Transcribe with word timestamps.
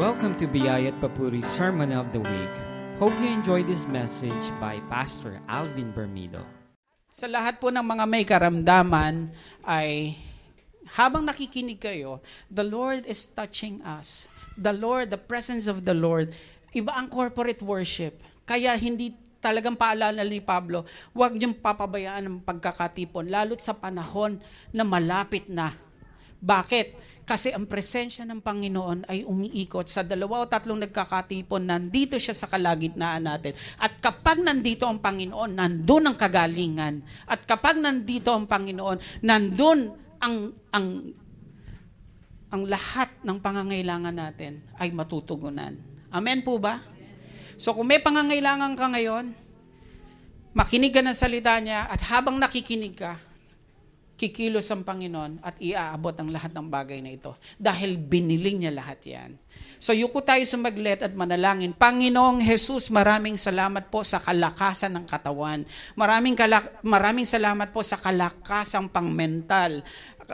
Welcome 0.00 0.40
to 0.40 0.48
Biyayat 0.48 1.04
Papuri 1.04 1.44
Sermon 1.44 1.92
of 1.92 2.16
the 2.16 2.22
Week. 2.24 2.54
Hope 2.96 3.12
you 3.20 3.28
enjoy 3.28 3.60
this 3.60 3.84
message 3.84 4.48
by 4.56 4.80
Pastor 4.88 5.36
Alvin 5.52 5.92
Bermido. 5.92 6.40
Sa 7.12 7.28
lahat 7.28 7.60
po 7.60 7.68
ng 7.68 7.84
mga 7.84 8.04
may 8.08 8.24
karamdaman 8.24 9.28
ay 9.68 10.16
habang 10.96 11.28
nakikinig 11.28 11.76
kayo, 11.76 12.24
the 12.48 12.64
Lord 12.64 13.04
is 13.04 13.28
touching 13.28 13.84
us. 13.84 14.32
The 14.56 14.72
Lord, 14.72 15.12
the 15.12 15.20
presence 15.20 15.68
of 15.68 15.84
the 15.84 15.92
Lord, 15.92 16.32
iba 16.72 16.96
ang 16.96 17.12
corporate 17.12 17.60
worship. 17.60 18.24
Kaya 18.48 18.72
hindi 18.80 19.12
talagang 19.44 19.76
paalala 19.76 20.24
ni 20.24 20.40
Pablo, 20.40 20.88
huwag 21.12 21.36
niyong 21.36 21.60
papabayaan 21.60 22.24
ang 22.32 22.38
pagkakatipon, 22.40 23.28
lalo't 23.28 23.60
sa 23.60 23.76
panahon 23.76 24.40
na 24.72 24.88
malapit 24.88 25.52
na. 25.52 25.76
Bakit? 26.42 27.14
Kasi 27.22 27.54
ang 27.54 27.70
presensya 27.70 28.26
ng 28.26 28.42
Panginoon 28.42 29.06
ay 29.06 29.22
umiikot 29.22 29.86
sa 29.86 30.02
dalawa 30.02 30.42
o 30.42 30.50
tatlong 30.50 30.82
nagkakatipon, 30.82 31.62
nandito 31.62 32.18
siya 32.18 32.34
sa 32.34 32.50
kalagitnaan 32.50 33.30
natin. 33.30 33.54
At 33.78 34.02
kapag 34.02 34.42
nandito 34.42 34.90
ang 34.90 34.98
Panginoon, 34.98 35.54
nandun 35.54 36.10
ang 36.10 36.18
kagalingan. 36.18 36.98
At 37.30 37.46
kapag 37.46 37.78
nandito 37.78 38.34
ang 38.34 38.50
Panginoon, 38.50 39.22
nandun 39.22 39.94
ang, 40.18 40.50
ang, 40.74 40.86
ang 42.50 42.62
lahat 42.66 43.14
ng 43.22 43.38
pangangailangan 43.38 44.14
natin 44.18 44.58
ay 44.82 44.90
matutugunan. 44.90 45.78
Amen 46.10 46.42
po 46.42 46.58
ba? 46.58 46.82
So 47.54 47.70
kung 47.70 47.86
may 47.86 48.02
pangangailangan 48.02 48.74
ka 48.74 48.86
ngayon, 48.98 49.30
makinig 50.52 50.90
ka 50.90 51.06
ng 51.06 51.14
salita 51.14 51.54
niya 51.62 51.86
at 51.86 52.02
habang 52.10 52.34
nakikinig 52.36 52.98
ka, 52.98 53.14
kikilos 54.22 54.70
ang 54.70 54.86
Panginoon 54.86 55.42
at 55.42 55.58
iaabot 55.58 56.14
ang 56.14 56.30
lahat 56.30 56.54
ng 56.54 56.70
bagay 56.70 57.02
na 57.02 57.10
ito. 57.10 57.34
Dahil 57.58 57.98
biniling 57.98 58.62
niya 58.62 58.72
lahat 58.72 59.02
yan. 59.02 59.34
So 59.82 59.90
yuko 59.90 60.22
tayo 60.22 60.46
sa 60.46 60.54
maglet 60.62 61.02
at 61.02 61.10
manalangin. 61.10 61.74
Panginoong 61.74 62.38
Jesus, 62.38 62.86
maraming 62.86 63.34
salamat 63.34 63.90
po 63.90 64.06
sa 64.06 64.22
kalakasan 64.22 64.94
ng 64.94 65.06
katawan. 65.10 65.66
Maraming, 65.98 66.38
kalak- 66.38 66.78
maraming 66.86 67.26
salamat 67.26 67.74
po 67.74 67.82
sa 67.82 67.98
kalakasang 67.98 68.86
pangmental 68.86 69.82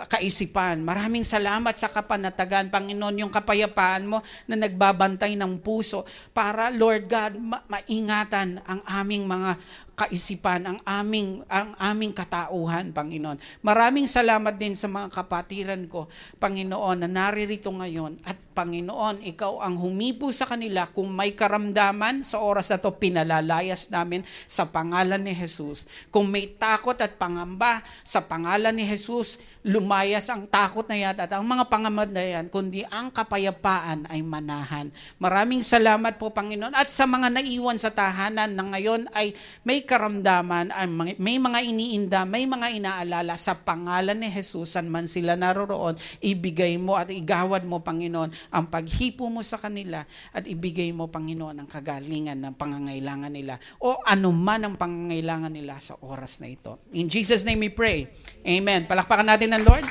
kaisipan. 0.06 0.84
Maraming 0.84 1.24
salamat 1.24 1.74
sa 1.74 1.88
kapanatagan, 1.90 2.70
Panginoon, 2.70 3.24
yung 3.24 3.32
kapayapaan 3.32 4.04
mo 4.06 4.22
na 4.46 4.54
nagbabantay 4.54 5.34
ng 5.34 5.58
puso 5.58 6.04
para, 6.30 6.70
Lord 6.70 7.08
God, 7.08 7.32
ma- 7.40 7.64
maingatan 7.66 8.62
ang 8.62 8.80
aming 8.84 9.24
mga 9.26 9.58
kaisipan, 9.98 10.62
ang 10.62 10.78
aming, 10.86 11.42
ang 11.50 11.74
aming 11.74 12.14
katauhan, 12.14 12.94
Panginoon. 12.94 13.34
Maraming 13.66 14.06
salamat 14.06 14.54
din 14.54 14.78
sa 14.78 14.86
mga 14.86 15.10
kapatiran 15.10 15.82
ko, 15.90 16.06
Panginoon, 16.38 17.02
na 17.02 17.10
naririto 17.10 17.66
ngayon. 17.74 18.22
At 18.22 18.38
Panginoon, 18.54 19.26
ikaw 19.26 19.58
ang 19.58 19.74
humipo 19.74 20.30
sa 20.30 20.46
kanila 20.46 20.86
kung 20.86 21.10
may 21.10 21.34
karamdaman 21.34 22.22
sa 22.22 22.38
oras 22.38 22.70
na 22.70 22.78
to, 22.78 22.94
pinalalayas 22.94 23.90
namin 23.90 24.22
sa 24.46 24.70
pangalan 24.70 25.18
ni 25.18 25.34
Jesus. 25.34 25.90
Kung 26.14 26.30
may 26.30 26.46
takot 26.46 26.94
at 27.02 27.18
pangamba 27.18 27.82
sa 28.06 28.22
pangalan 28.22 28.78
ni 28.78 28.86
Jesus, 28.86 29.42
lumayas 29.66 30.30
ang 30.30 30.46
takot 30.46 30.86
na 30.86 30.96
yan 30.96 31.16
at 31.18 31.30
ang 31.34 31.42
mga 31.42 31.66
pangamad 31.66 32.10
na 32.10 32.22
yan, 32.22 32.46
kundi 32.46 32.86
ang 32.86 33.10
kapayapaan 33.10 34.06
ay 34.06 34.22
manahan. 34.22 34.90
Maraming 35.18 35.62
salamat 35.66 36.16
po, 36.16 36.30
Panginoon. 36.30 36.74
At 36.74 36.88
sa 36.88 37.08
mga 37.08 37.32
naiwan 37.32 37.78
sa 37.78 37.90
tahanan 37.90 38.54
na 38.54 38.64
ngayon 38.74 39.10
ay 39.10 39.34
may 39.66 39.82
karamdaman, 39.82 40.70
ay 40.70 40.86
may 41.18 41.36
mga 41.36 41.58
iniinda, 41.66 42.20
may 42.22 42.46
mga 42.46 42.70
inaalala 42.78 43.34
sa 43.34 43.58
pangalan 43.58 44.18
ni 44.18 44.30
Jesus, 44.30 44.78
man 44.86 45.10
sila 45.10 45.34
naroroon, 45.34 45.98
ibigay 46.22 46.78
mo 46.78 46.94
at 46.94 47.10
igawad 47.10 47.66
mo, 47.66 47.82
Panginoon, 47.82 48.54
ang 48.54 48.66
paghipo 48.70 49.26
mo 49.26 49.42
sa 49.42 49.58
kanila 49.58 50.06
at 50.30 50.46
ibigay 50.46 50.94
mo, 50.94 51.10
Panginoon, 51.10 51.64
ang 51.64 51.68
kagalingan 51.68 52.38
ng 52.38 52.54
pangangailangan 52.54 53.32
nila 53.32 53.58
o 53.82 54.00
anuman 54.06 54.64
ang 54.64 54.74
pangangailangan 54.78 55.52
nila 55.52 55.80
sa 55.82 55.98
oras 56.04 56.38
na 56.38 56.48
ito. 56.50 56.78
In 56.94 57.10
Jesus' 57.10 57.42
name 57.42 57.66
we 57.66 57.72
pray. 57.72 58.08
Amen. 58.46 58.86
Palakpakan 58.86 59.26
natin 59.34 59.47
ng 59.48 59.64
Lord. 59.64 59.86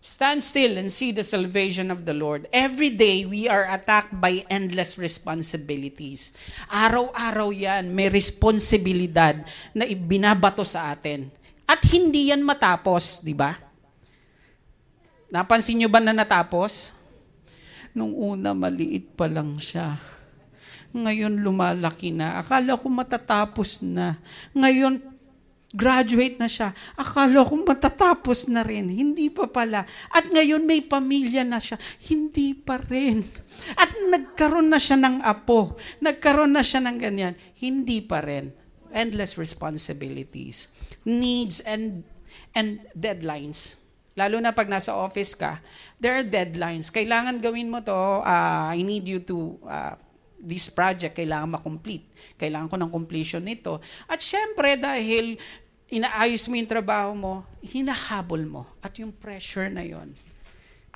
Stand 0.00 0.44
still 0.44 0.76
and 0.76 0.92
see 0.92 1.16
the 1.16 1.24
salvation 1.24 1.88
of 1.88 2.04
the 2.04 2.12
Lord. 2.12 2.44
Every 2.52 2.92
day, 2.92 3.24
we 3.24 3.48
are 3.48 3.64
attacked 3.72 4.12
by 4.20 4.44
endless 4.52 5.00
responsibilities. 5.00 6.36
Araw-araw 6.68 7.48
yan, 7.56 7.88
may 7.88 8.12
responsibilidad 8.12 9.40
na 9.72 9.88
ibinabato 9.88 10.60
sa 10.60 10.92
atin. 10.92 11.32
At 11.64 11.80
hindi 11.88 12.28
yan 12.28 12.44
matapos, 12.44 13.24
di 13.24 13.32
ba? 13.32 13.56
Napansin 15.32 15.80
nyo 15.80 15.88
ba 15.88 16.04
na 16.04 16.12
natapos? 16.12 16.92
Nung 17.96 18.12
una, 18.12 18.52
maliit 18.52 19.14
pa 19.16 19.24
lang 19.24 19.56
siya. 19.56 19.96
Ngayon, 20.90 21.38
lumalaki 21.38 22.10
na. 22.10 22.42
Akala 22.42 22.74
ko 22.74 22.90
matatapos 22.90 23.78
na. 23.80 24.18
Ngayon, 24.52 24.98
Graduate 25.70 26.34
na 26.34 26.50
siya. 26.50 26.74
Akala 26.98 27.46
ko 27.46 27.54
matatapos 27.62 28.50
na 28.50 28.66
rin. 28.66 28.90
Hindi 28.90 29.30
pa 29.30 29.46
pala. 29.46 29.86
At 30.10 30.26
ngayon 30.26 30.66
may 30.66 30.82
pamilya 30.82 31.46
na 31.46 31.62
siya. 31.62 31.78
Hindi 32.10 32.58
pa 32.58 32.82
rin. 32.82 33.22
At 33.78 33.94
nagkaroon 33.94 34.66
na 34.66 34.82
siya 34.82 34.98
ng 34.98 35.22
apo. 35.22 35.78
Nagkaroon 36.02 36.58
na 36.58 36.66
siya 36.66 36.82
ng 36.82 36.98
ganyan. 36.98 37.38
Hindi 37.54 38.02
pa 38.02 38.18
rin. 38.18 38.50
Endless 38.90 39.38
responsibilities. 39.38 40.74
Needs 41.06 41.62
and, 41.62 42.02
and 42.50 42.82
deadlines. 42.90 43.78
Lalo 44.18 44.42
na 44.42 44.50
pag 44.50 44.66
nasa 44.66 44.90
office 44.98 45.38
ka, 45.38 45.62
there 46.02 46.18
are 46.18 46.26
deadlines. 46.26 46.90
Kailangan 46.90 47.38
gawin 47.38 47.70
mo 47.70 47.78
to. 47.78 47.94
Uh, 47.94 48.74
I 48.74 48.82
need 48.82 49.06
you 49.06 49.22
to 49.22 49.54
uh, 49.62 49.94
this 50.40 50.72
project 50.72 51.14
kailangan 51.14 51.60
ma-complete. 51.60 52.08
Kailangan 52.40 52.72
ko 52.72 52.76
ng 52.80 52.90
completion 52.90 53.44
nito. 53.44 53.78
At 54.08 54.24
syempre, 54.24 54.80
dahil 54.80 55.36
inaayos 55.90 56.46
mo 56.46 56.54
yung 56.54 56.70
trabaho 56.70 57.10
mo, 57.12 57.34
hinahabol 57.60 58.42
mo. 58.46 58.62
At 58.78 58.96
yung 59.02 59.10
pressure 59.10 59.68
na 59.68 59.82
yon 59.82 60.14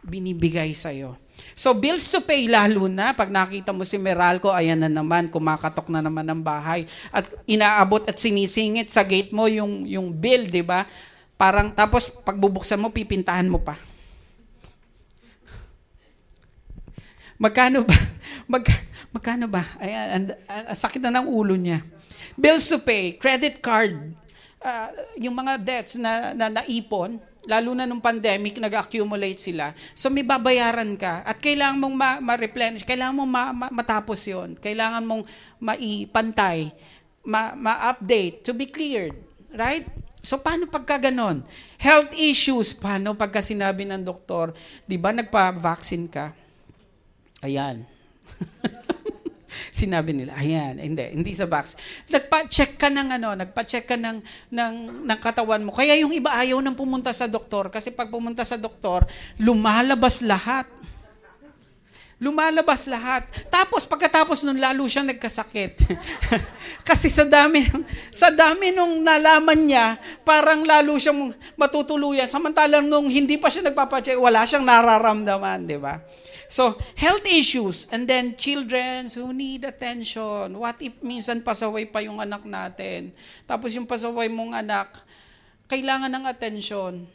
binibigay 0.04 0.76
sa'yo. 0.76 1.16
So, 1.56 1.74
bills 1.74 2.06
to 2.12 2.20
pay, 2.20 2.46
lalo 2.46 2.86
na 2.86 3.16
pag 3.16 3.32
nakita 3.32 3.72
mo 3.74 3.82
si 3.82 3.96
Meralco, 3.96 4.52
ayan 4.52 4.78
na 4.78 4.90
naman, 4.92 5.32
kumakatok 5.32 5.90
na 5.90 6.04
naman 6.04 6.22
ng 6.28 6.42
bahay. 6.44 6.86
At 7.10 7.26
inaabot 7.48 8.04
at 8.06 8.20
sinisingit 8.20 8.92
sa 8.92 9.02
gate 9.02 9.32
mo 9.34 9.48
yung, 9.48 9.88
yung 9.88 10.12
bill, 10.12 10.46
di 10.46 10.62
ba? 10.62 10.86
Parang, 11.34 11.72
tapos 11.72 12.12
pagbubuksan 12.22 12.78
mo, 12.78 12.92
pipintahan 12.92 13.48
mo 13.48 13.58
pa. 13.58 13.74
Magkano 17.40 17.82
ba? 17.82 17.96
Mag, 18.52 18.62
magkano 19.10 19.46
ba? 19.50 19.64
Ayan, 19.80 20.06
and, 20.12 20.26
uh, 20.46 20.76
sakit 20.76 21.00
na 21.02 21.18
ng 21.18 21.26
ulo 21.26 21.56
niya. 21.56 21.82
Bills 22.36 22.68
to 22.68 22.78
pay, 22.78 23.16
credit 23.16 23.58
card, 23.58 24.14
uh, 24.64 24.88
yung 25.20 25.36
mga 25.36 25.60
debts 25.60 26.00
na, 26.00 26.32
na 26.32 26.48
naipon, 26.48 27.20
lalo 27.44 27.76
na 27.76 27.84
nung 27.84 28.00
pandemic, 28.00 28.56
nag-accumulate 28.56 29.36
sila. 29.36 29.76
So 29.92 30.08
may 30.08 30.24
babayaran 30.24 30.96
ka 30.96 31.20
at 31.22 31.36
kailangan 31.36 31.76
mong 31.76 31.94
ma- 31.94 32.22
ma-replenish, 32.24 32.88
kailangan 32.88 33.14
mong 33.20 33.30
ma- 33.30 33.52
ma- 33.52 33.72
matapos 33.72 34.24
yon 34.24 34.56
kailangan 34.56 35.04
mong 35.04 35.22
maipantay, 35.60 36.72
ma- 37.20 37.52
ma-update 37.52 38.40
to 38.40 38.56
be 38.56 38.64
cleared. 38.64 39.12
Right? 39.54 39.86
So 40.24 40.40
paano 40.40 40.66
pagka 40.66 40.96
ganon? 40.96 41.44
Health 41.76 42.16
issues, 42.16 42.72
paano 42.72 43.12
pagka 43.12 43.44
sinabi 43.44 43.84
ng 43.84 44.00
doktor, 44.00 44.56
di 44.88 44.96
ba 44.96 45.12
nagpa-vaccine 45.12 46.08
ka? 46.08 46.32
Ayan. 47.44 47.84
sinabi 49.74 50.14
nila, 50.14 50.38
ayan, 50.38 50.78
hindi, 50.78 51.02
hindi 51.10 51.34
sa 51.34 51.50
box. 51.50 51.74
Nagpa-check 52.06 52.78
ka 52.78 52.86
ng 52.94 53.18
ano, 53.18 53.34
nagpa-check 53.34 53.90
ka 53.90 53.98
ng, 53.98 54.22
ng, 54.54 54.74
ng 55.02 55.18
katawan 55.18 55.66
mo. 55.66 55.74
Kaya 55.74 55.98
yung 55.98 56.14
iba 56.14 56.30
ayaw 56.30 56.62
nang 56.62 56.78
pumunta 56.78 57.10
sa 57.10 57.26
doktor 57.26 57.74
kasi 57.74 57.90
pag 57.90 58.06
pumunta 58.06 58.46
sa 58.46 58.54
doktor, 58.54 59.02
lumalabas 59.42 60.22
lahat. 60.22 60.70
Lumalabas 62.22 62.86
lahat. 62.86 63.26
Tapos 63.50 63.82
pagkatapos 63.90 64.46
nun 64.46 64.62
lalo 64.62 64.86
siyang 64.86 65.10
nagkasakit. 65.10 65.82
Kasi 66.88 67.10
sa 67.10 67.26
dami 67.26 67.66
sa 68.14 68.30
dami 68.30 68.70
nung 68.70 69.02
nalaman 69.02 69.58
niya, 69.58 69.98
parang 70.22 70.62
lalo 70.62 70.94
siyang 70.94 71.34
matutuluyan. 71.58 72.30
Samantalang 72.30 72.86
nung 72.86 73.10
hindi 73.10 73.34
pa 73.34 73.50
siya 73.50 73.66
nagpapacheck, 73.66 74.14
wala 74.14 74.46
siyang 74.46 74.62
nararamdaman, 74.62 75.66
di 75.66 75.76
ba? 75.76 75.98
So, 76.48 76.76
health 76.94 77.24
issues 77.24 77.88
and 77.88 78.04
then 78.04 78.36
children 78.36 79.08
who 79.10 79.32
need 79.32 79.64
attention. 79.64 80.56
What 80.56 80.78
if 80.84 80.94
minsan 81.00 81.40
pasaway 81.40 81.88
pa 81.88 82.04
yung 82.04 82.20
anak 82.20 82.44
natin? 82.44 83.16
Tapos 83.48 83.72
yung 83.72 83.88
pasaway 83.88 84.28
mong 84.28 84.52
anak, 84.54 85.00
kailangan 85.66 86.12
ng 86.12 86.24
attention. 86.28 87.08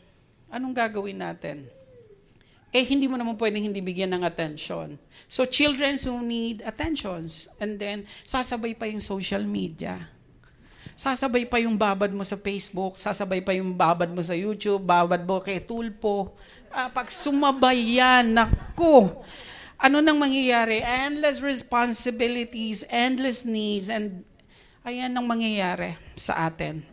Anong 0.50 0.74
gagawin 0.74 1.22
natin? 1.22 1.70
Eh, 2.70 2.86
hindi 2.86 3.10
mo 3.10 3.18
naman 3.18 3.34
pwedeng 3.34 3.66
hindi 3.66 3.82
bigyan 3.82 4.14
ng 4.14 4.24
attention. 4.26 5.02
So, 5.26 5.50
children 5.50 5.98
who 6.06 6.22
need 6.22 6.62
attentions. 6.62 7.50
And 7.58 7.82
then, 7.82 8.06
sasabay 8.26 8.78
pa 8.78 8.86
yung 8.86 9.02
social 9.02 9.42
media. 9.42 9.98
Sasabay 10.94 11.50
pa 11.50 11.58
yung 11.64 11.80
babad 11.80 12.12
mo 12.12 12.22
sa 12.28 12.36
Facebook, 12.36 13.00
sasabay 13.00 13.42
pa 13.42 13.56
yung 13.56 13.72
babad 13.72 14.12
mo 14.12 14.20
sa 14.20 14.36
YouTube, 14.36 14.84
babad 14.84 15.24
mo 15.24 15.40
kay 15.40 15.64
Tulpo. 15.64 16.36
Uh, 16.70 16.90
pag 16.94 17.10
sumabay 17.10 17.98
yan, 17.98 18.38
nako, 18.38 19.26
ano 19.80 19.98
nang 20.04 20.22
mangyayari? 20.22 20.86
Endless 20.86 21.42
responsibilities, 21.42 22.86
endless 22.94 23.48
needs, 23.48 23.90
and 23.90 24.22
ayan 24.86 25.16
ang 25.16 25.26
mangyayari 25.26 25.98
sa 26.14 26.46
atin. 26.46 26.86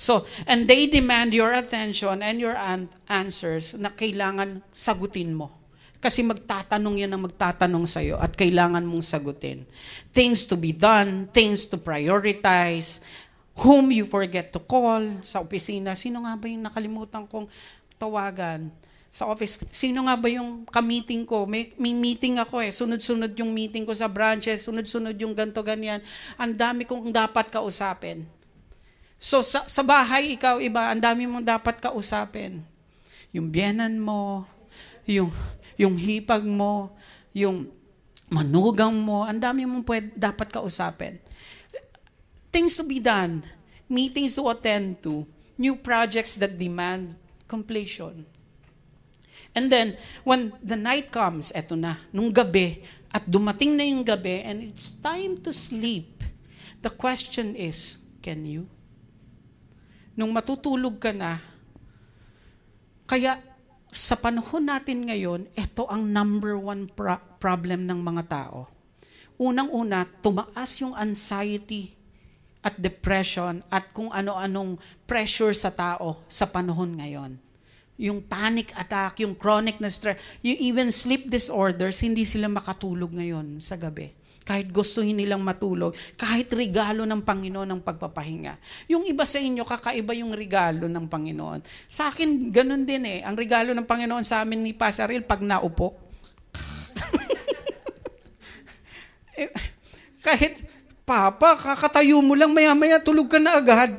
So, 0.00 0.24
and 0.48 0.64
they 0.64 0.88
demand 0.88 1.36
your 1.36 1.52
attention 1.52 2.24
and 2.24 2.40
your 2.40 2.56
an- 2.56 2.88
answers 3.04 3.76
na 3.76 3.92
kailangan 3.92 4.64
sagutin 4.72 5.36
mo. 5.36 5.60
Kasi 6.00 6.24
magtatanong 6.24 7.04
yan 7.04 7.12
ang 7.12 7.28
magtatanong 7.28 7.84
sa'yo 7.84 8.16
at 8.16 8.32
kailangan 8.32 8.80
mong 8.80 9.04
sagutin. 9.04 9.68
Things 10.08 10.48
to 10.48 10.56
be 10.56 10.72
done, 10.72 11.28
things 11.28 11.68
to 11.68 11.76
prioritize, 11.76 13.04
whom 13.60 13.92
you 13.92 14.08
forget 14.08 14.48
to 14.56 14.60
call 14.64 15.04
sa 15.20 15.44
opisina. 15.44 15.92
Sino 15.92 16.24
nga 16.24 16.32
ba 16.32 16.48
yung 16.48 16.64
nakalimutan 16.64 17.28
kong 17.28 17.44
tawagan? 18.00 18.72
Sa 19.12 19.28
office, 19.28 19.66
sino 19.68 20.06
nga 20.08 20.16
ba 20.16 20.30
yung 20.32 20.64
ka-meeting 20.64 21.28
ko? 21.28 21.44
May, 21.44 21.74
may 21.76 21.92
meeting 21.92 22.40
ako 22.40 22.64
eh. 22.64 22.72
Sunod-sunod 22.72 23.36
yung 23.36 23.52
meeting 23.52 23.84
ko 23.84 23.92
sa 23.92 24.08
branches, 24.08 24.64
sunod-sunod 24.64 25.18
yung 25.20 25.36
ganto 25.36 25.60
ganyan. 25.60 26.00
Ang 26.40 26.56
dami 26.56 26.88
kong 26.88 27.12
dapat 27.12 27.52
kausapin. 27.52 28.24
So 29.20 29.44
sa, 29.44 29.68
sa 29.68 29.84
bahay, 29.84 30.32
ikaw 30.38 30.62
iba, 30.64 30.88
ang 30.88 31.02
dami 31.02 31.28
mong 31.28 31.44
dapat 31.44 31.76
kausapin. 31.82 32.64
Yung 33.36 33.52
biyanan 33.52 34.00
mo, 34.00 34.48
yung, 35.04 35.28
yung 35.76 35.98
hipag 35.98 36.46
mo, 36.46 36.94
yung 37.36 37.68
manugang 38.30 38.94
mo, 38.94 39.26
ang 39.26 39.42
dami 39.42 39.66
mong 39.66 39.84
pwede, 39.84 40.08
dapat 40.14 40.54
kausapin. 40.54 41.18
Things 42.54 42.78
to 42.78 42.86
be 42.86 43.02
done, 43.02 43.42
meetings 43.90 44.38
to 44.38 44.46
attend 44.46 45.02
to, 45.02 45.26
new 45.58 45.74
projects 45.74 46.38
that 46.38 46.54
demand 46.54 47.18
completion. 47.50 48.22
And 49.50 49.66
then, 49.66 49.98
when 50.22 50.54
the 50.62 50.78
night 50.78 51.10
comes, 51.10 51.50
eto 51.50 51.74
na, 51.74 51.98
nung 52.14 52.30
gabi, 52.30 52.86
at 53.10 53.26
dumating 53.26 53.74
na 53.74 53.82
yung 53.82 54.06
gabi, 54.06 54.46
and 54.46 54.62
it's 54.62 54.94
time 54.94 55.42
to 55.42 55.50
sleep, 55.50 56.22
the 56.78 56.92
question 56.94 57.58
is, 57.58 57.98
can 58.22 58.46
you? 58.46 58.70
nung 60.20 60.36
matutulog 60.36 61.00
ka 61.00 61.16
na, 61.16 61.40
kaya 63.08 63.40
sa 63.88 64.14
panahon 64.20 64.68
natin 64.68 65.08
ngayon, 65.08 65.48
ito 65.56 65.88
ang 65.88 66.04
number 66.04 66.60
one 66.60 66.84
pro- 66.92 67.24
problem 67.40 67.88
ng 67.88 67.96
mga 67.96 68.22
tao. 68.28 68.68
Unang-una, 69.40 70.04
tumaas 70.20 70.76
yung 70.84 70.92
anxiety 70.92 71.96
at 72.60 72.76
depression 72.76 73.64
at 73.72 73.88
kung 73.96 74.12
ano-anong 74.12 74.76
pressure 75.08 75.56
sa 75.56 75.72
tao 75.72 76.20
sa 76.28 76.48
panahon 76.48 77.00
ngayon. 77.00 77.32
Yung 78.00 78.24
panic 78.24 78.72
attack, 78.76 79.20
yung 79.20 79.36
chronic 79.36 79.76
na 79.76 79.92
stress, 79.92 80.16
yung 80.40 80.56
even 80.56 80.88
sleep 80.88 81.28
disorders, 81.28 82.00
hindi 82.00 82.24
sila 82.24 82.48
makatulog 82.48 83.12
ngayon 83.12 83.60
sa 83.60 83.76
gabi 83.76 84.20
kahit 84.50 84.66
gustuhin 84.74 85.14
nilang 85.14 85.46
matulog, 85.46 85.94
kahit 86.18 86.50
regalo 86.50 87.06
ng 87.06 87.22
Panginoon 87.22 87.70
ng 87.70 87.80
pagpapahinga. 87.86 88.58
Yung 88.90 89.06
iba 89.06 89.22
sa 89.22 89.38
inyo, 89.38 89.62
kakaiba 89.62 90.10
yung 90.18 90.34
regalo 90.34 90.90
ng 90.90 91.06
Panginoon. 91.06 91.62
Sa 91.86 92.10
akin, 92.10 92.50
ganun 92.50 92.82
din 92.82 93.06
eh. 93.06 93.22
Ang 93.22 93.38
regalo 93.38 93.70
ng 93.70 93.86
Panginoon 93.86 94.26
sa 94.26 94.42
amin 94.42 94.58
ni 94.58 94.74
Pasaril, 94.74 95.22
pag 95.22 95.38
naupo. 95.38 95.94
eh, 99.38 99.54
kahit, 100.18 100.66
Papa, 101.10 101.58
kakatayo 101.58 102.22
mo 102.22 102.38
lang, 102.38 102.54
maya-maya 102.54 103.02
tulog 103.02 103.26
ka 103.26 103.42
na 103.42 103.58
agad. 103.58 103.98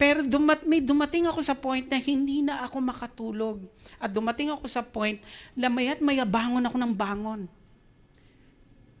Pero 0.00 0.24
dumat, 0.24 0.64
may 0.64 0.80
dumating 0.80 1.28
ako 1.28 1.44
sa 1.44 1.52
point 1.52 1.84
na 1.84 2.00
hindi 2.00 2.40
na 2.40 2.64
ako 2.64 2.80
makatulog. 2.80 3.60
At 4.00 4.16
dumating 4.16 4.48
ako 4.48 4.64
sa 4.64 4.80
point 4.80 5.20
na 5.52 5.68
maya't 5.68 6.00
maya 6.00 6.24
bangon 6.24 6.64
ako 6.64 6.76
ng 6.80 6.92
bangon. 6.96 7.44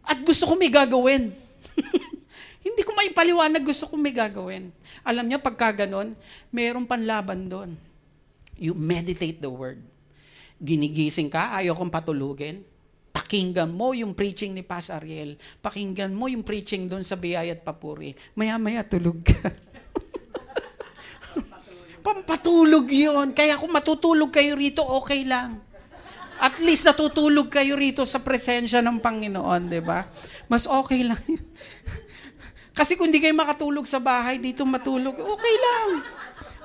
At 0.04 0.20
gusto 0.20 0.44
ko 0.44 0.60
may 0.60 0.68
gagawin. 0.68 1.32
Hindi 2.66 2.82
ko 2.82 2.98
maipaliwanag, 2.98 3.62
gusto 3.62 3.86
ko 3.86 3.94
may 3.94 4.10
gagawin. 4.10 4.74
Alam 5.06 5.30
niya, 5.30 5.38
pagka 5.38 5.86
ganon, 5.86 6.18
mayroong 6.50 6.82
panlaban 6.82 7.46
doon. 7.46 7.70
You 8.58 8.74
meditate 8.74 9.38
the 9.38 9.46
word. 9.46 9.78
Ginigising 10.58 11.30
ka, 11.30 11.54
ayaw 11.54 11.78
kong 11.78 11.94
patulugin. 11.94 12.66
Pakinggan 13.16 13.72
mo 13.72 13.96
yung 13.96 14.12
preaching 14.12 14.52
ni 14.52 14.60
Pas 14.60 14.92
Ariel. 14.92 15.40
Pakinggan 15.64 16.12
mo 16.12 16.28
yung 16.28 16.44
preaching 16.44 16.84
doon 16.84 17.00
sa 17.00 17.16
Biyay 17.16 17.48
at 17.48 17.64
Papuri. 17.64 18.12
Maya-maya 18.36 18.84
tulog 18.84 19.24
ka. 19.24 19.40
Pampatulog 22.04 22.84
yun. 22.92 23.32
Kaya 23.32 23.56
kung 23.56 23.72
matutulog 23.72 24.28
kayo 24.28 24.52
rito, 24.52 24.84
okay 24.84 25.24
lang. 25.24 25.64
At 26.36 26.60
least 26.60 26.84
natutulog 26.84 27.48
kayo 27.48 27.80
rito 27.80 28.04
sa 28.04 28.20
presensya 28.20 28.84
ng 28.84 29.00
Panginoon, 29.00 29.72
di 29.72 29.80
ba? 29.80 30.04
Mas 30.44 30.68
okay 30.68 31.00
lang. 31.00 31.18
Kasi 32.76 33.00
kung 33.00 33.08
hindi 33.08 33.24
kayo 33.24 33.32
makatulog 33.32 33.88
sa 33.88 33.96
bahay, 33.96 34.36
dito 34.36 34.60
matulog, 34.68 35.16
okay 35.16 35.54
lang. 35.56 36.04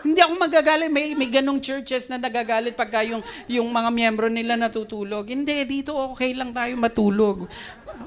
Hindi 0.02 0.20
ako 0.20 0.34
magagalit. 0.38 0.90
May, 0.90 1.14
may 1.14 1.30
ganong 1.30 1.62
churches 1.62 2.10
na 2.10 2.18
nagagalit 2.18 2.74
pagka 2.74 3.06
yung, 3.06 3.22
yung 3.46 3.70
mga 3.70 3.90
miyembro 3.94 4.28
nila 4.28 4.58
natutulog. 4.58 5.30
Hindi, 5.30 5.62
dito 5.66 5.94
okay 5.94 6.34
lang 6.34 6.52
tayo 6.52 6.74
matulog. 6.78 7.46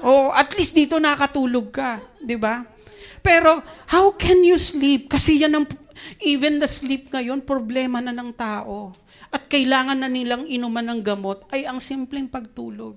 O 0.03 0.31
at 0.35 0.51
least 0.59 0.75
dito 0.75 0.99
nakatulog 0.99 1.71
ka. 1.71 2.03
Di 2.19 2.35
ba? 2.35 2.67
Pero, 3.25 3.63
how 3.89 4.13
can 4.13 4.45
you 4.45 4.59
sleep? 4.59 5.09
Kasi 5.09 5.41
yan 5.41 5.55
ang, 5.55 5.65
even 6.21 6.61
the 6.61 6.69
sleep 6.69 7.09
ngayon, 7.09 7.41
problema 7.41 8.03
na 8.03 8.13
ng 8.13 8.29
tao 8.35 8.93
at 9.33 9.51
kailangan 9.51 9.99
na 9.99 10.07
nilang 10.07 10.47
inuman 10.47 10.95
ng 10.95 11.01
gamot 11.03 11.43
ay 11.51 11.67
ang 11.67 11.81
simpleng 11.81 12.29
pagtulog. 12.29 12.95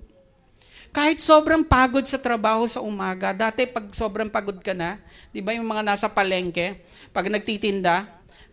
Kahit 0.89 1.21
sobrang 1.21 1.61
pagod 1.61 2.01
sa 2.07 2.17
trabaho 2.17 2.65
sa 2.65 2.81
umaga, 2.81 3.29
dati 3.29 3.69
pag 3.69 3.93
sobrang 3.93 4.31
pagod 4.31 4.57
ka 4.57 4.73
na, 4.73 4.97
di 5.29 5.37
ba 5.37 5.53
yung 5.53 5.69
mga 5.69 5.85
nasa 5.85 6.09
palengke, 6.09 6.81
pag 7.13 7.29
nagtitinda, 7.29 8.09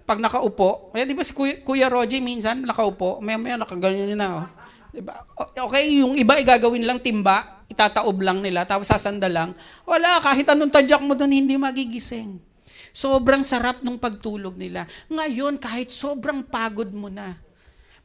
pag 0.06 0.23
nakaupo, 0.23 0.94
kaya 0.94 1.03
di 1.03 1.19
ba 1.19 1.26
si 1.26 1.35
Kuya, 1.35 1.67
Kuya 1.67 1.91
Roger 1.91 2.23
minsan 2.23 2.62
nakaupo, 2.62 3.19
maya 3.19 3.35
maya 3.35 3.58
nakaganyan 3.58 4.14
na. 4.14 4.47
Oh. 4.47 4.47
Di 4.94 5.03
ba? 5.03 5.26
Okay, 5.53 5.99
yung 5.99 6.14
iba 6.14 6.38
igagawin 6.38 6.87
lang 6.87 7.03
timba, 7.03 7.67
itataob 7.67 8.23
lang 8.23 8.38
nila, 8.38 8.62
tapos 8.62 8.87
sasanda 8.87 9.26
lang. 9.26 9.53
Wala, 9.82 10.23
kahit 10.23 10.47
anong 10.47 10.70
tadyak 10.70 11.03
mo 11.03 11.19
doon, 11.19 11.35
hindi 11.35 11.58
magigising. 11.58 12.38
Sobrang 12.94 13.43
sarap 13.43 13.82
ng 13.82 13.99
pagtulog 13.99 14.55
nila. 14.55 14.87
Ngayon, 15.11 15.58
kahit 15.58 15.91
sobrang 15.91 16.47
pagod 16.47 16.88
mo 16.94 17.11
na, 17.11 17.37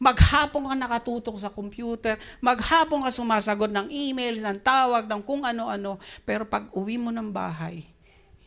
Maghapon 0.01 0.65
ka 0.65 0.73
nakatutok 0.73 1.37
sa 1.37 1.53
computer, 1.53 2.17
maghapon 2.41 3.05
ka 3.05 3.13
sumasagot 3.13 3.69
ng 3.69 3.85
emails, 3.93 4.41
ng 4.41 4.57
tawag, 4.57 5.05
ng 5.05 5.21
kung 5.21 5.45
ano-ano, 5.45 6.01
pero 6.25 6.41
pag 6.41 6.73
uwi 6.73 6.97
mo 6.97 7.13
ng 7.13 7.29
bahay, 7.29 7.85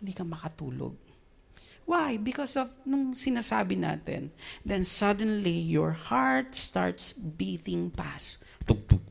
hindi 0.02 0.10
ka 0.10 0.26
makatulog. 0.26 1.03
Why? 1.84 2.16
Because 2.16 2.56
of 2.56 2.72
nung 2.88 3.12
sinasabi 3.12 3.76
natin. 3.76 4.32
Then 4.64 4.84
suddenly, 4.84 5.52
your 5.52 5.92
heart 5.92 6.56
starts 6.56 7.12
beating 7.12 7.92
fast. 7.92 8.40
Tuk, 8.64 8.88
tuk, 8.88 9.04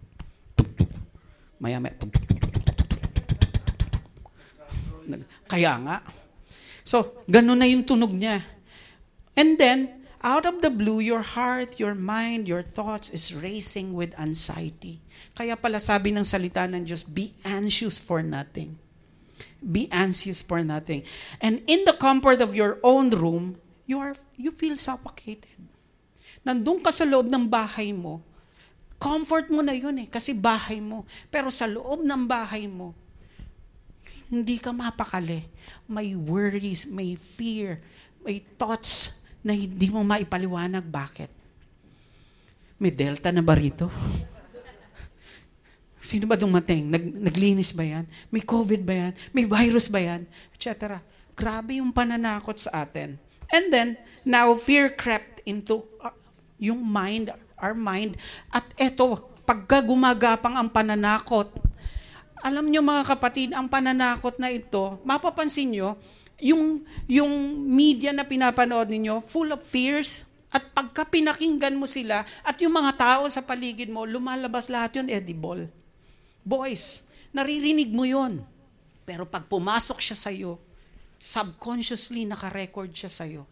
tuk, 0.58 0.70
tuk. 0.74 0.92
Maya, 1.62 1.78
maya, 1.78 1.94
tuk, 1.94 2.10
tuk, 2.10 2.26
tuk, 2.28 2.44
tuk, 2.50 2.66
tuk, 2.66 2.86
tuk. 2.90 2.90
Kaya 5.46 5.78
nga. 5.86 5.98
So, 6.82 7.24
ganun 7.30 7.62
na 7.62 7.70
yung 7.70 7.86
tunog 7.86 8.12
niya. 8.12 8.42
And 9.38 9.58
then, 9.58 10.04
Out 10.24 10.48
of 10.48 10.64
the 10.64 10.72
blue, 10.72 11.04
your 11.04 11.20
heart, 11.20 11.84
your 11.84 11.92
mind, 11.92 12.48
your 12.48 12.64
thoughts 12.64 13.12
is 13.12 13.36
racing 13.36 13.92
with 13.92 14.16
anxiety. 14.16 15.04
Kaya 15.36 15.60
pala 15.60 15.84
sabi 15.84 16.16
ng 16.16 16.24
salita 16.24 16.64
ng 16.64 16.88
Diyos, 16.88 17.04
be 17.04 17.36
anxious 17.44 18.00
for 18.00 18.24
nothing. 18.24 18.80
Be 19.64 19.88
anxious 19.88 20.44
for 20.44 20.60
nothing. 20.60 21.08
And 21.40 21.64
in 21.72 21.88
the 21.88 21.96
comfort 21.96 22.44
of 22.44 22.52
your 22.52 22.84
own 22.84 23.10
room, 23.16 23.56
you 23.88 24.04
are 24.04 24.16
you 24.36 24.52
feel 24.52 24.76
suffocated. 24.76 25.56
Nandun 26.44 26.84
ka 26.84 26.92
sa 26.92 27.08
loob 27.08 27.32
ng 27.32 27.48
bahay 27.48 27.96
mo. 27.96 28.20
Comfort 29.00 29.48
mo 29.48 29.64
na 29.64 29.72
yun 29.72 29.96
eh, 30.00 30.08
kasi 30.12 30.36
bahay 30.36 30.84
mo. 30.84 31.08
Pero 31.32 31.48
sa 31.48 31.68
loob 31.68 32.04
ng 32.04 32.24
bahay 32.28 32.68
mo, 32.68 32.92
hindi 34.28 34.60
ka 34.60 34.76
mapakali. 34.76 35.48
May 35.88 36.16
worries, 36.16 36.88
may 36.88 37.16
fear, 37.16 37.80
may 38.24 38.44
thoughts 38.60 39.20
na 39.44 39.56
hindi 39.56 39.92
mo 39.92 40.04
maipaliwanag 40.04 40.88
bakit. 40.88 41.32
May 42.80 42.92
delta 42.92 43.32
na 43.32 43.44
ba 43.44 43.56
rito? 43.56 43.88
Sino 46.04 46.28
ba 46.28 46.36
dumating? 46.36 46.92
Nag, 46.92 47.32
naglinis 47.32 47.72
ba 47.72 47.88
yan? 47.88 48.04
May 48.28 48.44
COVID 48.44 48.84
ba 48.84 48.92
yan? 49.08 49.12
May 49.32 49.48
virus 49.48 49.88
ba 49.88 50.04
yan? 50.04 50.28
Etc. 50.52 50.76
Grabe 51.32 51.80
yung 51.80 51.96
pananakot 51.96 52.60
sa 52.60 52.84
atin. 52.84 53.16
And 53.48 53.72
then, 53.72 53.96
now 54.28 54.52
fear 54.52 54.92
crept 54.92 55.40
into 55.48 55.88
uh, 56.04 56.12
yung 56.60 56.84
mind, 56.84 57.32
our 57.56 57.72
mind. 57.72 58.20
At 58.52 58.68
eto, 58.76 59.32
pagka 59.48 59.80
gumagapang 59.80 60.60
ang 60.60 60.68
pananakot, 60.68 61.48
alam 62.44 62.68
nyo 62.68 62.84
mga 62.84 63.04
kapatid, 63.08 63.50
ang 63.56 63.72
pananakot 63.72 64.36
na 64.36 64.52
ito, 64.52 65.00
mapapansin 65.08 65.72
nyo, 65.72 65.96
yung, 66.44 66.84
yung 67.08 67.32
media 67.64 68.12
na 68.12 68.28
pinapanood 68.28 68.92
ninyo, 68.92 69.24
full 69.24 69.56
of 69.56 69.64
fears, 69.64 70.28
at 70.52 70.68
pagka 70.76 71.08
pinakinggan 71.08 71.80
mo 71.80 71.88
sila, 71.88 72.28
at 72.44 72.60
yung 72.60 72.76
mga 72.76 72.92
tao 73.00 73.24
sa 73.32 73.40
paligid 73.40 73.88
mo, 73.88 74.04
lumalabas 74.04 74.68
lahat 74.68 75.00
yun 75.00 75.08
edible. 75.08 75.72
Voice. 76.44 77.08
Naririnig 77.34 77.90
mo 77.90 78.06
yon. 78.06 78.44
Pero 79.04 79.28
pag 79.28 79.48
pumasok 79.50 80.00
siya 80.00 80.16
sa'yo, 80.16 80.60
subconsciously 81.20 82.24
nakarecord 82.28 82.92
siya 82.92 83.12
sa'yo. 83.12 83.44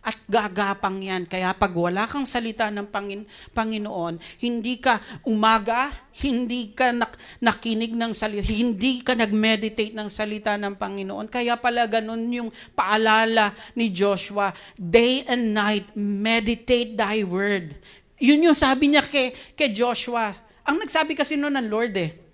At 0.00 0.16
gagapang 0.24 0.96
yan. 1.04 1.28
Kaya 1.28 1.52
pag 1.52 1.76
wala 1.76 2.08
kang 2.08 2.24
salita 2.24 2.72
ng 2.72 2.88
Pangin- 2.88 3.28
Panginoon, 3.52 4.16
hindi 4.40 4.80
ka 4.80 4.96
umaga, 5.28 5.92
hindi 6.24 6.72
ka 6.72 6.88
nak- 6.96 7.20
nakinig 7.36 7.92
ng 7.92 8.12
salita, 8.16 8.48
hindi 8.48 9.04
ka 9.04 9.12
nag-meditate 9.12 9.92
ng 9.92 10.08
salita 10.08 10.56
ng 10.56 10.72
Panginoon. 10.72 11.28
Kaya 11.28 11.60
pala 11.60 11.84
ganun 11.84 12.32
yung 12.32 12.48
paalala 12.72 13.52
ni 13.76 13.92
Joshua, 13.92 14.56
day 14.72 15.20
and 15.28 15.52
night, 15.52 15.92
meditate 15.92 16.96
thy 16.96 17.20
word. 17.20 17.76
Yun 18.16 18.52
yung 18.52 18.56
sabi 18.56 18.88
niya 18.88 19.04
kay, 19.04 19.36
kay 19.52 19.68
Joshua. 19.68 20.32
Ang 20.64 20.80
nagsabi 20.80 21.12
kasi 21.12 21.36
noon 21.36 21.60
ng 21.60 21.68
Lord 21.68 21.92
eh. 22.00 22.29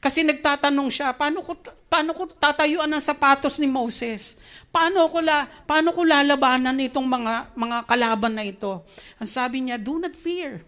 Kasi 0.00 0.24
nagtatanong 0.24 0.88
siya, 0.88 1.12
paano 1.12 1.44
ko, 1.44 1.60
paano 1.84 2.16
ko 2.16 2.24
tatayuan 2.24 2.88
ang 2.88 3.04
sapatos 3.04 3.60
ni 3.60 3.68
Moses? 3.68 4.40
Paano 4.72 5.04
ko, 5.12 5.20
la, 5.20 5.44
paano 5.44 5.92
ko 5.92 6.08
lalabanan 6.08 6.80
itong 6.80 7.04
mga, 7.04 7.52
mga 7.52 7.78
kalaban 7.84 8.32
na 8.32 8.44
ito? 8.48 8.80
Ang 9.20 9.28
sabi 9.28 9.60
niya, 9.60 9.76
do 9.76 10.00
not 10.00 10.16
fear. 10.16 10.64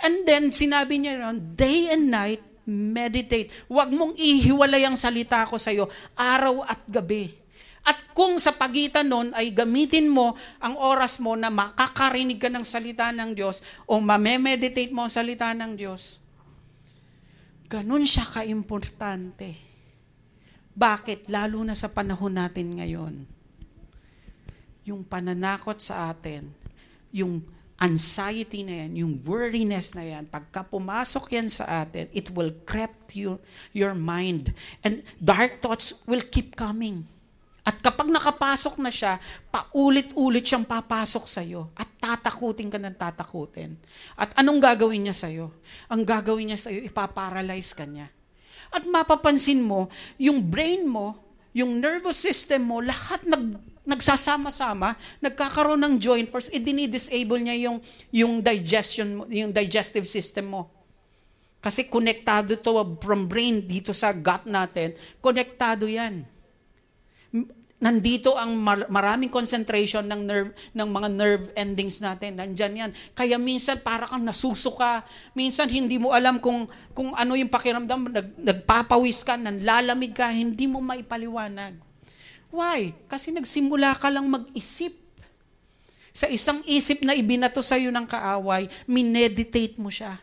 And 0.00 0.24
then, 0.24 0.48
sinabi 0.48 0.96
niya 0.96 1.20
ron, 1.20 1.52
day 1.52 1.92
and 1.92 2.08
night, 2.08 2.40
meditate. 2.64 3.52
Huwag 3.68 3.92
mong 3.92 4.16
ihiwalay 4.16 4.88
ang 4.88 4.96
salita 4.96 5.44
ko 5.44 5.60
sa 5.60 5.68
iyo, 5.68 5.92
araw 6.16 6.64
at 6.64 6.80
gabi. 6.88 7.36
At 7.84 8.12
kung 8.12 8.36
sa 8.36 8.52
pagitan 8.52 9.08
nun 9.08 9.32
ay 9.32 9.52
gamitin 9.56 10.08
mo 10.08 10.36
ang 10.60 10.76
oras 10.76 11.16
mo 11.16 11.32
na 11.36 11.48
makakarinig 11.48 12.36
ka 12.36 12.52
ng 12.52 12.64
salita 12.64 13.08
ng 13.08 13.32
Diyos 13.32 13.64
o 13.88 14.00
mamemeditate 14.00 14.92
mo 14.92 15.08
ang 15.08 15.12
salita 15.12 15.48
ng 15.56 15.76
Diyos, 15.80 16.19
ganun 17.70 18.02
siya 18.02 18.26
kaimportante. 18.26 19.54
Bakit? 20.74 21.30
Lalo 21.30 21.62
na 21.62 21.78
sa 21.78 21.86
panahon 21.86 22.34
natin 22.34 22.74
ngayon. 22.74 23.14
Yung 24.82 25.06
pananakot 25.06 25.78
sa 25.78 26.10
atin, 26.10 26.50
yung 27.14 27.38
anxiety 27.78 28.66
na 28.66 28.84
yan, 28.84 28.92
yung 29.06 29.12
worriness 29.22 29.94
na 29.94 30.02
yan, 30.02 30.26
pagka 30.26 30.66
pumasok 30.66 31.30
yan 31.30 31.48
sa 31.48 31.86
atin, 31.86 32.10
it 32.10 32.28
will 32.34 32.50
creep 32.66 32.92
you, 33.14 33.38
your 33.70 33.94
mind. 33.94 34.50
And 34.82 35.06
dark 35.22 35.62
thoughts 35.62 36.02
will 36.10 36.26
keep 36.26 36.58
coming. 36.58 37.06
At 37.70 37.78
kapag 37.78 38.10
nakapasok 38.10 38.82
na 38.82 38.90
siya, 38.90 39.22
paulit-ulit 39.46 40.42
siyang 40.42 40.66
papasok 40.66 41.22
sa'yo. 41.30 41.70
At 41.78 41.86
tatakutin 42.02 42.66
ka 42.66 42.82
ng 42.82 42.98
tatakutin. 42.98 43.78
At 44.18 44.34
anong 44.34 44.58
gagawin 44.58 45.06
niya 45.06 45.14
sa'yo? 45.14 45.54
Ang 45.86 46.02
gagawin 46.02 46.50
niya 46.50 46.58
sa'yo, 46.58 46.82
ipaparalyze 46.82 47.70
ka 47.78 47.86
niya. 47.86 48.10
At 48.74 48.82
mapapansin 48.90 49.62
mo, 49.62 49.86
yung 50.18 50.42
brain 50.42 50.82
mo, 50.82 51.14
yung 51.54 51.78
nervous 51.78 52.18
system 52.18 52.66
mo, 52.66 52.82
lahat 52.82 53.22
nag, 53.22 53.54
nagsasama-sama, 53.86 54.98
nagkakaroon 55.22 55.78
ng 55.78 55.94
joint 56.02 56.26
force, 56.26 56.50
eh, 56.50 56.58
dinidisable 56.58 57.38
niya 57.38 57.70
yung, 57.70 57.78
yung 58.10 58.42
digestion 58.42 59.30
yung 59.30 59.54
digestive 59.54 60.10
system 60.10 60.58
mo. 60.58 60.62
Kasi 61.62 61.86
konektado 61.86 62.58
to 62.58 62.98
from 62.98 63.30
brain 63.30 63.62
dito 63.62 63.94
sa 63.94 64.10
gut 64.10 64.42
natin, 64.50 64.90
konektado 65.22 65.86
yan 65.86 66.26
nandito 67.80 68.36
ang 68.36 68.52
mar- 68.54 68.86
maraming 68.92 69.32
concentration 69.32 70.04
ng 70.04 70.20
nerve 70.28 70.50
ng 70.76 70.88
mga 70.88 71.08
nerve 71.08 71.44
endings 71.56 71.98
natin. 72.04 72.36
Nandiyan 72.36 72.72
yan. 72.76 72.90
Kaya 73.16 73.40
minsan 73.40 73.80
para 73.80 74.04
kang 74.04 74.20
nasusuka. 74.20 75.02
Minsan 75.32 75.72
hindi 75.72 75.96
mo 75.96 76.12
alam 76.12 76.36
kung 76.36 76.68
kung 76.92 77.16
ano 77.16 77.32
yung 77.34 77.48
pakiramdam. 77.48 78.12
Nag, 78.12 78.28
nagpapawis 78.36 79.24
ka 79.24 79.40
nanlalamig 79.40 80.12
ka 80.12 80.28
hindi 80.28 80.68
mo 80.68 80.84
maipaliwanag. 80.84 81.80
Why? 82.52 82.92
Kasi 83.08 83.32
nagsimula 83.32 83.96
ka 83.96 84.12
lang 84.12 84.28
mag-isip. 84.28 85.00
Sa 86.12 86.28
isang 86.28 86.60
isip 86.68 87.00
na 87.06 87.16
ibinato 87.16 87.64
sa 87.64 87.80
iyo 87.80 87.88
ng 87.88 88.04
kaaway 88.04 88.68
mineditate 88.84 89.80
mo 89.80 89.88
siya. 89.88 90.20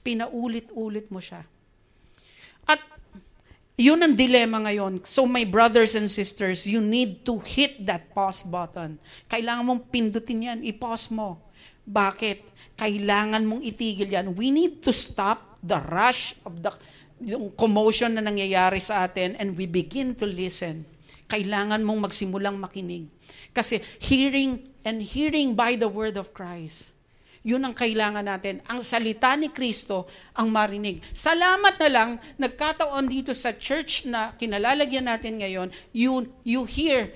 Pinaulit-ulit 0.00 1.12
mo 1.12 1.20
siya 1.20 1.44
yun 3.76 4.00
ang 4.00 4.16
dilema 4.16 4.56
ngayon. 4.64 5.04
So 5.04 5.28
my 5.28 5.44
brothers 5.44 5.92
and 5.94 6.08
sisters, 6.08 6.64
you 6.64 6.80
need 6.80 7.28
to 7.28 7.36
hit 7.44 7.84
that 7.84 8.08
pause 8.16 8.40
button. 8.40 8.96
Kailangan 9.28 9.64
mong 9.68 9.82
pindutin 9.92 10.48
yan, 10.48 10.58
i-pause 10.64 11.12
mo. 11.12 11.44
Bakit? 11.84 12.40
Kailangan 12.74 13.44
mong 13.44 13.62
itigil 13.62 14.08
yan. 14.08 14.32
We 14.32 14.48
need 14.48 14.80
to 14.80 14.90
stop 14.96 15.60
the 15.60 15.76
rush 15.92 16.40
of 16.48 16.64
the 16.64 16.72
yung 17.16 17.48
commotion 17.56 18.12
na 18.12 18.20
nangyayari 18.20 18.76
sa 18.76 19.08
atin 19.08 19.36
and 19.40 19.56
we 19.56 19.68
begin 19.68 20.16
to 20.16 20.24
listen. 20.28 20.84
Kailangan 21.28 21.80
mong 21.84 22.08
magsimulang 22.08 22.56
makinig. 22.56 23.08
Kasi 23.52 23.80
hearing 24.00 24.60
and 24.84 25.00
hearing 25.04 25.52
by 25.52 25.76
the 25.76 25.88
word 25.88 26.16
of 26.16 26.32
Christ 26.32 26.95
yun 27.46 27.62
ang 27.62 27.70
kailangan 27.70 28.26
natin. 28.26 28.58
Ang 28.66 28.82
salita 28.82 29.30
ni 29.38 29.54
Kristo 29.54 30.10
ang 30.34 30.50
marinig. 30.50 30.98
Salamat 31.14 31.78
na 31.78 31.88
lang, 31.88 32.10
nagkataon 32.42 33.06
dito 33.06 33.30
sa 33.30 33.54
church 33.54 34.10
na 34.10 34.34
kinalalagyan 34.34 35.06
natin 35.06 35.38
ngayon, 35.38 35.70
you, 35.94 36.26
you 36.42 36.66
hear 36.66 37.14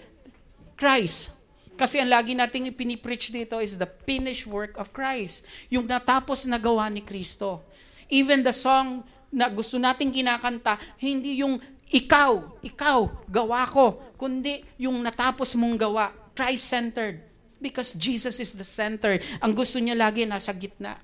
Christ. 0.78 1.34
Kasi 1.74 1.98
ang 1.98 2.14
lagi 2.14 2.38
nating 2.38 2.70
pinipreach 2.78 3.34
dito 3.34 3.58
is 3.58 3.74
the 3.74 3.90
finished 4.06 4.46
work 4.46 4.78
of 4.78 4.94
Christ. 4.94 5.42
Yung 5.66 5.90
natapos 5.90 6.46
na 6.46 6.62
gawa 6.62 6.86
ni 6.86 7.02
Kristo. 7.02 7.66
Even 8.06 8.46
the 8.46 8.54
song 8.54 9.02
na 9.34 9.50
gusto 9.50 9.82
nating 9.82 10.14
kinakanta, 10.14 10.78
hindi 11.02 11.42
yung 11.42 11.58
ikaw, 11.90 12.62
ikaw, 12.62 13.10
gawa 13.26 13.66
ko, 13.66 14.14
kundi 14.14 14.62
yung 14.78 15.02
natapos 15.02 15.58
mong 15.58 15.74
gawa, 15.74 16.14
Christ-centered. 16.38 17.29
Because 17.60 17.92
Jesus 17.92 18.40
is 18.40 18.56
the 18.56 18.64
center. 18.64 19.20
Ang 19.44 19.52
gusto 19.52 19.76
niya 19.76 19.94
lagi 19.94 20.24
nasa 20.24 20.56
gitna. 20.56 20.96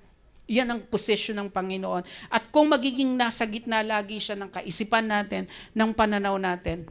Yan 0.49 0.73
ang 0.73 0.81
position 0.89 1.37
ng 1.37 1.53
Panginoon. 1.53 2.03
At 2.33 2.49
kung 2.49 2.73
magiging 2.73 3.13
nasa 3.13 3.45
gitna 3.45 3.85
lagi 3.85 4.17
siya 4.17 4.41
ng 4.41 4.51
kaisipan 4.51 5.05
natin, 5.05 5.45
ng 5.77 5.91
pananaw 5.93 6.41
natin, 6.41 6.89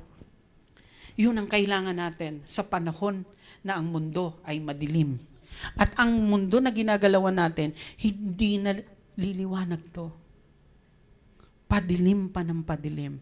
yun 1.15 1.33
ang 1.39 1.47
kailangan 1.47 1.95
natin 1.95 2.43
sa 2.43 2.67
panahon 2.67 3.23
na 3.65 3.79
ang 3.79 3.87
mundo 3.87 4.37
ay 4.45 4.61
madilim. 4.61 5.17
At 5.79 5.95
ang 5.95 6.13
mundo 6.13 6.59
na 6.59 6.69
ginagalawan 6.69 7.33
natin, 7.33 7.71
hindi 7.97 8.59
na 8.59 8.75
liliwanag 9.15 9.81
to. 9.95 10.11
Padilim 11.65 12.29
pa 12.29 12.43
ng 12.43 12.61
padilim. 12.61 13.17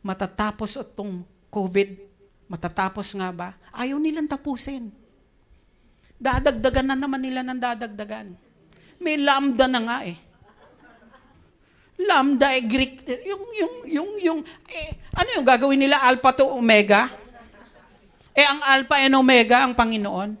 Matatapos 0.00 0.78
itong 0.78 1.26
COVID, 1.50 1.98
matatapos 2.46 3.10
nga 3.18 3.28
ba? 3.34 3.48
Ayaw 3.74 3.98
nilang 3.98 4.30
tapusin. 4.30 4.94
Dadagdagan 6.18 6.86
na 6.92 6.96
naman 6.96 7.20
nila 7.20 7.42
ng 7.42 7.58
dadagdagan. 7.58 8.32
May 9.02 9.20
lambda 9.20 9.66
na 9.66 9.80
nga 9.82 9.98
eh. 10.06 10.16
Lambda 12.00 12.50
eh, 12.54 12.62
Greek. 12.66 13.06
Yung, 13.22 13.44
yung, 13.54 13.74
yung, 13.86 14.10
yung, 14.18 14.40
eh, 14.66 14.98
ano 15.14 15.28
yung 15.38 15.46
gagawin 15.46 15.78
nila? 15.78 16.02
Alpha 16.02 16.34
to 16.34 16.50
Omega? 16.50 17.06
Eh, 18.34 18.42
ang 18.42 18.58
Alpha 18.66 18.98
and 18.98 19.14
Omega 19.14 19.62
ang 19.62 19.78
Panginoon. 19.78 20.34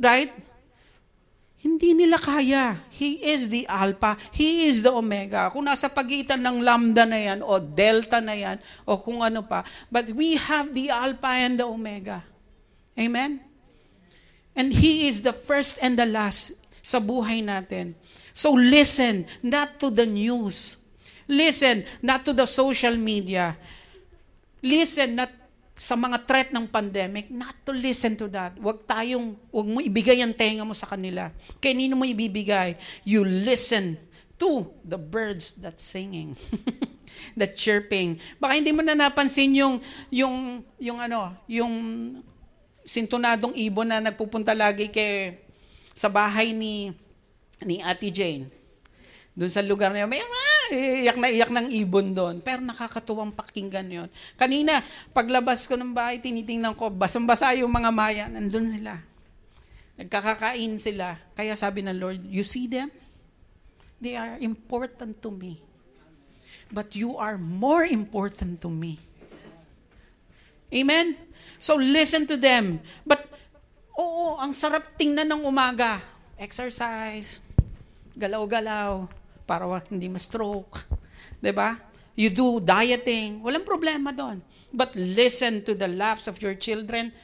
Right? 0.00 0.32
Hindi 1.60 1.92
nila 1.92 2.16
kaya. 2.16 2.78
He 2.94 3.20
is 3.20 3.52
the 3.52 3.68
Alpha. 3.68 4.16
He 4.32 4.70
is 4.70 4.80
the 4.80 4.94
Omega. 4.94 5.52
Kung 5.52 5.68
nasa 5.68 5.90
pagitan 5.92 6.40
ng 6.40 6.64
Lambda 6.64 7.04
na 7.04 7.18
yan, 7.18 7.44
o 7.44 7.60
Delta 7.60 8.22
na 8.22 8.32
yan, 8.32 8.56
o 8.88 8.96
kung 8.96 9.20
ano 9.20 9.44
pa. 9.44 9.66
But 9.92 10.08
we 10.16 10.38
have 10.40 10.72
the 10.72 10.88
Alpha 10.88 11.28
and 11.36 11.60
the 11.60 11.66
Omega. 11.66 12.24
Amen? 12.96 13.42
And 14.56 14.72
He 14.72 15.06
is 15.06 15.20
the 15.20 15.36
first 15.36 15.78
and 15.84 16.00
the 16.00 16.08
last 16.08 16.56
sa 16.80 16.98
buhay 16.98 17.44
natin. 17.44 17.92
So 18.32 18.56
listen, 18.56 19.28
not 19.44 19.76
to 19.84 19.92
the 19.92 20.08
news. 20.08 20.80
Listen, 21.28 21.84
not 22.00 22.24
to 22.24 22.32
the 22.32 22.46
social 22.46 22.94
media. 22.96 23.58
Listen, 24.62 25.18
not 25.18 25.30
sa 25.76 25.92
mga 25.92 26.24
threat 26.24 26.48
ng 26.56 26.64
pandemic, 26.72 27.28
not 27.28 27.52
to 27.68 27.76
listen 27.76 28.16
to 28.16 28.32
that. 28.32 28.56
Huwag 28.56 28.88
tayong, 28.88 29.36
huwag 29.52 29.68
mo 29.68 29.78
ibigay 29.84 30.24
ang 30.24 30.32
tenga 30.32 30.64
mo 30.64 30.72
sa 30.72 30.88
kanila. 30.88 31.28
Kanino 31.60 32.00
mo 32.00 32.08
ibibigay? 32.08 32.80
You 33.04 33.28
listen 33.28 34.00
to 34.40 34.72
the 34.80 34.96
birds 34.96 35.60
that 35.60 35.76
singing. 35.76 36.32
that 37.40 37.60
chirping. 37.60 38.16
Baka 38.40 38.56
hindi 38.56 38.72
mo 38.72 38.80
na 38.80 38.96
napansin 38.96 39.52
yung, 39.52 39.84
yung, 40.08 40.64
yung 40.80 40.96
ano, 40.96 41.36
yung 41.44 41.74
sintunadong 42.86 43.52
ibon 43.58 43.90
na 43.90 43.98
nagpupunta 43.98 44.54
lagi 44.54 44.86
kay 44.88 45.42
sa 45.92 46.06
bahay 46.06 46.54
ni 46.54 46.94
ni 47.66 47.82
Ate 47.82 48.08
Jane. 48.14 48.46
Doon 49.36 49.52
sa 49.52 49.60
lugar 49.60 49.92
na 49.92 50.06
yun, 50.06 50.08
may 50.08 50.24
ah, 50.24 50.66
iyak 50.72 51.18
na 51.20 51.28
iyak 51.28 51.52
ng 51.52 51.68
ibon 51.68 52.16
doon. 52.16 52.40
Pero 52.40 52.64
nakakatuwang 52.64 53.36
pakinggan 53.36 53.84
yon. 53.84 54.08
Kanina, 54.40 54.80
paglabas 55.12 55.68
ko 55.68 55.76
ng 55.76 55.92
bahay, 55.92 56.24
tinitingnan 56.24 56.72
ko, 56.72 56.88
basang-basa 56.88 57.52
yung 57.52 57.68
mga 57.68 57.90
maya, 57.92 58.24
nandun 58.32 58.64
sila. 58.64 58.96
Nagkakakain 60.00 60.80
sila. 60.80 61.20
Kaya 61.36 61.52
sabi 61.52 61.84
ng 61.84 62.00
Lord, 62.00 62.24
you 62.24 62.48
see 62.48 62.64
them? 62.64 62.88
They 64.00 64.16
are 64.16 64.40
important 64.40 65.20
to 65.20 65.28
me. 65.28 65.66
but 66.72 66.96
you 66.96 67.16
are 67.16 67.38
more 67.38 67.84
important 67.84 68.60
to 68.62 68.68
me. 68.68 68.98
Amen? 70.72 71.16
So 71.56 71.78
listen 71.78 72.26
to 72.28 72.36
them. 72.36 72.82
But, 73.02 73.26
oo, 73.96 74.36
ang 74.36 74.52
sarap 74.52 74.94
tingnan 74.98 75.28
ng 75.30 75.42
umaga. 75.46 76.02
Exercise, 76.36 77.40
galaw-galaw, 78.12 79.08
para 79.46 79.64
hindi 79.88 80.10
ma-stroke. 80.10 80.84
ba? 81.40 81.78
You 82.16 82.32
do 82.32 82.58
dieting, 82.58 83.44
walang 83.44 83.64
problema 83.64 84.10
doon. 84.10 84.42
But 84.72 84.92
listen 84.96 85.62
to 85.64 85.72
the 85.76 85.88
laughs 85.88 86.26
of 86.26 86.40
your 86.42 86.58
children. 86.58 87.14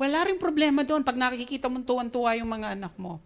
Wala 0.00 0.24
rin 0.24 0.40
problema 0.40 0.80
doon 0.80 1.04
pag 1.04 1.16
nakikita 1.16 1.68
mo 1.68 1.80
tuwan-tuwa 1.84 2.32
yung 2.40 2.50
mga 2.50 2.72
anak 2.72 2.96
mo. 2.96 3.20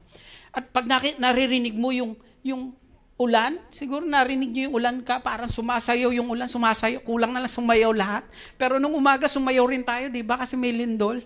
At 0.51 0.71
pag 0.75 0.87
naki- 0.87 1.19
naririnig 1.19 1.75
mo 1.75 1.95
yung 1.95 2.19
yung 2.45 2.77
ulan, 3.15 3.63
siguro 3.71 4.03
narinig 4.03 4.51
niyo 4.51 4.63
yung 4.71 4.77
ulan 4.83 4.97
ka, 5.07 5.23
parang 5.23 5.47
sumasayaw 5.47 6.11
yung 6.11 6.27
ulan, 6.27 6.51
sumasayaw, 6.51 6.99
kulang 7.07 7.31
na 7.31 7.47
lang 7.47 7.53
sumayaw 7.53 7.95
lahat. 7.95 8.27
Pero 8.59 8.83
nung 8.83 8.95
umaga, 8.95 9.31
sumayaw 9.31 9.65
rin 9.71 9.87
tayo, 9.87 10.11
di 10.11 10.23
ba? 10.27 10.35
Kasi 10.35 10.59
may 10.59 10.75
lindol. 10.75 11.23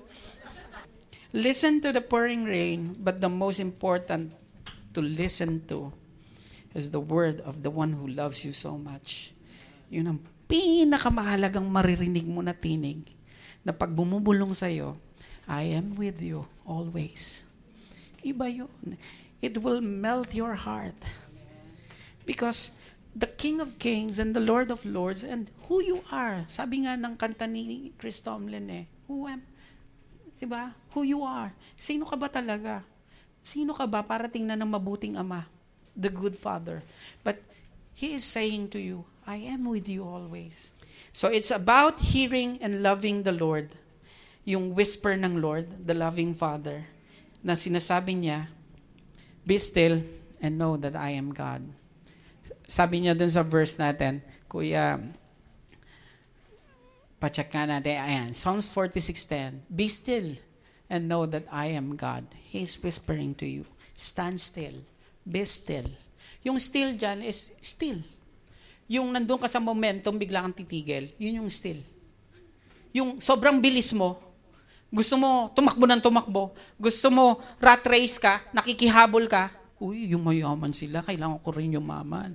Listen 1.32 1.80
to 1.80 1.92
the 1.92 2.00
pouring 2.00 2.44
rain, 2.44 2.96
but 3.00 3.20
the 3.20 3.28
most 3.28 3.60
important 3.60 4.32
to 4.92 5.00
listen 5.00 5.60
to 5.68 5.92
is 6.76 6.92
the 6.92 7.00
word 7.00 7.40
of 7.44 7.64
the 7.64 7.72
one 7.72 7.92
who 7.96 8.08
loves 8.08 8.44
you 8.44 8.52
so 8.52 8.76
much. 8.76 9.32
Yun 9.88 10.12
ang 10.12 10.20
pinakamahalagang 10.48 11.64
maririnig 11.68 12.24
mo 12.28 12.44
na 12.44 12.52
tinig 12.56 13.04
na 13.64 13.72
pag 13.72 13.92
bumubulong 13.92 14.52
sa'yo, 14.52 14.96
I 15.48 15.72
am 15.72 15.96
with 15.96 16.20
you 16.20 16.44
always. 16.68 17.48
Iba 18.20 18.48
yun. 18.48 18.96
It 19.40 19.56
will 19.60 19.80
melt 19.80 20.36
your 20.36 20.52
heart. 20.52 20.96
Because 22.28 22.76
the 23.16 23.24
King 23.24 23.64
of 23.64 23.80
Kings 23.80 24.20
and 24.20 24.36
the 24.36 24.44
Lord 24.44 24.68
of 24.68 24.84
Lords 24.84 25.24
and 25.24 25.48
who 25.64 25.80
you 25.80 26.04
are, 26.12 26.44
sabi 26.44 26.84
nga 26.84 27.00
ng 27.00 27.16
kanta 27.16 27.48
ni 27.48 27.96
Chris 27.96 28.20
Tomlin 28.20 28.68
eh, 28.68 28.84
who 29.08 29.24
am, 29.24 29.40
Diba? 30.38 30.70
Who 30.94 31.02
you 31.02 31.26
are. 31.26 31.50
Sino 31.74 32.06
ka 32.06 32.14
ba 32.14 32.30
talaga? 32.30 32.86
Sino 33.42 33.74
ka 33.74 33.90
ba 33.90 34.06
para 34.06 34.30
tingnan 34.30 34.62
ng 34.62 34.70
mabuting 34.70 35.18
ama? 35.18 35.50
The 35.98 36.14
good 36.14 36.38
father. 36.38 36.86
But 37.26 37.42
he 37.90 38.14
is 38.14 38.22
saying 38.22 38.70
to 38.70 38.78
you, 38.78 39.02
I 39.26 39.42
am 39.50 39.66
with 39.66 39.90
you 39.90 40.06
always. 40.06 40.70
So 41.10 41.26
it's 41.26 41.50
about 41.50 42.14
hearing 42.14 42.62
and 42.62 42.86
loving 42.86 43.26
the 43.26 43.34
Lord. 43.34 43.74
Yung 44.46 44.78
whisper 44.78 45.18
ng 45.18 45.42
Lord, 45.42 45.66
the 45.90 45.92
loving 45.92 46.38
Father, 46.38 46.86
na 47.42 47.58
sinasabi 47.58 48.22
niya, 48.22 48.46
Be 49.42 49.58
still 49.58 50.06
and 50.38 50.54
know 50.54 50.78
that 50.78 50.94
I 50.94 51.18
am 51.18 51.34
God. 51.34 51.66
Sabi 52.68 53.00
niya 53.00 53.16
dun 53.16 53.32
sa 53.32 53.40
verse 53.40 53.80
natin, 53.80 54.20
Kuya, 54.44 55.00
pacheck 57.16 57.48
nga 57.48 57.64
natin, 57.64 57.96
ayan, 57.96 58.28
Psalms 58.36 58.68
46.10, 58.68 59.64
Be 59.72 59.88
still 59.88 60.36
and 60.92 61.08
know 61.08 61.24
that 61.24 61.48
I 61.48 61.72
am 61.72 61.96
God. 61.96 62.28
He's 62.36 62.76
whispering 62.76 63.32
to 63.40 63.48
you, 63.48 63.64
stand 63.96 64.36
still, 64.36 64.76
be 65.24 65.48
still. 65.48 65.88
Yung 66.44 66.60
still 66.60 66.92
dyan 66.92 67.24
is 67.24 67.56
still. 67.64 68.04
Yung 68.84 69.16
nandun 69.16 69.40
ka 69.40 69.48
sa 69.48 69.64
momentum, 69.64 70.20
bigla 70.20 70.44
kang 70.44 70.56
titigil, 70.56 71.08
yun 71.16 71.44
yung 71.44 71.48
still. 71.48 71.80
Yung 72.92 73.16
sobrang 73.16 73.60
bilis 73.64 73.96
mo, 73.96 74.20
gusto 74.88 75.16
mo 75.16 75.52
tumakbo 75.56 75.84
ng 75.84 76.00
tumakbo, 76.04 76.52
gusto 76.76 77.08
mo 77.08 77.40
rat 77.60 77.84
race 77.84 78.16
ka, 78.16 78.44
nakikihabol 78.52 79.24
ka, 79.24 79.52
uy, 79.80 80.12
yung 80.12 80.24
mayaman 80.24 80.72
sila, 80.72 81.04
kailangan 81.04 81.40
ko 81.40 81.48
rin 81.52 81.76
yumaman. 81.76 82.32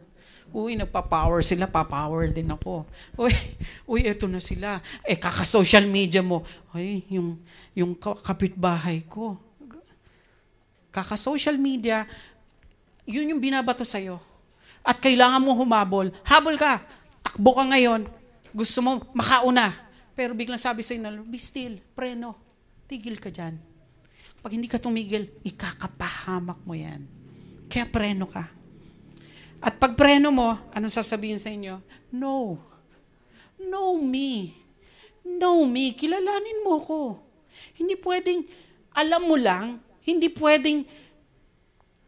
Uy, 0.54 0.78
nagpa-power 0.78 1.42
sila, 1.42 1.66
pa-power 1.66 2.30
din 2.30 2.52
ako. 2.54 2.86
Uy, 3.18 3.34
uy, 3.92 4.02
eto 4.06 4.30
na 4.30 4.38
sila. 4.38 4.78
Eh, 5.02 5.18
kaka-social 5.18 5.88
media 5.90 6.22
mo. 6.22 6.46
Ay, 6.70 7.02
yung, 7.10 7.42
yung 7.74 7.98
kapitbahay 7.98 9.02
ko. 9.10 9.40
Kaka-social 10.94 11.58
media, 11.58 12.06
yun 13.10 13.34
yung 13.34 13.42
binabato 13.42 13.82
sa'yo. 13.82 14.22
At 14.86 15.02
kailangan 15.02 15.42
mo 15.42 15.58
humabol. 15.58 16.14
Habol 16.22 16.60
ka. 16.60 16.86
Takbo 17.26 17.56
ka 17.58 17.64
ngayon. 17.74 18.06
Gusto 18.54 18.86
mo 18.86 19.02
makauna. 19.16 19.74
Pero 20.14 20.38
biglang 20.38 20.62
sabi 20.62 20.86
sa'yo 20.86 21.02
na, 21.02 21.12
be 21.18 21.42
still, 21.42 21.82
preno. 21.98 22.38
Tigil 22.86 23.18
ka 23.18 23.34
dyan. 23.34 23.58
Pag 24.44 24.54
hindi 24.54 24.70
ka 24.70 24.78
tumigil, 24.78 25.32
ikakapahamak 25.42 26.62
mo 26.62 26.78
yan. 26.78 27.02
Kaya 27.72 27.90
preno 27.90 28.30
ka. 28.30 28.52
At 29.64 29.80
pag 29.80 29.96
preno 29.96 30.28
mo, 30.28 30.60
anong 30.76 30.92
sasabihin 30.92 31.40
sa 31.40 31.48
inyo? 31.48 31.80
No. 32.12 32.60
Know 33.56 33.96
me. 33.96 34.52
Know 35.24 35.64
me. 35.64 35.96
Kilalanin 35.96 36.68
mo 36.68 36.84
ko. 36.84 37.00
Hindi 37.80 37.96
pwedeng, 38.04 38.44
alam 38.92 39.24
mo 39.24 39.40
lang, 39.40 39.80
hindi 40.04 40.28
pwedeng, 40.36 40.84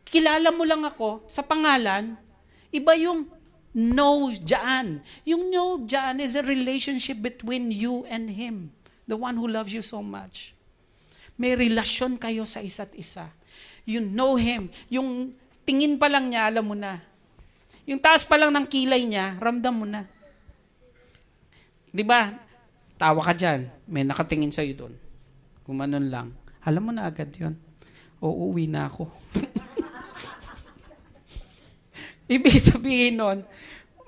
kilala 0.03 0.51
mo 0.51 0.67
lang 0.67 0.83
ako 0.83 1.23
sa 1.31 1.47
pangalan, 1.47 2.19
iba 2.75 2.91
yung 2.99 3.23
know 3.71 4.35
dyan. 4.35 4.99
Yung 5.23 5.47
know 5.47 5.79
dyan 5.79 6.19
is 6.19 6.35
a 6.35 6.43
relationship 6.43 7.23
between 7.23 7.71
you 7.71 8.03
and 8.11 8.35
Him, 8.35 8.75
the 9.07 9.15
one 9.15 9.39
who 9.39 9.47
loves 9.47 9.71
you 9.71 9.83
so 9.83 10.03
much. 10.03 10.51
May 11.39 11.55
relasyon 11.55 12.19
kayo 12.19 12.43
sa 12.43 12.59
isa't 12.59 12.91
isa. 12.99 13.31
You 13.87 14.03
know 14.03 14.35
Him. 14.35 14.67
Yung 14.91 15.31
tingin 15.63 15.95
pa 15.95 16.11
lang 16.11 16.31
niya, 16.31 16.51
alam 16.51 16.67
mo 16.67 16.75
na 16.75 16.99
yung 17.85 18.01
taas 18.01 18.25
pa 18.25 18.35
lang 18.35 18.49
ng 18.49 18.65
kilay 18.65 19.05
niya, 19.05 19.37
ramdam 19.37 19.73
mo 19.73 19.85
na. 19.85 20.09
'Di 21.93 22.01
ba? 22.01 22.33
Tawa 22.97 23.21
ka 23.21 23.33
diyan, 23.37 23.69
may 23.87 24.01
nakatingin 24.01 24.51
sa 24.51 24.65
iyo 24.65 24.85
doon. 24.85 24.93
Gumanon 25.63 26.09
lang. 26.09 26.33
Alam 26.65 26.89
mo 26.89 26.91
na 26.91 27.05
agad 27.05 27.29
'yon. 27.37 27.53
O 28.17 28.49
uwi 28.49 28.65
na 28.65 28.89
ako. 28.89 29.05
Ibig 32.25 32.57
sabihin 32.57 33.21
nun, 33.21 33.45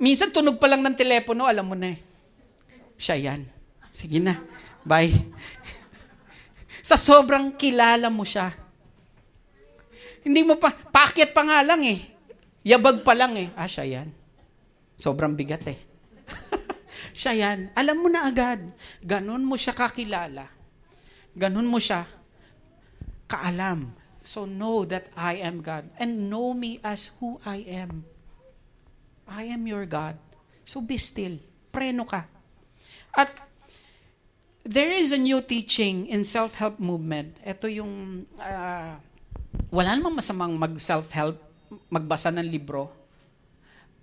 minsan 0.02 0.34
tunog 0.34 0.58
pa 0.58 0.66
lang 0.66 0.82
ng 0.82 0.98
telepono, 0.98 1.46
alam 1.46 1.70
mo 1.70 1.78
na 1.78 1.94
eh. 1.94 2.00
Siya 2.98 3.14
yan. 3.14 3.46
Sige 3.94 4.18
na. 4.18 4.42
Bye. 4.82 5.14
Sa 6.90 6.98
sobrang 6.98 7.54
kilala 7.54 8.10
mo 8.10 8.26
siya. 8.26 8.50
Hindi 10.26 10.42
mo 10.42 10.58
pa, 10.58 10.74
paket 10.74 11.30
pa 11.30 11.46
nga 11.46 11.62
lang 11.62 11.86
eh. 11.86 12.17
Yabag 12.68 13.08
pa 13.08 13.16
lang 13.16 13.40
eh. 13.40 13.48
Ah, 13.56 13.64
siya 13.64 13.88
yan. 13.88 14.12
Sobrang 15.00 15.32
bigat 15.32 15.64
eh. 15.72 15.80
siya 17.16 17.32
yan. 17.32 17.72
Alam 17.72 18.04
mo 18.04 18.08
na 18.12 18.28
agad. 18.28 18.60
Ganon 19.00 19.48
mo 19.48 19.56
siya 19.56 19.72
kakilala. 19.72 20.52
Ganon 21.32 21.64
mo 21.64 21.80
siya 21.80 22.04
kaalam. 23.32 23.96
So 24.20 24.44
know 24.44 24.84
that 24.84 25.08
I 25.16 25.40
am 25.40 25.64
God. 25.64 25.88
And 25.96 26.28
know 26.28 26.52
me 26.52 26.84
as 26.84 27.16
who 27.24 27.40
I 27.48 27.64
am. 27.64 28.04
I 29.24 29.48
am 29.48 29.64
your 29.64 29.88
God. 29.88 30.20
So 30.68 30.84
be 30.84 31.00
still. 31.00 31.40
Preno 31.72 32.04
ka. 32.04 32.28
At 33.16 33.32
there 34.68 34.92
is 34.92 35.16
a 35.16 35.20
new 35.24 35.40
teaching 35.40 36.12
in 36.12 36.28
self-help 36.28 36.84
movement. 36.84 37.40
Ito 37.48 37.72
yung, 37.72 38.28
uh, 38.44 39.00
wala 39.72 39.90
namang 39.96 40.20
masamang 40.20 40.60
mag-self-help 40.60 41.47
magbasa 41.92 42.32
ng 42.32 42.48
libro, 42.48 42.90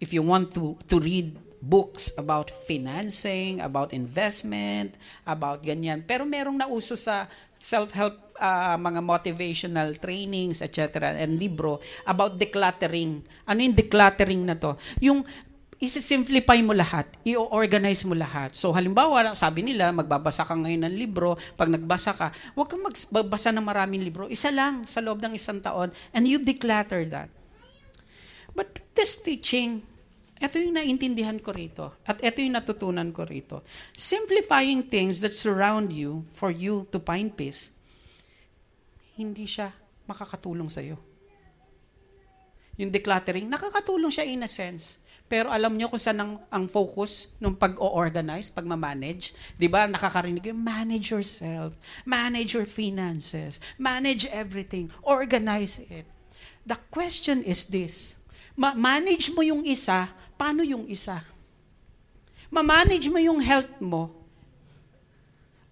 if 0.03 0.13
you 0.13 0.21
want 0.21 0.53
to 0.53 0.77
to 0.85 1.01
read 1.01 1.37
books 1.65 2.13
about 2.21 2.53
financing, 2.69 3.65
about 3.65 3.97
investment, 3.97 5.01
about 5.25 5.65
ganyan. 5.65 6.05
Pero 6.05 6.29
merong 6.29 6.61
nauso 6.61 6.93
sa 6.93 7.25
self-help 7.57 8.37
uh, 8.37 8.77
mga 8.77 9.01
motivational 9.01 9.97
trainings, 9.97 10.61
etc. 10.61 11.17
and 11.17 11.41
libro 11.41 11.81
about 12.05 12.37
decluttering. 12.37 13.25
Ano 13.49 13.59
yung 13.65 13.73
decluttering 13.73 14.45
na 14.45 14.61
to? 14.61 14.77
Yung 15.01 15.25
isi-simplify 15.81 16.61
mo 16.65 16.73
lahat, 16.73 17.09
i-organize 17.25 18.05
mo 18.09 18.17
lahat. 18.17 18.57
So 18.57 18.73
halimbawa, 18.73 19.33
sabi 19.37 19.65
nila, 19.65 19.93
magbabasa 19.93 20.45
ka 20.45 20.55
ngayon 20.57 20.89
ng 20.89 20.97
libro, 20.97 21.37
pag 21.57 21.69
nagbasa 21.69 22.13
ka, 22.17 22.33
huwag 22.57 22.69
kang 22.73 22.85
magbabasa 22.85 23.53
ng 23.53 23.65
maraming 23.65 24.05
libro, 24.05 24.25
isa 24.31 24.49
lang 24.49 24.89
sa 24.89 25.05
loob 25.05 25.21
ng 25.21 25.37
isang 25.37 25.61
taon, 25.61 25.93
and 26.17 26.25
you 26.25 26.41
declutter 26.41 27.05
that. 27.09 27.29
But 28.55 28.81
this 28.95 29.19
teaching, 29.21 29.83
ito 30.39 30.57
yung 30.59 30.79
naintindihan 30.79 31.39
ko 31.43 31.51
rito. 31.51 31.95
At 32.07 32.23
ito 32.23 32.39
yung 32.43 32.55
natutunan 32.55 33.11
ko 33.11 33.27
rito. 33.27 33.67
Simplifying 33.95 34.87
things 34.87 35.19
that 35.23 35.35
surround 35.35 35.91
you 35.91 36.23
for 36.35 36.55
you 36.55 36.87
to 36.95 36.99
find 37.03 37.35
peace, 37.35 37.75
hindi 39.15 39.47
siya 39.47 39.75
makakatulong 40.07 40.71
sa'yo. 40.71 40.99
Yung 42.75 42.91
decluttering, 42.91 43.47
nakakatulong 43.47 44.11
siya 44.11 44.27
in 44.27 44.43
a 44.43 44.51
sense. 44.51 45.05
Pero 45.25 45.49
alam 45.49 45.73
niyo 45.73 45.89
kung 45.89 46.03
saan 46.03 46.21
ang, 46.21 46.33
ang 46.53 46.69
focus 46.69 47.33
ng 47.41 47.57
pag-organize, 47.57 48.53
pag-manage? 48.53 49.33
Di 49.57 49.71
ba, 49.71 49.89
nakakarinig 49.89 50.53
yung 50.53 50.61
manage 50.61 51.15
yourself, 51.15 51.73
manage 52.05 52.53
your 52.53 52.69
finances, 52.69 53.57
manage 53.81 54.29
everything, 54.29 54.93
organize 55.01 55.81
it. 55.89 56.05
The 56.69 56.77
question 56.93 57.41
is 57.41 57.73
this, 57.73 58.21
Ma- 58.55 58.75
manage 58.75 59.35
mo 59.35 59.43
yung 59.43 59.67
isa, 59.67 60.11
paano 60.39 60.63
yung 60.63 60.87
isa? 60.87 61.23
Ma-manage 62.55 63.11
mo 63.11 63.19
yung 63.19 63.43
health 63.43 63.83
mo. 63.83 64.15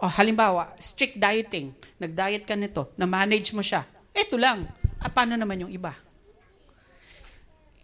O 0.03 0.11
halimbawa, 0.11 0.75
strict 0.83 1.15
dieting. 1.15 1.71
Nag-diet 1.95 2.43
ka 2.43 2.59
nito. 2.59 2.91
Na-manage 2.99 3.55
mo 3.55 3.63
siya. 3.63 3.87
Ito 4.11 4.35
lang. 4.35 4.67
Ah, 4.99 5.07
paano 5.07 5.39
naman 5.39 5.63
yung 5.63 5.71
iba? 5.71 5.95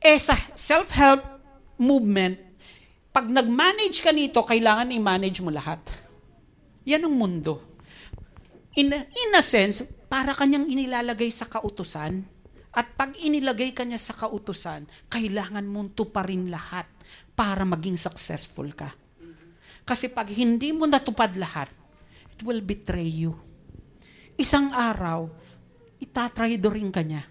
Eh 0.02 0.18
sa 0.18 0.34
self-help 0.54 1.22
movement, 1.78 2.42
pag 3.14 3.30
nag-manage 3.30 4.02
ka 4.02 4.10
nito, 4.10 4.42
kailangan 4.42 4.90
i-manage 4.90 5.38
mo 5.42 5.54
lahat. 5.54 5.78
Yan 6.86 7.06
ang 7.06 7.14
mundo. 7.14 7.62
In 8.74 8.90
in 8.94 9.30
a 9.34 9.42
sense, 9.42 9.86
para 10.10 10.34
kanyang 10.34 10.66
inilalagay 10.70 11.30
sa 11.30 11.46
kautusan. 11.46 12.22
At 12.78 12.94
pag 12.94 13.10
inilagay 13.18 13.74
kanya 13.74 13.98
sa 13.98 14.14
kautusan, 14.14 14.86
kailangan 15.10 15.66
mong 15.66 15.98
tuparin 15.98 16.46
lahat 16.46 16.86
para 17.34 17.66
maging 17.66 17.98
successful 17.98 18.70
ka. 18.70 18.94
Kasi 19.82 20.14
pag 20.14 20.30
hindi 20.30 20.70
mo 20.70 20.86
natupad 20.86 21.34
lahat, 21.34 21.66
it 22.30 22.38
will 22.46 22.62
betray 22.62 23.10
you. 23.10 23.34
Isang 24.38 24.70
araw, 24.70 25.26
itatraidorin 25.98 26.94
ka 26.94 27.02
niya. 27.02 27.26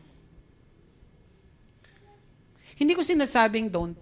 Hindi 2.75 2.91
ko 2.91 2.99
sinasabing 2.99 3.71
don't, 3.71 3.95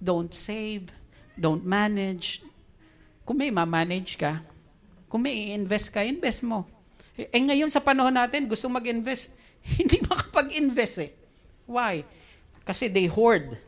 don't 0.00 0.32
save, 0.32 0.88
don't 1.36 1.60
manage. 1.60 2.40
Kung 3.20 3.36
may 3.36 3.52
ma-manage 3.52 4.16
ka, 4.16 4.40
kung 5.12 5.28
may 5.28 5.52
i-invest 5.52 5.92
ka, 5.92 6.00
invest 6.00 6.40
mo. 6.40 6.64
Eh, 7.20 7.28
eh 7.28 7.42
ngayon 7.44 7.68
sa 7.68 7.84
panahon 7.84 8.16
natin, 8.16 8.48
gusto 8.48 8.64
mag-invest, 8.72 9.36
hindi 9.78 9.98
makapag-invest 10.06 10.96
eh. 11.02 11.10
Why? 11.66 12.06
Kasi 12.62 12.86
they 12.86 13.10
hoard. 13.10 13.58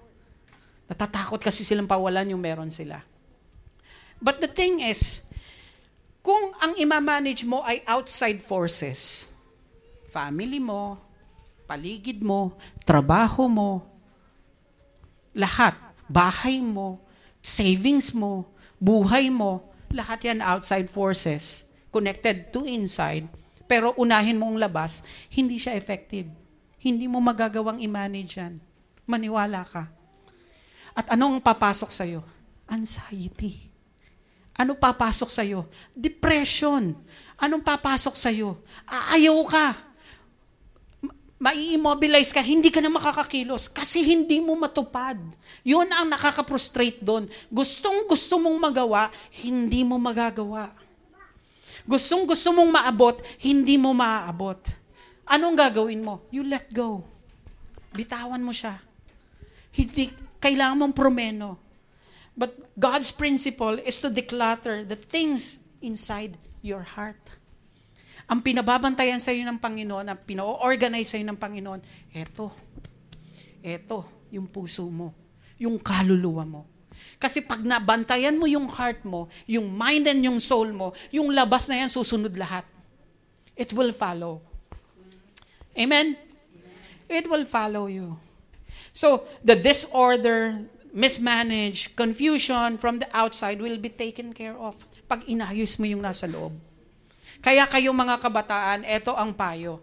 Natatakot 0.87 1.43
kasi 1.43 1.67
silang 1.67 1.91
pawalan 1.91 2.33
yung 2.33 2.43
meron 2.43 2.71
sila. 2.71 3.03
But 4.19 4.43
the 4.43 4.51
thing 4.51 4.83
is, 4.83 5.27
kung 6.23 6.51
ang 6.59 6.75
ima-manage 6.75 7.47
mo 7.47 7.63
ay 7.63 7.83
outside 7.87 8.43
forces, 8.43 9.31
family 10.11 10.59
mo, 10.59 10.99
paligid 11.69 12.25
mo, 12.25 12.57
trabaho 12.83 13.47
mo, 13.47 13.85
lahat, 15.37 15.77
bahay 16.11 16.59
mo, 16.59 16.99
savings 17.39 18.11
mo, 18.11 18.49
buhay 18.83 19.31
mo, 19.31 19.71
lahat 19.93 20.33
yan 20.33 20.41
outside 20.43 20.91
forces, 20.91 21.69
connected 21.95 22.51
to 22.51 22.67
inside, 22.67 23.29
pero 23.69 23.93
unahin 24.01 24.41
mo 24.41 24.49
ang 24.49 24.57
labas, 24.57 25.05
hindi 25.29 25.61
siya 25.61 25.77
effective. 25.77 26.27
Hindi 26.81 27.05
mo 27.05 27.21
magagawang 27.21 27.85
i-manage 27.85 28.41
yan. 28.41 28.57
Maniwala 29.05 29.63
ka. 29.69 29.93
At 30.97 31.13
anong 31.15 31.39
papasok 31.45 31.93
sa'yo? 31.93 32.25
Anxiety. 32.67 33.69
Ano 34.59 34.75
papasok 34.75 35.31
sa'yo? 35.31 35.69
Depression. 35.95 36.97
Anong 37.39 37.63
papasok 37.63 38.19
sa'yo? 38.19 38.59
Ayaw 39.15 39.39
ka. 39.47 39.67
Mai-immobilize 41.39 42.35
ka, 42.35 42.43
hindi 42.43 42.67
ka 42.67 42.83
na 42.83 42.91
makakakilos 42.91 43.71
kasi 43.71 44.03
hindi 44.03 44.43
mo 44.43 44.59
matupad. 44.59 45.15
Yun 45.63 45.87
ang 45.87 46.11
nakaka-frustrate 46.11 46.99
doon. 46.99 47.31
Gustong 47.47 48.11
gusto 48.11 48.43
mong 48.43 48.59
magawa, 48.59 49.07
hindi 49.47 49.87
mo 49.87 49.95
magagawa. 50.03 50.75
Gustong 51.88 52.29
gusto 52.29 52.53
mong 52.53 52.68
maabot, 52.68 53.16
hindi 53.40 53.81
mo 53.81 53.96
maaabot. 53.96 54.61
Anong 55.24 55.57
gagawin 55.57 56.05
mo? 56.05 56.20
You 56.29 56.44
let 56.44 56.68
go. 56.68 57.01
Bitawan 57.96 58.44
mo 58.44 58.53
siya. 58.53 58.77
Hindi, 59.72 60.12
kailangan 60.37 60.85
mong 60.85 60.92
promeno. 60.92 61.57
But 62.37 62.77
God's 62.77 63.09
principle 63.09 63.81
is 63.81 63.96
to 64.05 64.12
declutter 64.12 64.85
the 64.85 65.01
things 65.01 65.64
inside 65.81 66.37
your 66.61 66.85
heart. 66.85 67.18
Ang 68.29 68.44
pinababantayan 68.44 69.18
sa 69.18 69.33
iyo 69.33 69.48
ng 69.48 69.57
Panginoon, 69.57 70.12
ang 70.12 70.20
pino-organize 70.20 71.09
sa 71.09 71.16
iyo 71.16 71.24
ng 71.33 71.40
Panginoon, 71.40 71.81
eto. 72.12 72.53
Eto, 73.64 74.29
yung 74.29 74.44
puso 74.44 74.85
mo. 74.92 75.16
Yung 75.57 75.81
kaluluwa 75.81 76.44
mo. 76.44 76.62
Kasi 77.19 77.43
pag 77.43 77.59
nabantayan 77.59 78.39
mo 78.39 78.47
yung 78.47 78.71
heart 78.71 79.03
mo, 79.03 79.27
yung 79.51 79.67
mind 79.75 80.07
and 80.07 80.23
yung 80.23 80.39
soul 80.39 80.71
mo, 80.71 80.95
yung 81.11 81.35
labas 81.35 81.67
na 81.67 81.83
yan 81.83 81.91
susunod 81.91 82.31
lahat. 82.39 82.63
It 83.59 83.75
will 83.75 83.91
follow. 83.91 84.39
Amen? 85.75 86.15
It 87.11 87.27
will 87.27 87.43
follow 87.43 87.91
you. 87.91 88.15
So, 88.95 89.27
the 89.43 89.59
disorder, 89.59 90.63
mismanaged, 90.95 91.99
confusion 91.99 92.79
from 92.79 93.03
the 93.03 93.11
outside 93.11 93.59
will 93.59 93.79
be 93.83 93.91
taken 93.91 94.31
care 94.31 94.55
of 94.55 94.79
pag 95.11 95.27
inayos 95.27 95.75
mo 95.83 95.91
yung 95.91 96.07
nasa 96.07 96.31
loob. 96.31 96.55
Kaya 97.43 97.67
kayo 97.67 97.91
mga 97.91 98.19
kabataan, 98.23 98.87
eto 98.87 99.15
ang 99.15 99.35
payo. 99.35 99.83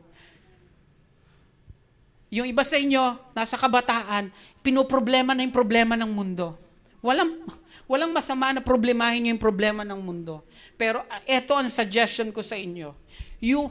Yung 2.32 2.48
iba 2.48 2.64
sa 2.64 2.76
inyo, 2.76 3.16
nasa 3.32 3.56
kabataan, 3.56 4.32
pinoproblema 4.60 5.32
na 5.32 5.44
yung 5.44 5.56
problema 5.56 5.96
ng 5.96 6.12
mundo. 6.12 6.65
Walang, 7.06 7.46
walang 7.86 8.10
masama 8.10 8.50
na 8.50 8.66
problemahin 8.66 9.30
yung 9.30 9.38
problema 9.38 9.86
ng 9.86 10.02
mundo. 10.02 10.42
Pero 10.74 11.06
eto 11.30 11.54
ang 11.54 11.70
suggestion 11.70 12.34
ko 12.34 12.42
sa 12.42 12.58
inyo. 12.58 12.98
You, 13.38 13.70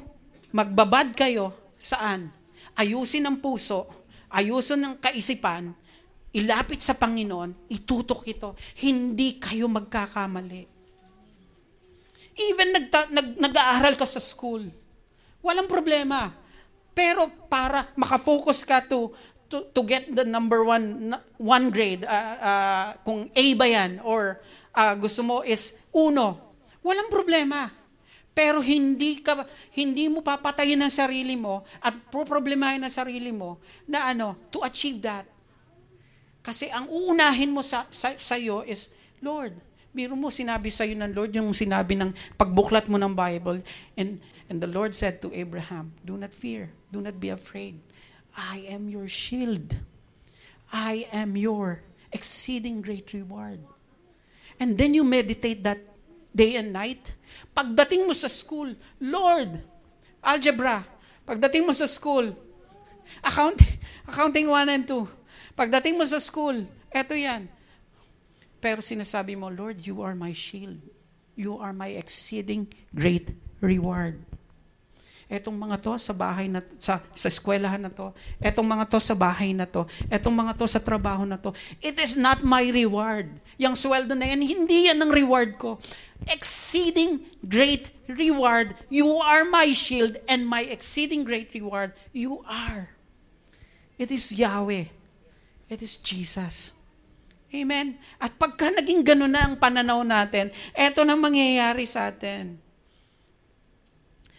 magbabad 0.54 1.18
kayo, 1.18 1.50
saan? 1.74 2.30
Ayusin 2.78 3.26
ang 3.26 3.42
puso, 3.42 3.90
ayusin 4.30 4.78
ng 4.78 4.94
kaisipan, 5.02 5.74
ilapit 6.30 6.78
sa 6.78 6.94
Panginoon, 6.94 7.70
itutok 7.74 8.22
ito. 8.30 8.54
Hindi 8.78 9.42
kayo 9.42 9.66
magkakamali. 9.66 10.70
Even 12.34 12.70
nagta- 12.70 13.10
nag- 13.10 13.38
nag-aaral 13.38 13.94
ka 13.98 14.06
sa 14.06 14.22
school, 14.22 14.66
walang 15.42 15.66
problema. 15.66 16.34
Pero 16.94 17.26
para 17.50 17.90
makafocus 17.98 18.62
ka 18.62 18.78
to, 18.78 19.10
to, 19.48 19.68
to 19.72 19.80
get 19.84 20.08
the 20.10 20.24
number 20.24 20.64
one, 20.64 21.14
one 21.36 21.70
grade, 21.70 22.04
uh, 22.04 22.36
uh, 22.40 22.86
kung 23.04 23.30
A 23.34 23.44
ba 23.54 23.66
yan, 23.68 24.00
or 24.02 24.40
uh, 24.74 24.94
gusto 24.98 25.22
mo 25.22 25.40
is 25.46 25.78
uno, 25.94 26.40
walang 26.82 27.08
problema. 27.08 27.70
Pero 28.34 28.58
hindi 28.58 29.22
ka 29.22 29.46
hindi 29.78 30.10
mo 30.10 30.18
papatayin 30.18 30.82
ang 30.82 30.90
sarili 30.90 31.38
mo 31.38 31.62
at 31.78 31.94
problemahin 32.10 32.82
ang 32.82 32.90
sarili 32.90 33.30
mo 33.30 33.62
na 33.86 34.10
ano 34.10 34.34
to 34.50 34.58
achieve 34.66 34.98
that. 34.98 35.22
Kasi 36.42 36.66
ang 36.66 36.90
uunahin 36.90 37.54
mo 37.54 37.62
sa 37.62 37.86
sa, 37.94 38.10
sa 38.18 38.34
iyo 38.34 38.66
is 38.66 38.90
Lord, 39.22 39.54
biro 39.94 40.18
mo 40.18 40.34
sinabi 40.34 40.66
sa 40.74 40.82
iyo 40.82 40.98
ng 40.98 41.14
Lord 41.14 41.30
yung 41.30 41.54
sinabi 41.54 41.94
ng 41.94 42.10
pagbuklat 42.34 42.90
mo 42.90 42.98
ng 42.98 43.14
Bible 43.14 43.62
and 43.94 44.18
and 44.50 44.58
the 44.58 44.66
Lord 44.66 44.98
said 44.98 45.22
to 45.22 45.30
Abraham, 45.30 45.94
do 46.02 46.18
not 46.18 46.34
fear, 46.34 46.74
do 46.90 46.98
not 46.98 47.14
be 47.22 47.30
afraid. 47.30 47.78
I 48.36 48.66
am 48.68 48.88
your 48.88 49.08
shield. 49.08 49.76
I 50.72 51.06
am 51.12 51.36
your 51.36 51.82
exceeding 52.12 52.82
great 52.82 53.12
reward. 53.12 53.60
And 54.58 54.78
then 54.78 54.94
you 54.94 55.04
meditate 55.04 55.62
that 55.64 55.78
day 56.34 56.56
and 56.56 56.72
night 56.72 57.14
Pagdating 57.54 58.06
mo 58.06 58.14
sa 58.14 58.26
school, 58.26 58.74
Lord, 58.98 59.62
algebra. 60.22 60.82
Pagdating 61.24 61.64
mo 61.64 61.72
sa 61.72 61.86
school, 61.86 62.34
account, 63.22 63.58
accounting 64.10 64.50
1 64.50 64.74
and 64.74 64.84
2. 64.84 65.54
Pagdating 65.54 65.94
mo 65.94 66.04
sa 66.04 66.18
school, 66.18 66.66
eto 66.90 67.14
yan. 67.14 67.46
Pero 68.58 68.82
sinasabi 68.82 69.38
mo, 69.38 69.48
Lord, 69.48 69.80
you 69.86 70.02
are 70.02 70.18
my 70.18 70.34
shield. 70.34 70.80
You 71.34 71.58
are 71.62 71.74
my 71.74 71.94
exceeding 71.94 72.66
great 72.90 73.30
reward. 73.62 74.18
Etong 75.34 75.58
mga 75.58 75.82
to 75.82 75.98
sa 75.98 76.14
bahay 76.14 76.46
na 76.46 76.62
sa 76.78 77.02
sa 77.10 77.26
eskwelahan 77.26 77.82
na 77.82 77.90
to, 77.90 78.14
etong 78.38 78.62
mga 78.62 78.86
to 78.86 79.02
sa 79.02 79.18
bahay 79.18 79.50
na 79.50 79.66
to, 79.66 79.82
etong 80.06 80.30
mga 80.30 80.54
to 80.54 80.70
sa 80.70 80.78
trabaho 80.78 81.26
na 81.26 81.34
to, 81.34 81.50
it 81.82 81.98
is 81.98 82.14
not 82.14 82.46
my 82.46 82.62
reward. 82.70 83.26
Yang 83.58 83.82
sweldo 83.82 84.14
na 84.14 84.30
yan, 84.30 84.46
hindi 84.46 84.86
yan 84.86 85.02
ang 85.02 85.10
reward 85.10 85.58
ko. 85.58 85.82
Exceeding 86.30 87.26
great 87.42 87.90
reward, 88.06 88.78
you 88.86 89.18
are 89.18 89.42
my 89.42 89.74
shield, 89.74 90.14
and 90.30 90.46
my 90.46 90.62
exceeding 90.70 91.26
great 91.26 91.50
reward, 91.50 91.90
you 92.14 92.38
are. 92.46 92.94
It 93.98 94.14
is 94.14 94.30
Yahweh. 94.30 94.86
It 95.66 95.80
is 95.82 95.98
Jesus. 95.98 96.78
Amen. 97.50 97.98
At 98.22 98.38
pagka 98.38 98.70
naging 98.70 99.02
gano'n 99.02 99.30
na 99.34 99.42
ang 99.50 99.58
pananaw 99.58 100.06
natin, 100.06 100.54
eto 100.74 101.02
na 101.02 101.18
mangyayari 101.18 101.86
sa 101.86 102.10
atin. 102.10 102.63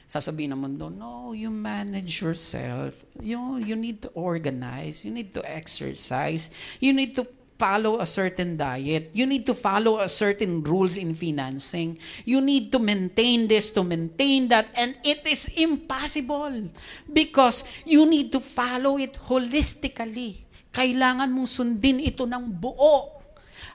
Sasabihin 0.06 0.54
ng 0.54 0.62
mundo, 0.62 0.94
no, 0.94 1.34
you 1.34 1.50
manage 1.50 2.22
yourself. 2.22 3.02
You, 3.18 3.58
you 3.58 3.74
need 3.74 4.06
to 4.06 4.10
organize. 4.14 5.02
You 5.02 5.10
need 5.10 5.34
to 5.34 5.42
exercise. 5.42 6.54
You 6.78 6.94
need 6.94 7.18
to 7.18 7.26
follow 7.58 8.00
a 8.00 8.06
certain 8.06 8.58
diet. 8.58 9.10
You 9.14 9.26
need 9.26 9.46
to 9.48 9.56
follow 9.56 10.00
a 10.00 10.08
certain 10.08 10.62
rules 10.64 10.98
in 10.98 11.16
financing. 11.16 11.98
You 12.24 12.40
need 12.40 12.72
to 12.72 12.80
maintain 12.80 13.48
this, 13.48 13.72
to 13.72 13.84
maintain 13.84 14.48
that. 14.50 14.68
And 14.76 14.96
it 15.04 15.26
is 15.26 15.50
impossible 15.58 16.70
because 17.12 17.64
you 17.86 18.06
need 18.06 18.32
to 18.34 18.40
follow 18.40 19.00
it 19.00 19.18
holistically. 19.26 20.44
Kailangan 20.76 21.32
mong 21.32 21.48
sundin 21.48 22.04
ito 22.04 22.28
ng 22.28 22.52
buo. 22.52 23.15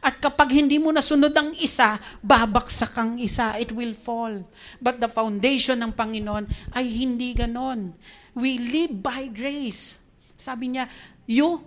At 0.00 0.16
kapag 0.16 0.56
hindi 0.56 0.80
mo 0.80 0.88
nasunod 0.88 1.32
ang 1.36 1.52
isa, 1.60 2.00
babaksak 2.24 2.96
ang 2.96 3.20
isa. 3.20 3.56
It 3.60 3.68
will 3.72 3.92
fall. 3.92 4.48
But 4.80 4.96
the 4.96 5.08
foundation 5.12 5.84
ng 5.84 5.92
Panginoon 5.92 6.48
ay 6.72 6.88
hindi 6.88 7.36
ganon. 7.36 7.92
We 8.32 8.56
live 8.56 8.96
by 8.96 9.28
grace. 9.28 10.00
Sabi 10.40 10.72
niya, 10.72 10.88
you, 11.28 11.60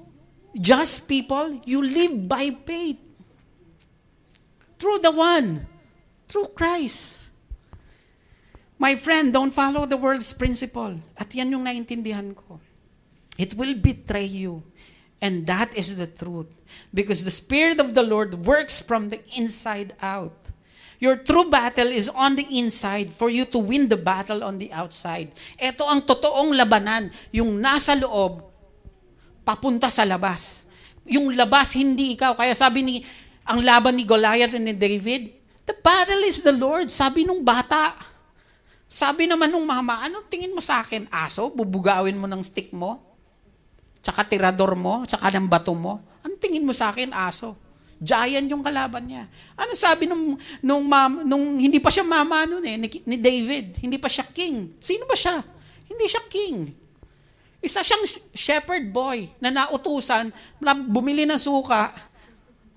just 0.57 1.05
people, 1.05 1.61
you 1.61 1.85
live 1.85 2.25
by 2.25 2.57
faith. 2.65 2.97
Through 4.81 5.05
the 5.05 5.13
one. 5.13 5.69
Through 6.25 6.57
Christ. 6.57 7.29
My 8.81 8.97
friend, 8.97 9.31
don't 9.31 9.53
follow 9.53 9.85
the 9.85 9.95
world's 9.95 10.33
principle. 10.33 10.97
At 11.15 11.29
yan 11.31 11.53
yung 11.53 11.69
naintindihan 11.69 12.33
ko. 12.33 12.57
It 13.37 13.53
will 13.53 13.77
betray 13.77 14.25
you. 14.25 14.65
And 15.23 15.47
that 15.47 15.71
is 15.71 15.95
the 15.95 16.11
truth. 16.11 16.51
Because 16.91 17.23
the 17.23 17.31
Spirit 17.31 17.79
of 17.79 17.95
the 17.95 18.03
Lord 18.03 18.43
works 18.43 18.83
from 18.83 19.07
the 19.07 19.23
inside 19.39 19.95
out. 20.03 20.35
Your 20.99 21.15
true 21.15 21.47
battle 21.47 21.87
is 21.87 22.11
on 22.11 22.35
the 22.35 22.43
inside 22.43 23.15
for 23.15 23.31
you 23.31 23.47
to 23.55 23.59
win 23.59 23.87
the 23.87 23.99
battle 23.99 24.43
on 24.43 24.59
the 24.59 24.67
outside. 24.75 25.31
Ito 25.55 25.87
ang 25.87 26.03
totoong 26.03 26.51
labanan. 26.51 27.07
Yung 27.31 27.55
nasa 27.55 27.95
loob, 27.95 28.43
papunta 29.47 29.87
sa 29.87 30.03
labas. 30.03 30.67
Yung 31.07 31.31
labas, 31.31 31.71
hindi 31.75 32.19
ikaw. 32.19 32.35
Kaya 32.35 32.51
sabi 32.51 32.83
ni, 32.83 32.95
ang 33.47 33.63
laban 33.63 33.95
ni 33.95 34.03
Goliath 34.03 34.55
and 34.55 34.67
ni 34.67 34.75
David, 34.75 35.31
the 35.63 35.75
battle 35.75 36.23
is 36.27 36.43
the 36.43 36.55
Lord. 36.55 36.91
Sabi 36.91 37.23
nung 37.23 37.43
bata. 37.43 37.95
Sabi 38.91 39.27
naman 39.27 39.51
nung 39.51 39.67
mama, 39.67 40.03
anong 40.03 40.27
tingin 40.27 40.51
mo 40.51 40.59
sa 40.59 40.83
akin? 40.83 41.07
Aso? 41.07 41.47
Bubugawin 41.51 42.19
mo 42.19 42.27
ng 42.27 42.43
stick 42.43 42.75
mo? 42.75 43.12
Tsaka 44.03 44.27
tirador 44.27 44.75
mo, 44.75 45.07
tsaka 45.07 45.31
ng 45.31 45.47
bato 45.47 45.71
mo, 45.71 46.03
ang 46.21 46.35
tingin 46.35 46.67
mo 46.67 46.75
sa 46.75 46.91
akin, 46.91 47.15
aso. 47.15 47.55
Giant 48.03 48.51
yung 48.51 48.59
kalaban 48.59 49.07
niya. 49.07 49.31
Ano 49.55 49.71
sabi 49.79 50.11
nung, 50.11 50.35
nung, 50.59 50.83
mam, 50.83 51.23
nung 51.23 51.55
hindi 51.55 51.79
pa 51.79 51.87
siya 51.87 52.03
mama 52.03 52.43
noon 52.43 52.67
eh, 52.67 52.75
ni, 52.75 52.87
ni 53.07 53.15
David, 53.15 53.79
hindi 53.79 53.95
pa 53.95 54.11
siya 54.11 54.27
king. 54.27 54.75
Sino 54.83 55.07
ba 55.07 55.15
siya? 55.15 55.39
Hindi 55.87 56.05
siya 56.11 56.23
king. 56.27 56.75
Isa 57.63 57.79
siyang 57.79 58.03
shepherd 58.35 58.91
boy 58.91 59.31
na 59.39 59.47
nautusan 59.47 60.35
na 60.59 60.75
bumili 60.75 61.23
ng 61.23 61.39
suka 61.39 61.95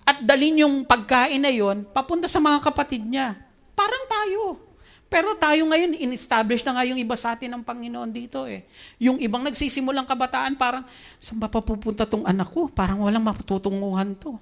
at 0.06 0.22
dalin 0.22 0.62
yung 0.62 0.86
pagkain 0.86 1.42
na 1.42 1.50
yon 1.50 1.82
papunta 1.90 2.30
sa 2.30 2.38
mga 2.38 2.62
kapatid 2.62 3.02
niya. 3.02 3.34
Parang 3.74 4.06
tayo. 4.06 4.62
Pero 5.06 5.38
tayo 5.38 5.62
ngayon, 5.70 5.94
in-establish 6.02 6.66
na 6.66 6.74
nga 6.74 6.84
yung 6.84 6.98
iba 6.98 7.14
sa 7.14 7.38
atin 7.38 7.54
ng 7.54 7.62
Panginoon 7.62 8.10
dito 8.10 8.42
eh. 8.50 8.66
Yung 8.98 9.22
ibang 9.22 9.46
nagsisimulang 9.46 10.04
kabataan, 10.04 10.58
parang, 10.58 10.82
saan 11.22 11.38
ba 11.38 11.46
papupunta 11.46 12.02
tong 12.02 12.26
anak 12.26 12.50
ko? 12.50 12.66
Parang 12.66 13.06
walang 13.06 13.22
matutunguhan 13.22 14.18
to. 14.18 14.34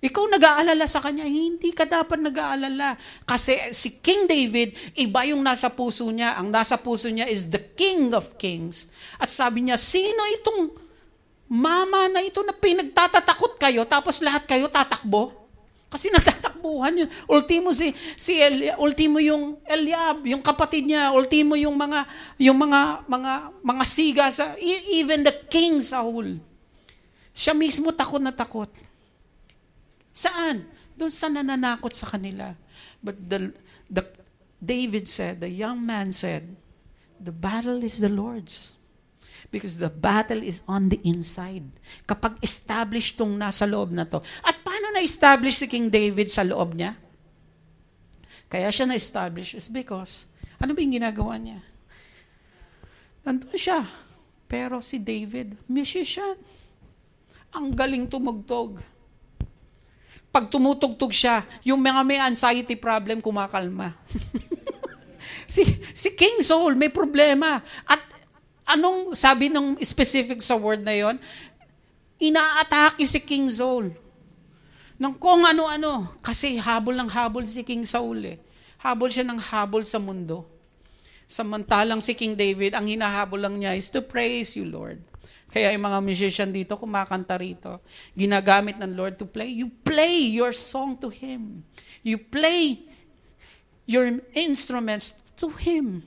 Ikaw 0.00 0.24
nag-aalala 0.32 0.88
sa 0.88 1.04
kanya, 1.04 1.28
hindi 1.28 1.76
ka 1.76 1.84
dapat 1.84 2.16
nag-aalala. 2.24 2.96
Kasi 3.28 3.60
si 3.76 4.00
King 4.00 4.24
David, 4.24 4.72
iba 4.96 5.28
yung 5.28 5.44
nasa 5.44 5.68
puso 5.68 6.08
niya. 6.08 6.40
Ang 6.40 6.48
nasa 6.48 6.80
puso 6.80 7.12
niya 7.12 7.28
is 7.28 7.52
the 7.52 7.60
King 7.60 8.16
of 8.16 8.40
Kings. 8.40 8.88
At 9.20 9.28
sabi 9.28 9.68
niya, 9.68 9.76
sino 9.76 10.24
itong 10.40 10.72
mama 11.52 12.08
na 12.08 12.24
ito 12.24 12.40
na 12.40 12.56
pinagtatatakot 12.56 13.60
kayo, 13.60 13.84
tapos 13.84 14.24
lahat 14.24 14.48
kayo 14.48 14.72
tatakbo? 14.72 15.39
Kasi 15.90 16.06
nagtatakbuhan 16.14 17.02
yun. 17.02 17.10
Ultimo 17.26 17.74
si 17.74 17.90
si 18.14 18.38
El, 18.38 18.78
ultimo 18.78 19.18
yung 19.18 19.58
Eliab, 19.66 20.22
yung 20.22 20.38
kapatid 20.38 20.86
niya, 20.86 21.10
ultimo 21.10 21.58
yung 21.58 21.74
mga 21.74 22.06
yung 22.38 22.54
mga 22.54 23.10
mga 23.10 23.32
mga 23.58 23.84
siga 23.84 24.26
sa 24.30 24.54
e, 24.54 25.02
even 25.02 25.26
the 25.26 25.34
king 25.50 25.82
Saul. 25.82 26.38
Siya 27.34 27.58
mismo 27.58 27.90
takot 27.90 28.22
na 28.22 28.30
takot. 28.30 28.70
Saan? 30.14 30.66
Doon 30.94 31.10
sa 31.10 31.26
nananakot 31.32 31.94
sa 31.96 32.06
kanila. 32.06 32.52
But 33.00 33.16
the, 33.16 33.56
the 33.88 34.04
David 34.60 35.08
said, 35.08 35.40
the 35.40 35.48
young 35.48 35.80
man 35.80 36.12
said, 36.12 36.44
the 37.16 37.32
battle 37.32 37.80
is 37.80 37.98
the 37.98 38.12
Lord's. 38.12 38.76
Because 39.48 39.80
the 39.80 39.90
battle 39.90 40.44
is 40.44 40.60
on 40.68 40.92
the 40.92 41.00
inside. 41.02 41.64
Kapag 42.04 42.38
established 42.44 43.16
tong 43.16 43.34
nasa 43.34 43.64
loob 43.64 43.90
na 43.90 44.04
to. 44.04 44.20
At 44.44 44.59
paano 44.80 44.96
na-establish 44.96 45.60
si 45.60 45.66
King 45.68 45.92
David 45.92 46.32
sa 46.32 46.40
loob 46.40 46.72
niya? 46.72 46.96
Kaya 48.48 48.72
siya 48.72 48.88
na-establish 48.88 49.52
is 49.52 49.68
because, 49.68 50.32
ano 50.56 50.72
ba 50.72 50.80
yung 50.80 50.96
ginagawa 50.96 51.36
niya? 51.36 51.60
Nandun 53.20 53.60
siya. 53.60 53.84
Pero 54.48 54.80
si 54.80 54.96
David, 54.96 55.52
musician. 55.68 56.32
Ang 57.52 57.76
galing 57.76 58.08
tumugtog. 58.08 58.80
Pag 60.32 60.48
tumutugtog 60.48 61.12
siya, 61.12 61.44
yung 61.60 61.84
mga 61.84 62.00
may 62.00 62.16
anxiety 62.16 62.72
problem 62.72 63.20
kumakalma. 63.20 63.92
si, 65.54 65.60
si 65.92 66.16
King 66.16 66.40
Saul 66.40 66.72
may 66.72 66.88
problema. 66.88 67.60
At 67.84 68.00
Anong 68.64 69.12
sabi 69.18 69.52
ng 69.52 69.76
specific 69.82 70.38
sa 70.40 70.54
word 70.54 70.80
na 70.80 70.94
yon? 70.94 71.20
Inaatake 72.16 73.04
si 73.04 73.18
King 73.18 73.50
Saul. 73.50 73.92
Nang 75.00 75.16
kung 75.16 75.48
ano-ano. 75.48 76.12
Kasi 76.20 76.60
habol 76.60 76.92
ng 77.00 77.08
habol 77.08 77.48
si 77.48 77.64
King 77.64 77.88
Saul 77.88 78.36
eh. 78.36 78.38
Habol 78.84 79.08
siya 79.08 79.24
ng 79.24 79.40
habol 79.40 79.88
sa 79.88 79.96
mundo. 79.96 80.44
Samantalang 81.24 82.04
si 82.04 82.12
King 82.12 82.36
David, 82.36 82.76
ang 82.76 82.84
hinahabol 82.84 83.40
lang 83.40 83.56
niya 83.56 83.72
is 83.72 83.88
to 83.88 84.04
praise 84.04 84.52
you, 84.60 84.68
Lord. 84.68 85.00
Kaya 85.50 85.72
yung 85.72 85.88
mga 85.88 85.98
musician 86.04 86.50
dito, 86.52 86.76
kumakanta 86.76 87.40
rito. 87.40 87.80
Ginagamit 88.12 88.76
ng 88.76 88.92
Lord 88.92 89.16
to 89.16 89.24
play. 89.24 89.48
You 89.50 89.72
play 89.82 90.30
your 90.30 90.52
song 90.52 91.00
to 91.00 91.08
Him. 91.08 91.64
You 92.04 92.20
play 92.20 92.84
your 93.88 94.20
instruments 94.36 95.16
to 95.40 95.48
Him. 95.48 96.04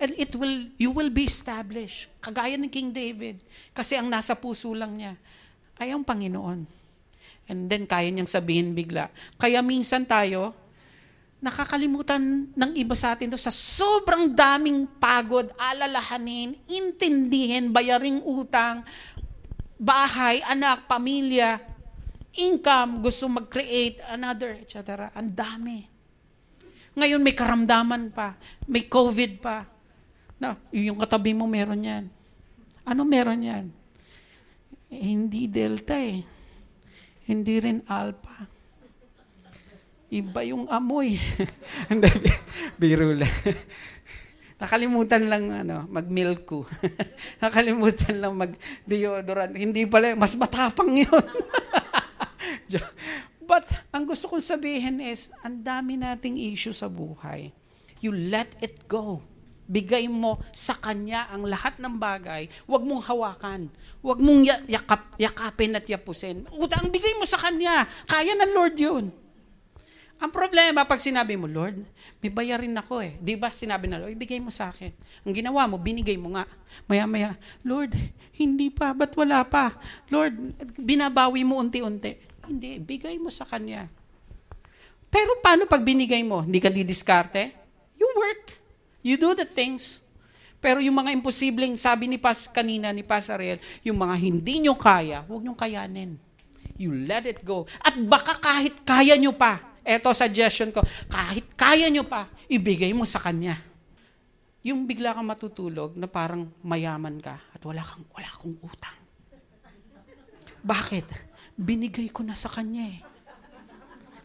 And 0.00 0.16
it 0.16 0.32
will, 0.32 0.70
you 0.80 0.88
will 0.88 1.12
be 1.12 1.28
established. 1.28 2.08
Kagaya 2.24 2.56
ni 2.56 2.72
King 2.72 2.94
David. 2.94 3.42
Kasi 3.76 4.00
ang 4.00 4.08
nasa 4.08 4.32
puso 4.32 4.72
lang 4.72 4.96
niya 4.96 5.12
ay 5.76 5.92
ang 5.92 6.00
Panginoon. 6.00 6.79
And 7.46 7.66
then 7.70 7.88
kaya 7.88 8.10
niyang 8.12 8.30
sabihin 8.30 8.74
bigla. 8.74 9.08
Kaya 9.40 9.62
minsan 9.64 10.04
tayo, 10.06 10.54
nakakalimutan 11.40 12.52
ng 12.52 12.72
iba 12.76 12.92
sa 12.92 13.16
atin 13.16 13.32
to 13.32 13.40
sa 13.40 13.48
sobrang 13.48 14.28
daming 14.30 14.84
pagod, 15.00 15.48
alalahanin, 15.56 16.52
intindihin, 16.68 17.72
bayaring 17.72 18.20
utang, 18.22 18.84
bahay, 19.80 20.44
anak, 20.44 20.84
pamilya, 20.84 21.58
income, 22.36 23.00
gusto 23.00 23.26
mag-create, 23.26 24.04
another, 24.12 24.60
etc. 24.60 25.08
Ang 25.16 25.32
dami. 25.32 25.78
Ngayon 26.94 27.24
may 27.24 27.32
karamdaman 27.32 28.12
pa, 28.12 28.36
may 28.68 28.84
COVID 28.84 29.32
pa, 29.40 29.64
na, 30.40 30.56
yung 30.72 30.96
katabi 30.96 31.36
mo 31.36 31.44
meron 31.44 31.80
yan. 31.80 32.04
Ano 32.84 33.04
meron 33.04 33.40
yan? 33.44 33.68
Eh, 34.88 35.04
hindi 35.12 35.44
delta 35.46 35.96
eh. 36.00 36.24
Hindi 37.30 37.62
rin 37.62 37.78
alpha. 37.86 38.50
Iba 40.10 40.42
yung 40.42 40.66
amoy. 40.66 41.14
Biro 42.82 43.14
lang. 43.14 43.30
Nakalimutan 44.60 45.30
lang 45.30 45.46
ano, 45.54 45.86
mag-milk 45.86 46.42
ko. 46.42 46.66
Nakalimutan 47.42 48.18
lang 48.18 48.34
mag-deodorant. 48.34 49.54
Hindi 49.54 49.86
pala, 49.86 50.18
mas 50.18 50.34
matapang 50.34 50.90
yun. 50.90 51.26
But 53.46 53.70
ang 53.94 54.10
gusto 54.10 54.26
kong 54.26 54.42
sabihin 54.42 54.98
is, 54.98 55.30
ang 55.46 55.62
dami 55.62 55.94
nating 55.94 56.34
issue 56.34 56.74
sa 56.74 56.90
buhay. 56.90 57.54
You 58.02 58.10
let 58.10 58.50
it 58.58 58.90
go. 58.90 59.22
Bigay 59.70 60.10
mo 60.10 60.42
sa 60.50 60.74
Kanya 60.74 61.30
ang 61.30 61.46
lahat 61.46 61.78
ng 61.78 61.94
bagay. 61.94 62.50
Huwag 62.66 62.82
mong 62.82 63.06
hawakan. 63.06 63.70
Huwag 64.02 64.18
mong 64.18 64.66
yakap, 64.66 65.14
yakapin 65.14 65.78
at 65.78 65.86
yapusin. 65.86 66.42
Utang, 66.58 66.90
bigay 66.90 67.14
mo 67.14 67.22
sa 67.22 67.38
Kanya. 67.38 67.86
Kaya 68.10 68.34
ng 68.34 68.50
Lord 68.50 68.74
yun. 68.74 69.04
Ang 70.20 70.28
problema, 70.34 70.84
pag 70.84 71.00
sinabi 71.00 71.32
mo, 71.38 71.48
Lord, 71.48 71.80
may 72.20 72.28
bayarin 72.28 72.76
ako 72.76 73.00
eh. 73.00 73.16
Di 73.16 73.40
ba? 73.40 73.48
Sinabi 73.56 73.88
na, 73.88 73.96
Lord, 73.96 74.12
ibigay 74.12 74.36
mo 74.36 74.52
sa 74.52 74.68
akin. 74.68 74.92
Ang 75.24 75.32
ginawa 75.32 75.64
mo, 75.64 75.80
binigay 75.80 76.20
mo 76.20 76.36
nga. 76.36 76.44
Maya-maya, 76.84 77.38
Lord, 77.64 77.96
hindi 78.36 78.68
pa, 78.68 78.92
ba't 78.92 79.16
wala 79.16 79.40
pa? 79.48 79.72
Lord, 80.12 80.36
binabawi 80.76 81.40
mo 81.40 81.56
unti-unti. 81.62 82.20
Hindi, 82.44 82.76
bigay 82.82 83.16
mo 83.16 83.32
sa 83.32 83.48
Kanya. 83.48 83.88
Pero 85.08 85.40
paano 85.40 85.64
pag 85.64 85.80
binigay 85.80 86.20
mo? 86.20 86.44
Hindi 86.44 86.60
ka 86.60 86.68
didiskarte? 86.68 87.56
You 87.96 88.12
work. 88.12 88.59
You 89.00 89.16
do 89.16 89.32
the 89.32 89.48
things. 89.48 90.04
Pero 90.60 90.84
yung 90.84 90.92
mga 91.00 91.16
imposibleng, 91.16 91.72
sabi 91.80 92.04
ni 92.04 92.20
Pas 92.20 92.44
kanina, 92.44 92.92
ni 92.92 93.00
Pasarel, 93.00 93.56
yung 93.80 93.96
mga 93.96 94.14
hindi 94.20 94.60
nyo 94.60 94.76
kaya, 94.76 95.24
huwag 95.24 95.40
nyo 95.40 95.56
kayanin. 95.56 96.20
You 96.76 96.92
let 96.92 97.24
it 97.24 97.40
go. 97.40 97.64
At 97.80 97.96
baka 97.96 98.36
kahit 98.36 98.84
kaya 98.84 99.16
nyo 99.16 99.32
pa, 99.32 99.80
eto 99.80 100.12
suggestion 100.12 100.68
ko, 100.68 100.84
kahit 101.08 101.48
kaya 101.56 101.88
nyo 101.88 102.04
pa, 102.04 102.28
ibigay 102.44 102.92
mo 102.92 103.08
sa 103.08 103.20
Kanya. 103.20 103.56
Yung 104.60 104.84
bigla 104.84 105.16
kang 105.16 105.24
matutulog 105.24 105.96
na 105.96 106.04
parang 106.04 106.52
mayaman 106.60 107.16
ka 107.24 107.40
at 107.56 107.60
wala 107.64 107.80
kang, 107.80 108.04
wala 108.12 108.28
kang 108.28 108.56
utang. 108.60 108.98
Bakit? 110.60 111.08
Binigay 111.56 112.12
ko 112.12 112.20
na 112.20 112.36
sa 112.36 112.52
Kanya 112.52 112.84
eh. 112.84 113.00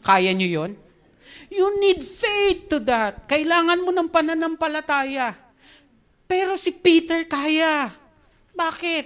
Kaya 0.03 0.35
nyo 0.35 0.47
yon? 0.47 0.71
You 1.49 1.79
need 1.81 2.01
faith 2.01 2.71
to 2.73 2.81
that. 2.85 3.29
Kailangan 3.29 3.81
mo 3.81 3.91
ng 3.93 4.09
pananampalataya. 4.09 5.35
Pero 6.25 6.57
si 6.57 6.73
Peter 6.73 7.25
kaya. 7.29 7.93
Bakit? 8.55 9.05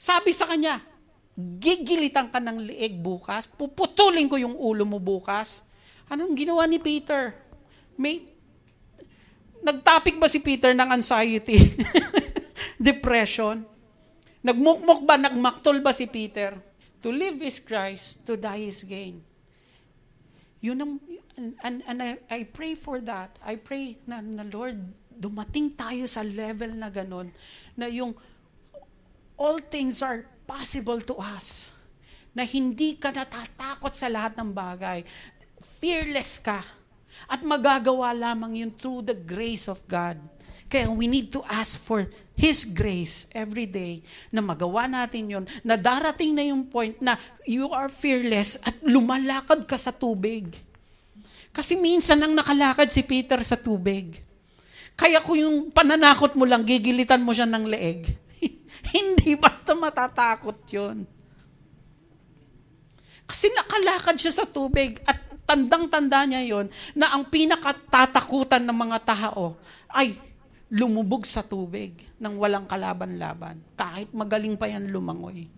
Sabi 0.00 0.30
sa 0.32 0.48
kanya, 0.48 0.80
gigilitan 1.36 2.28
ka 2.28 2.40
ng 2.40 2.72
liig 2.72 3.00
bukas, 3.00 3.48
puputulin 3.48 4.28
ko 4.28 4.36
yung 4.36 4.56
ulo 4.56 4.84
mo 4.84 5.00
bukas. 5.00 5.68
Anong 6.08 6.36
ginawa 6.36 6.64
ni 6.64 6.80
Peter? 6.80 7.36
May, 8.00 8.24
nagtapik 9.60 10.16
ba 10.16 10.28
si 10.28 10.40
Peter 10.40 10.72
ng 10.72 10.88
anxiety? 10.88 11.56
Depression? 12.80 13.64
Nagmukmok 14.40 15.04
ba, 15.04 15.20
nagmaktol 15.20 15.84
ba 15.84 15.92
si 15.92 16.08
Peter? 16.08 16.56
To 17.04 17.12
live 17.12 17.40
is 17.44 17.60
Christ, 17.60 18.24
to 18.28 18.36
die 18.36 18.68
is 18.68 18.84
gain. 18.84 19.20
Yun 20.60 20.78
ang, 20.80 20.92
and, 21.36 21.50
and, 21.64 21.76
and 21.88 21.98
I, 22.04 22.10
I 22.28 22.40
pray 22.44 22.76
for 22.76 23.00
that. 23.04 23.36
I 23.40 23.56
pray 23.56 23.96
na, 24.04 24.20
na 24.20 24.44
Lord, 24.44 24.76
dumating 25.08 25.76
tayo 25.76 26.04
sa 26.04 26.20
level 26.20 26.72
na 26.76 26.92
ganun, 26.92 27.32
na 27.76 27.88
yung 27.88 28.12
all 29.40 29.60
things 29.60 30.04
are 30.04 30.28
possible 30.44 31.00
to 31.00 31.16
us. 31.16 31.72
Na 32.36 32.44
hindi 32.44 33.00
ka 33.00 33.08
natatakot 33.08 33.96
sa 33.96 34.12
lahat 34.12 34.36
ng 34.36 34.52
bagay. 34.52 35.00
Fearless 35.80 36.40
ka. 36.44 36.60
At 37.26 37.40
magagawa 37.40 38.12
lamang 38.12 38.60
yun 38.60 38.72
through 38.72 39.08
the 39.08 39.16
grace 39.16 39.66
of 39.66 39.80
God. 39.88 40.20
Kaya 40.70 40.86
we 40.86 41.10
need 41.10 41.34
to 41.34 41.42
ask 41.50 41.82
for 41.82 42.06
His 42.38 42.62
grace 42.62 43.26
every 43.34 43.66
day 43.66 44.00
na 44.30 44.38
magawa 44.40 44.86
natin 44.86 45.28
yon 45.28 45.44
na 45.66 45.74
darating 45.74 46.32
na 46.32 46.46
yung 46.46 46.62
point 46.64 46.96
na 47.02 47.18
you 47.44 47.68
are 47.74 47.90
fearless 47.90 48.56
at 48.62 48.78
lumalakad 48.80 49.66
ka 49.66 49.74
sa 49.74 49.90
tubig. 49.90 50.56
Kasi 51.50 51.74
minsan 51.74 52.22
nang 52.22 52.32
nakalakad 52.32 52.86
si 52.88 53.02
Peter 53.02 53.42
sa 53.42 53.58
tubig. 53.58 54.22
Kaya 54.94 55.18
kung 55.18 55.36
yung 55.36 55.56
pananakot 55.74 56.38
mo 56.38 56.46
lang, 56.46 56.62
gigilitan 56.62 57.20
mo 57.20 57.34
siya 57.34 57.50
ng 57.50 57.66
leeg. 57.66 58.06
Hindi 58.94 59.34
basta 59.34 59.74
matatakot 59.74 60.64
yon. 60.70 61.02
Kasi 63.26 63.50
nakalakad 63.52 64.16
siya 64.16 64.32
sa 64.32 64.46
tubig 64.46 65.02
at 65.02 65.18
tandang-tanda 65.50 66.30
niya 66.30 66.46
yon 66.46 66.66
na 66.94 67.10
ang 67.10 67.26
pinakatatakutan 67.26 68.62
ng 68.62 68.76
mga 68.86 68.98
tao 69.02 69.58
ay 69.90 70.29
lumubog 70.70 71.26
sa 71.26 71.42
tubig 71.42 71.98
nang 72.22 72.38
walang 72.38 72.64
kalaban-laban. 72.70 73.58
Kahit 73.74 74.14
magaling 74.14 74.54
pa 74.54 74.70
yan 74.70 74.86
lumangoy. 74.94 75.50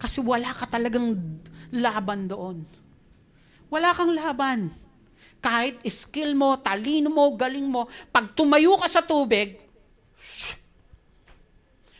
Kasi 0.00 0.24
wala 0.24 0.48
ka 0.56 0.64
talagang 0.64 1.20
laban 1.68 2.26
doon. 2.26 2.64
Wala 3.68 3.92
kang 3.92 4.16
laban. 4.16 4.72
Kahit 5.44 5.84
skill 5.92 6.32
mo, 6.32 6.56
talino 6.58 7.12
mo, 7.12 7.28
galing 7.36 7.68
mo, 7.68 7.86
pag 8.10 8.32
tumayo 8.32 8.74
ka 8.80 8.88
sa 8.88 9.04
tubig, 9.04 9.60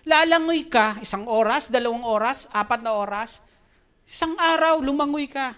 lalangoy 0.09 0.67
ka, 0.67 0.99
isang 1.05 1.29
oras, 1.29 1.71
dalawang 1.71 2.03
oras, 2.03 2.49
apat 2.51 2.81
na 2.83 2.97
oras, 2.97 3.45
isang 4.09 4.35
araw, 4.41 4.81
lumangoy 4.83 5.29
ka, 5.31 5.55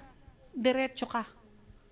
diretso 0.53 1.07
ka. 1.09 1.24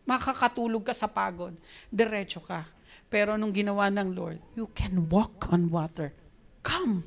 Makakatulog 0.04 0.84
ka 0.84 0.92
sa 0.92 1.08
pagod, 1.08 1.54
diretso 1.88 2.42
ka 2.42 2.77
pero 3.08 3.40
nung 3.40 3.54
ginawa 3.54 3.88
ng 3.88 4.12
Lord, 4.12 4.38
you 4.58 4.68
can 4.76 5.08
walk 5.08 5.48
on 5.48 5.72
water. 5.72 6.12
Come. 6.60 7.04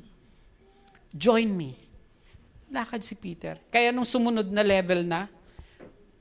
Join 1.12 1.52
me. 1.52 1.78
Lakad 2.72 3.04
si 3.04 3.14
Peter. 3.14 3.60
Kaya 3.68 3.92
nung 3.92 4.08
sumunod 4.08 4.48
na 4.48 4.64
level 4.64 5.04
na, 5.04 5.28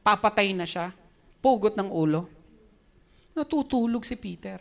papatay 0.03 0.51
na 0.51 0.67
siya, 0.67 0.91
pugot 1.39 1.73
ng 1.79 1.89
ulo, 1.89 2.27
natutulog 3.33 4.03
si 4.03 4.19
Peter. 4.19 4.59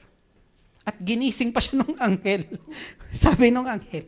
At 0.86 0.96
ginising 0.96 1.52
pa 1.52 1.60
siya 1.60 1.82
ng 1.84 1.98
anghel. 2.00 2.46
Sabi 3.12 3.52
ng 3.52 3.66
anghel, 3.68 4.06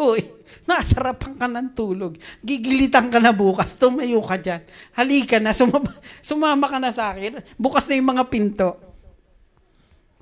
Hoy, 0.00 0.24
nasarapan 0.64 1.36
ka 1.36 1.44
ng 1.44 1.76
tulog. 1.76 2.16
Gigilitan 2.40 3.12
ka 3.12 3.20
na 3.20 3.36
bukas. 3.36 3.76
Tumayo 3.76 4.24
ka 4.24 4.40
dyan. 4.40 4.64
Halika 4.96 5.36
na. 5.36 5.52
Sumama, 5.52 5.92
sumama 6.24 6.66
ka 6.72 6.78
na 6.80 6.88
sa 6.88 7.12
akin. 7.12 7.42
Bukas 7.60 7.84
na 7.84 8.00
yung 8.00 8.08
mga 8.16 8.24
pinto. 8.32 8.89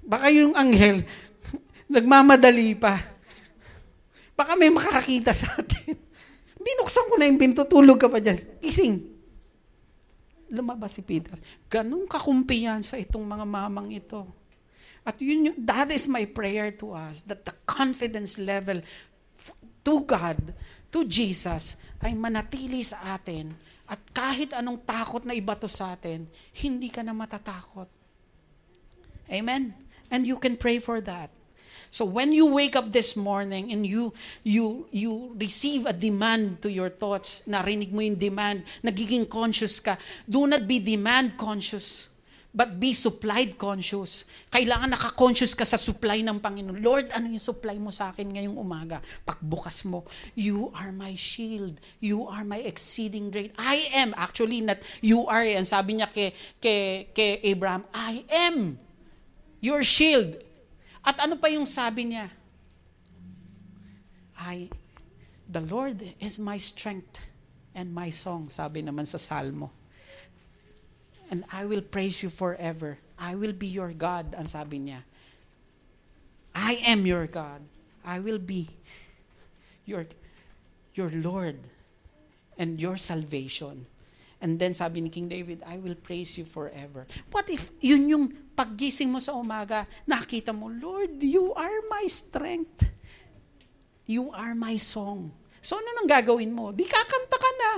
Baka 0.09 0.33
yung 0.33 0.57
anghel, 0.57 1.05
nagmamadali 1.93 2.73
pa. 2.81 2.97
Baka 4.33 4.57
may 4.57 4.73
makakakita 4.73 5.37
sa 5.37 5.61
atin. 5.61 5.93
Binuksan 6.65 7.13
ko 7.13 7.15
na 7.21 7.29
yung 7.29 7.37
pinto, 7.37 7.69
tulog 7.69 8.01
ka 8.01 8.09
pa 8.09 8.17
dyan. 8.17 8.41
Kising. 8.65 9.05
Lumabas 10.49 10.97
si 10.97 11.05
Peter. 11.05 11.37
Ganun 11.69 12.09
kakumpiyansa 12.09 12.97
itong 12.97 13.21
mga 13.21 13.45
mamang 13.45 13.93
ito. 13.93 14.25
At 15.05 15.21
yun, 15.21 15.53
that 15.61 15.93
is 15.93 16.09
my 16.09 16.25
prayer 16.25 16.73
to 16.81 16.97
us, 16.97 17.25
that 17.29 17.45
the 17.45 17.53
confidence 17.69 18.41
level 18.41 18.81
to 19.85 19.95
God, 20.05 20.41
to 20.93 21.05
Jesus, 21.05 21.77
ay 22.01 22.17
manatili 22.17 22.81
sa 22.85 23.17
atin. 23.17 23.53
At 23.89 24.01
kahit 24.13 24.53
anong 24.53 24.85
takot 24.85 25.25
na 25.25 25.33
ibato 25.33 25.65
sa 25.65 25.97
atin, 25.97 26.29
hindi 26.61 26.93
ka 26.93 27.01
na 27.01 27.17
matatakot. 27.17 27.89
Amen? 29.29 29.88
And 30.11 30.27
you 30.27 30.37
can 30.37 30.57
pray 30.57 30.79
for 30.79 31.01
that. 31.03 31.31
So 31.91 32.05
when 32.05 32.33
you 32.33 32.45
wake 32.45 32.77
up 32.77 32.93
this 32.93 33.17
morning 33.17 33.73
and 33.73 33.87
you 33.87 34.13
you 34.45 34.85
you 34.93 35.33
receive 35.41 35.89
a 35.89 35.97
demand 35.97 36.61
to 36.61 36.69
your 36.69 36.93
thoughts, 36.93 37.49
narinig 37.49 37.97
mo 37.97 38.05
yung 38.05 38.21
demand, 38.21 38.69
nagiging 38.85 39.25
conscious 39.25 39.81
ka, 39.81 39.97
do 40.29 40.45
not 40.45 40.69
be 40.69 40.85
demand 40.85 41.41
conscious, 41.41 42.13
but 42.53 42.77
be 42.77 42.93
supplied 42.93 43.57
conscious. 43.57 44.29
Kailangan 44.53 44.93
naka-conscious 44.93 45.57
ka 45.57 45.65
sa 45.65 45.81
supply 45.81 46.21
ng 46.21 46.37
Panginoon. 46.37 46.77
Lord, 46.85 47.09
ano 47.17 47.33
yung 47.33 47.41
supply 47.41 47.81
mo 47.81 47.89
sa 47.89 48.13
akin 48.13 48.37
ngayong 48.37 48.57
umaga? 48.61 49.01
Pagbukas 49.25 49.89
mo, 49.89 50.05
you 50.37 50.69
are 50.77 50.93
my 50.93 51.17
shield. 51.17 51.81
You 52.05 52.29
are 52.29 52.45
my 52.45 52.61
exceeding 52.61 53.33
great. 53.33 53.57
I 53.57 53.89
am, 53.97 54.13
actually 54.13 54.61
not 54.61 54.85
you 55.01 55.25
are, 55.25 55.45
and 55.45 55.65
sabi 55.65 56.01
niya 56.01 56.13
kay, 56.13 56.37
kay, 56.61 57.09
kay 57.17 57.41
Abraham, 57.49 57.89
I 57.97 58.29
am 58.29 58.77
your 59.61 59.83
shield. 59.83 60.39
At 61.05 61.19
ano 61.21 61.37
pa 61.37 61.49
yung 61.49 61.67
sabi 61.67 62.13
niya? 62.13 62.31
I, 64.39 64.71
the 65.49 65.61
Lord 65.61 66.03
is 66.21 66.39
my 66.39 66.59
strength 66.59 67.21
and 67.75 67.95
my 67.95 68.11
song, 68.11 68.49
sabi 68.51 68.83
naman 68.83 69.07
sa 69.07 69.19
Salmo. 69.19 69.71
And 71.31 71.45
I 71.53 71.67
will 71.67 71.83
praise 71.83 72.23
you 72.23 72.31
forever. 72.31 72.99
I 73.19 73.35
will 73.35 73.53
be 73.53 73.67
your 73.67 73.93
God, 73.93 74.35
ang 74.39 74.47
sabi 74.47 74.79
niya. 74.79 75.03
I 76.55 76.81
am 76.87 77.05
your 77.05 77.27
God. 77.27 77.63
I 78.05 78.19
will 78.19 78.39
be 78.39 78.71
your, 79.85 80.07
your 80.95 81.11
Lord 81.11 81.59
and 82.57 82.81
your 82.81 82.97
salvation. 82.97 83.87
And 84.41 84.59
then 84.59 84.73
sabi 84.75 85.01
ni 85.01 85.11
King 85.11 85.29
David, 85.29 85.63
I 85.67 85.79
will 85.79 85.95
praise 85.95 86.39
you 86.39 86.45
forever. 86.45 87.07
What 87.31 87.51
if 87.51 87.71
yun 87.81 88.09
yung 88.09 88.25
paggising 88.59 89.07
mo 89.07 89.23
sa 89.23 89.39
umaga, 89.39 89.87
nakita 90.03 90.51
mo, 90.51 90.67
Lord, 90.67 91.23
you 91.23 91.55
are 91.55 91.79
my 91.87 92.03
strength. 92.11 92.91
You 94.03 94.35
are 94.35 94.59
my 94.59 94.75
song. 94.75 95.31
So 95.63 95.79
ano 95.79 95.87
nang 95.95 96.11
gagawin 96.11 96.51
mo? 96.51 96.75
Di 96.75 96.83
kakanta 96.83 97.39
ka 97.39 97.51
na. 97.55 97.73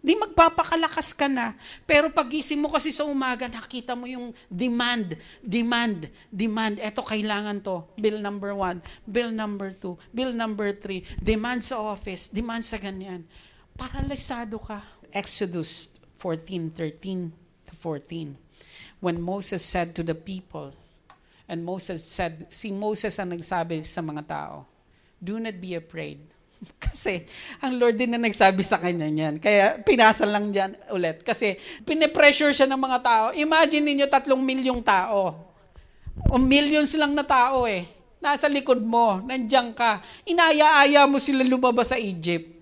Di 0.00 0.14
magpapakalakas 0.14 1.10
ka 1.12 1.26
na. 1.26 1.52
Pero 1.82 2.08
pagising 2.08 2.62
mo 2.62 2.70
kasi 2.70 2.94
sa 2.94 3.02
umaga, 3.02 3.50
nakita 3.50 3.98
mo 3.98 4.06
yung 4.06 4.30
demand, 4.46 5.18
demand, 5.42 6.06
demand. 6.30 6.78
Eto, 6.78 7.02
kailangan 7.02 7.58
to. 7.60 7.82
Bill 7.98 8.22
number 8.22 8.54
one, 8.54 8.78
bill 9.02 9.34
number 9.34 9.74
two, 9.74 9.98
bill 10.14 10.30
number 10.30 10.70
three. 10.70 11.02
Demand 11.18 11.60
sa 11.60 11.82
office, 11.82 12.30
demand 12.30 12.62
sa 12.62 12.78
ganyan. 12.78 13.26
Paralisado 13.74 14.62
ka 14.62 14.80
Exodus 15.10 15.98
14:13 16.14 17.34
to 17.66 17.72
14. 17.74 18.45
When 18.98 19.20
Moses 19.20 19.62
said 19.62 19.92
to 19.96 20.02
the 20.02 20.16
people, 20.16 20.72
and 21.46 21.62
Moses 21.62 22.02
said, 22.02 22.48
si 22.50 22.74
Moses 22.74 23.14
ang 23.22 23.30
nagsabi 23.30 23.86
sa 23.86 24.02
mga 24.02 24.22
tao, 24.26 24.66
do 25.20 25.38
not 25.38 25.56
be 25.60 25.78
afraid. 25.78 26.18
Kasi 26.84 27.22
ang 27.60 27.76
Lord 27.76 27.96
din 28.00 28.16
na 28.16 28.20
nagsabi 28.20 28.64
sa 28.64 28.80
kanya 28.80 29.06
niyan. 29.06 29.36
Kaya 29.38 29.78
pinasa 29.84 30.24
lang 30.24 30.50
diyan 30.50 30.74
ulit. 30.92 31.20
Kasi 31.22 31.54
pinipressure 31.84 32.56
siya 32.56 32.68
ng 32.68 32.80
mga 32.80 32.98
tao. 33.04 33.24
Imagine 33.36 33.92
niyo 33.92 34.06
tatlong 34.08 34.40
milyong 34.40 34.80
tao. 34.80 35.36
O 36.32 36.40
millions 36.40 36.96
lang 36.96 37.12
na 37.12 37.22
tao 37.22 37.68
eh. 37.68 37.84
Nasa 38.16 38.48
likod 38.48 38.80
mo, 38.80 39.20
nandiyan 39.22 39.76
ka. 39.76 40.00
Inaya-aya 40.24 41.04
mo 41.04 41.20
sila 41.20 41.44
lumabas 41.44 41.92
sa 41.92 42.00
Egypt. 42.00 42.55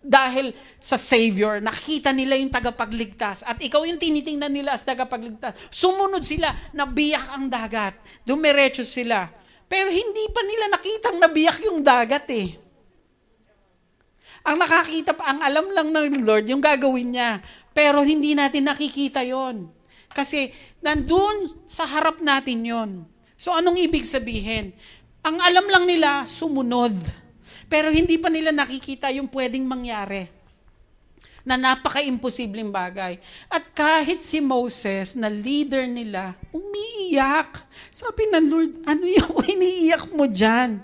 Dahil 0.00 0.56
sa 0.80 0.96
Savior, 0.96 1.60
nakita 1.60 2.08
nila 2.08 2.32
yung 2.40 2.48
tagapagligtas 2.48 3.44
at 3.44 3.60
ikaw 3.60 3.84
yung 3.84 4.00
tinitingnan 4.00 4.48
nila 4.48 4.72
as 4.72 4.80
tagapagligtas. 4.80 5.52
Sumunod 5.68 6.24
sila, 6.24 6.56
nabiyak 6.72 7.28
ang 7.36 7.52
dagat. 7.52 8.00
Dumiretso 8.24 8.80
sila. 8.80 9.28
Pero 9.68 9.92
hindi 9.92 10.24
pa 10.32 10.40
nila 10.40 10.72
nakitang 10.72 11.20
nabiyak 11.20 11.58
yung 11.68 11.84
dagat 11.84 12.26
eh. 12.32 12.56
Ang 14.40 14.56
nakakita 14.56 15.12
pa, 15.12 15.36
ang 15.36 15.40
alam 15.44 15.68
lang 15.68 15.88
ng 15.92 16.24
Lord, 16.24 16.48
yung 16.48 16.64
gagawin 16.64 17.12
niya. 17.12 17.44
Pero 17.76 18.00
hindi 18.00 18.32
natin 18.32 18.72
nakikita 18.72 19.20
yon. 19.20 19.68
Kasi 20.10 20.48
nandun 20.80 21.44
sa 21.68 21.84
harap 21.84 22.24
natin 22.24 22.64
yon. 22.64 22.90
So 23.36 23.52
anong 23.52 23.76
ibig 23.76 24.08
sabihin? 24.08 24.72
Ang 25.20 25.36
alam 25.44 25.68
lang 25.68 25.84
nila, 25.84 26.24
sumunod. 26.24 26.96
Pero 27.70 27.86
hindi 27.94 28.18
pa 28.18 28.26
nila 28.26 28.50
nakikita 28.50 29.14
yung 29.14 29.30
pwedeng 29.30 29.62
mangyari 29.62 30.26
na 31.46 31.56
napaka-imposibleng 31.56 32.68
bagay. 32.68 33.16
At 33.48 33.70
kahit 33.72 34.20
si 34.20 34.42
Moses, 34.42 35.16
na 35.16 35.30
leader 35.30 35.88
nila, 35.88 36.36
umiiyak. 36.52 37.64
Sabi 37.88 38.28
ng 38.28 38.46
Lord, 38.50 38.72
ano 38.84 39.04
yung 39.06 39.34
iniiyak 39.54 40.10
mo 40.12 40.28
dyan? 40.28 40.82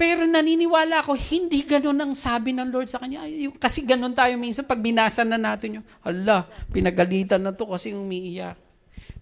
Pero 0.00 0.24
naniniwala 0.24 1.04
ako, 1.04 1.12
hindi 1.12 1.60
ganun 1.60 2.00
ang 2.00 2.16
sabi 2.16 2.56
ng 2.56 2.72
Lord 2.72 2.88
sa 2.88 2.96
kanya. 2.96 3.20
Kasi 3.60 3.84
ganun 3.84 4.16
tayo 4.16 4.32
minsan 4.40 4.64
pag 4.64 4.80
binasa 4.80 5.20
na 5.28 5.36
natin 5.36 5.82
yung, 5.82 5.86
hala, 6.00 6.48
pinagalitan 6.72 7.44
na 7.44 7.52
to 7.52 7.68
kasi 7.68 7.92
umiiyak. 7.92 8.69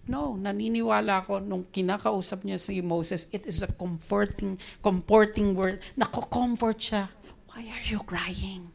No, 0.07 0.39
naniniwala 0.39 1.25
ako 1.25 1.43
nung 1.43 1.67
kinakausap 1.67 2.45
niya 2.45 2.61
si 2.61 2.79
Moses, 2.79 3.27
it 3.33 3.45
is 3.45 3.61
a 3.65 3.69
comforting, 3.69 4.55
comforting 4.79 5.57
word. 5.57 5.81
Nako-comfort 5.97 6.79
siya. 6.79 7.11
Why 7.51 7.67
are 7.67 7.85
you 7.89 8.01
crying? 8.05 8.71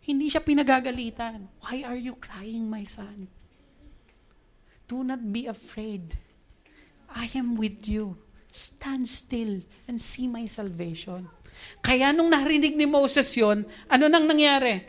Hindi 0.00 0.30
siya 0.30 0.44
pinagagalitan. 0.44 1.48
Why 1.64 1.82
are 1.84 1.98
you 1.98 2.16
crying, 2.16 2.70
my 2.70 2.86
son? 2.86 3.28
Do 4.88 5.04
not 5.04 5.20
be 5.20 5.46
afraid. 5.46 6.16
I 7.10 7.26
am 7.36 7.58
with 7.58 7.84
you 7.86 8.18
stand 8.50 9.06
still 9.06 9.62
and 9.86 9.96
see 9.96 10.26
my 10.26 10.44
salvation. 10.44 11.30
Kaya 11.78 12.10
nung 12.10 12.30
narinig 12.30 12.74
ni 12.74 12.84
Moses 12.84 13.30
yon, 13.38 13.62
ano 13.86 14.04
nang 14.10 14.26
nangyari? 14.26 14.82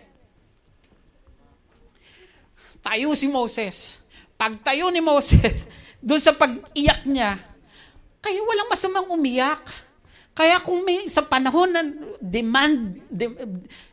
Tayo 2.81 3.13
si 3.13 3.29
Moses. 3.29 4.01
Pagtayo 4.41 4.89
ni 4.89 5.05
Moses, 5.05 5.69
doon 6.01 6.17
sa 6.17 6.33
pag-iyak 6.33 7.05
niya, 7.05 7.37
kaya 8.17 8.41
walang 8.41 8.73
masamang 8.73 9.05
umiyak. 9.13 9.61
Kaya 10.33 10.57
kung 10.57 10.81
may 10.81 11.05
sa 11.11 11.21
panahon 11.21 11.69
na 11.69 11.85
demand, 12.17 12.97
de, 13.05 13.29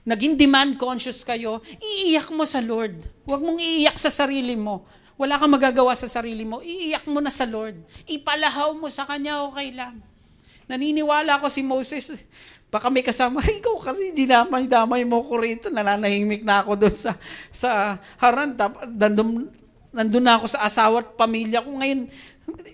naging 0.09 0.41
demand 0.41 0.81
conscious 0.81 1.21
kayo, 1.21 1.61
iiyak 1.77 2.33
mo 2.33 2.49
sa 2.49 2.65
Lord. 2.65 2.97
Huwag 3.29 3.45
mong 3.45 3.61
iiyak 3.61 4.01
sa 4.01 4.09
sarili 4.09 4.57
mo. 4.57 4.89
Wala 5.21 5.37
kang 5.37 5.53
magagawa 5.53 5.93
sa 5.99 6.09
sarili 6.09 6.47
mo, 6.47 6.65
iiyak 6.65 7.05
mo 7.11 7.21
na 7.21 7.29
sa 7.29 7.45
Lord. 7.45 7.77
Ipalahaw 8.09 8.73
mo 8.73 8.87
sa 8.89 9.05
Kanya, 9.05 9.45
okay 9.51 9.75
lang. 9.75 10.01
Naniniwala 10.71 11.43
ko 11.43 11.51
si 11.51 11.61
Moses, 11.61 12.15
baka 12.71 12.89
may 12.89 13.03
kasama, 13.03 13.43
ikaw 13.59 13.77
kasi 13.83 14.15
dinamay-damay 14.15 15.03
mo 15.05 15.27
ko 15.27 15.43
rito, 15.43 15.69
nananahimik 15.69 16.47
na 16.47 16.63
ako 16.63 16.87
doon 16.87 16.97
sa, 16.97 17.13
sa 17.51 17.99
haran. 18.23 18.55
Nandun, 18.95 19.51
nandun 19.93 20.25
na 20.25 20.37
ako 20.37 20.47
sa 20.51 20.65
asawa 20.65 21.01
at 21.05 21.17
pamilya 21.17 21.65
ko. 21.65 21.71
Ngayon, 21.77 22.01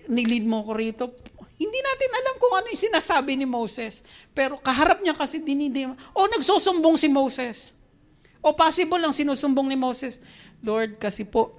nilid 0.07 0.45
mo 0.45 0.63
ko 0.63 0.71
rito. 0.75 1.05
Hindi 1.55 1.79
natin 1.79 2.09
alam 2.11 2.35
kung 2.35 2.53
ano 2.59 2.67
yung 2.67 2.83
sinasabi 2.91 3.39
ni 3.39 3.47
Moses. 3.47 4.03
Pero 4.35 4.59
kaharap 4.59 4.99
niya 4.99 5.15
kasi 5.15 5.39
dinidim. 5.39 5.95
O 6.11 6.27
nagsusumbong 6.27 6.99
si 6.99 7.07
Moses. 7.07 7.75
O 8.43 8.51
possible 8.51 8.99
lang 8.99 9.15
sinusumbong 9.15 9.71
ni 9.71 9.79
Moses. 9.79 10.19
Lord, 10.59 10.99
kasi 10.99 11.23
po, 11.23 11.55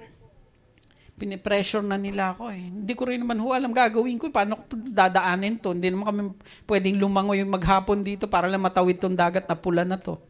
pinipressure 1.17 1.81
na 1.81 1.97
nila 1.97 2.37
ako 2.37 2.53
eh. 2.53 2.61
Hindi 2.61 2.93
ko 2.93 3.09
rin 3.09 3.25
naman 3.25 3.41
ho 3.41 3.57
alam 3.57 3.73
gagawin 3.73 4.21
ko. 4.21 4.29
Paano 4.29 4.61
ko 4.61 4.77
dadaanin 4.77 5.57
to? 5.57 5.73
Hindi 5.73 5.89
naman 5.89 6.05
kami 6.05 6.23
pwedeng 6.69 7.01
lumangoy 7.01 7.41
maghapon 7.49 8.05
dito 8.05 8.29
para 8.29 8.47
lang 8.53 8.61
matawid 8.61 9.01
tong 9.01 9.17
dagat 9.17 9.49
na 9.49 9.57
pula 9.57 9.83
na 9.83 9.97
to. 9.97 10.21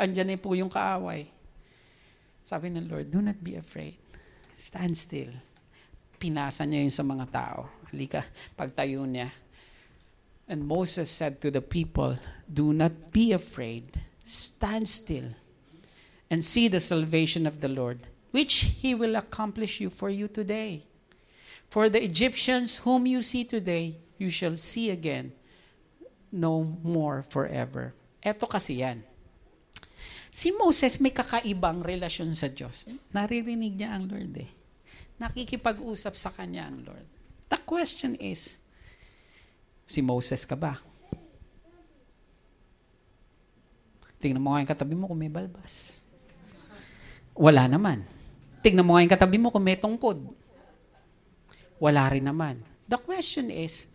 Andyan 0.00 0.32
eh 0.32 0.40
po 0.40 0.56
yung 0.56 0.72
kaaway. 0.72 1.28
Sabi 2.40 2.72
ng 2.72 2.88
Lord, 2.88 3.12
do 3.12 3.20
not 3.20 3.36
be 3.44 3.60
afraid. 3.60 3.99
Stand 4.60 4.92
still. 4.92 5.32
Pinasa 6.20 6.68
niya 6.68 6.84
yun 6.84 6.92
sa 6.92 7.00
mga 7.00 7.24
tao. 7.32 7.72
Halika, 7.88 8.20
pagtayo 8.52 9.08
niya. 9.08 9.32
And 10.44 10.68
Moses 10.68 11.08
said 11.08 11.40
to 11.40 11.48
the 11.48 11.64
people, 11.64 12.20
Do 12.44 12.76
not 12.76 13.08
be 13.08 13.32
afraid. 13.32 13.96
Stand 14.20 14.84
still 14.84 15.32
and 16.28 16.44
see 16.44 16.68
the 16.68 16.84
salvation 16.84 17.48
of 17.48 17.64
the 17.64 17.72
Lord 17.72 18.04
which 18.30 18.78
he 18.78 18.94
will 18.94 19.16
accomplish 19.16 19.80
you 19.80 19.90
for 19.90 20.08
you 20.08 20.28
today. 20.28 20.84
For 21.68 21.88
the 21.88 22.02
Egyptians 22.02 22.78
whom 22.78 23.06
you 23.06 23.22
see 23.22 23.44
today, 23.44 23.96
you 24.18 24.30
shall 24.30 24.56
see 24.56 24.90
again 24.90 25.32
no 26.32 26.78
more 26.82 27.24
forever. 27.28 27.94
Eto 28.22 28.48
kasi 28.48 28.82
yan. 28.82 29.02
Si 30.30 30.54
Moses 30.54 31.02
may 31.02 31.10
kakaibang 31.10 31.82
relasyon 31.82 32.30
sa 32.38 32.46
Diyos. 32.46 32.86
Naririnig 33.10 33.74
niya 33.74 33.98
ang 33.98 34.06
Lord 34.06 34.30
eh. 34.38 34.50
Nakikipag-usap 35.18 36.14
sa 36.14 36.30
kanya 36.30 36.70
ang 36.70 36.86
Lord. 36.86 37.06
The 37.50 37.58
question 37.66 38.14
is, 38.22 38.62
si 39.82 39.98
Moses 40.00 40.46
ka 40.46 40.54
ba? 40.54 40.78
Tingnan 44.22 44.38
mo 44.38 44.54
nga 44.54 44.62
yung 44.62 44.70
katabi 44.70 44.94
mo 44.94 45.10
kung 45.10 45.18
may 45.18 45.32
balbas. 45.32 46.06
Wala 47.34 47.66
naman. 47.66 48.06
Tingnan 48.62 48.86
mo 48.86 48.94
nga 48.94 49.02
yung 49.02 49.14
katabi 49.18 49.36
mo 49.36 49.50
kung 49.50 49.66
may 49.66 49.76
tungkod. 49.76 50.30
Wala 51.82 52.06
rin 52.06 52.28
naman. 52.28 52.62
The 52.86 53.00
question 53.02 53.50
is, 53.50 53.90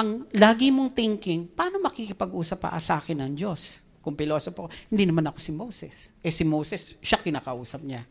ang 0.00 0.24
lagi 0.32 0.72
mong 0.72 0.96
thinking, 0.96 1.50
paano 1.50 1.76
makikipag-usap 1.82 2.66
pa 2.66 2.72
sa 2.80 3.02
akin 3.02 3.20
ng 3.20 3.32
Diyos? 3.36 3.85
Kung 4.06 4.14
pilosopo, 4.14 4.70
hindi 4.86 5.10
naman 5.10 5.26
ako 5.26 5.38
si 5.42 5.50
Moses. 5.50 6.14
Eh 6.22 6.30
si 6.30 6.46
Moses, 6.46 6.94
siya 7.02 7.18
kinakausap 7.18 7.82
niya. 7.82 8.06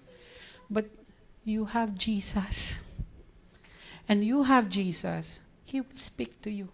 But 0.68 0.92
you 1.48 1.72
have 1.72 1.96
Jesus. 1.96 2.84
And 4.04 4.20
you 4.20 4.44
have 4.44 4.68
Jesus. 4.68 5.40
He 5.64 5.80
will 5.80 5.96
speak 5.96 6.44
to 6.44 6.52
you. 6.52 6.68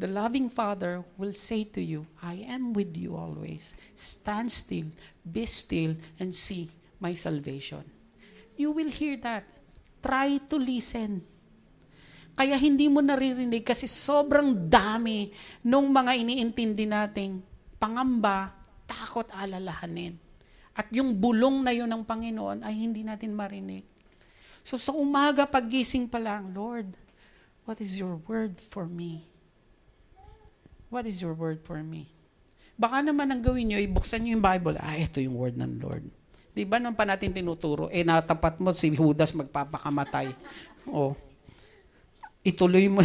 The 0.00 0.08
loving 0.08 0.48
Father 0.48 1.04
will 1.20 1.36
say 1.36 1.68
to 1.76 1.80
you, 1.84 2.08
I 2.24 2.40
am 2.48 2.72
with 2.72 2.96
you 2.96 3.12
always. 3.12 3.76
Stand 3.92 4.48
still, 4.48 4.88
be 5.20 5.44
still, 5.44 6.00
and 6.16 6.32
see 6.32 6.72
my 6.96 7.12
salvation. 7.12 7.84
You 8.56 8.72
will 8.72 8.88
hear 8.88 9.20
that. 9.24 9.44
Try 10.00 10.40
to 10.48 10.56
listen. 10.56 11.20
Kaya 12.36 12.56
hindi 12.56 12.88
mo 12.88 13.04
naririnig 13.04 13.64
kasi 13.64 13.84
sobrang 13.88 14.56
dami 14.68 15.32
nung 15.64 15.88
mga 15.92 16.16
iniintindi 16.16 16.84
nating 16.88 17.55
pangamba, 17.86 18.50
takot, 18.90 19.30
alalahanin. 19.30 20.18
At 20.74 20.90
yung 20.90 21.14
bulong 21.22 21.62
na 21.62 21.70
yun 21.70 21.86
ng 21.86 22.02
Panginoon 22.02 22.66
ay 22.66 22.74
hindi 22.74 23.06
natin 23.06 23.30
marinig. 23.30 23.86
So 24.66 24.74
sa 24.74 24.90
umaga, 24.90 25.46
paggising 25.46 26.10
pa 26.10 26.18
lang, 26.18 26.50
Lord, 26.50 26.90
what 27.62 27.78
is 27.78 27.94
your 27.94 28.18
word 28.26 28.58
for 28.58 28.90
me? 28.90 29.22
What 30.90 31.06
is 31.06 31.22
your 31.22 31.38
word 31.38 31.62
for 31.62 31.78
me? 31.78 32.10
Baka 32.74 33.06
naman 33.06 33.30
ang 33.30 33.40
gawin 33.40 33.70
nyo, 33.70 33.78
ibuksan 33.78 34.26
nyo 34.26 34.34
yung 34.36 34.44
Bible, 34.44 34.76
ah, 34.82 34.98
ito 34.98 35.22
yung 35.22 35.38
word 35.38 35.54
ng 35.54 35.78
Lord. 35.78 36.04
Di 36.50 36.66
ba 36.66 36.82
nung 36.82 36.98
pa 36.98 37.06
natin 37.06 37.30
tinuturo, 37.30 37.86
eh 37.94 38.02
natapat 38.02 38.58
mo 38.58 38.74
si 38.74 38.90
Judas 38.90 39.30
magpapakamatay. 39.30 40.34
O, 40.90 40.92
oh. 41.08 41.12
ituloy 42.42 42.90
mo. 42.90 43.00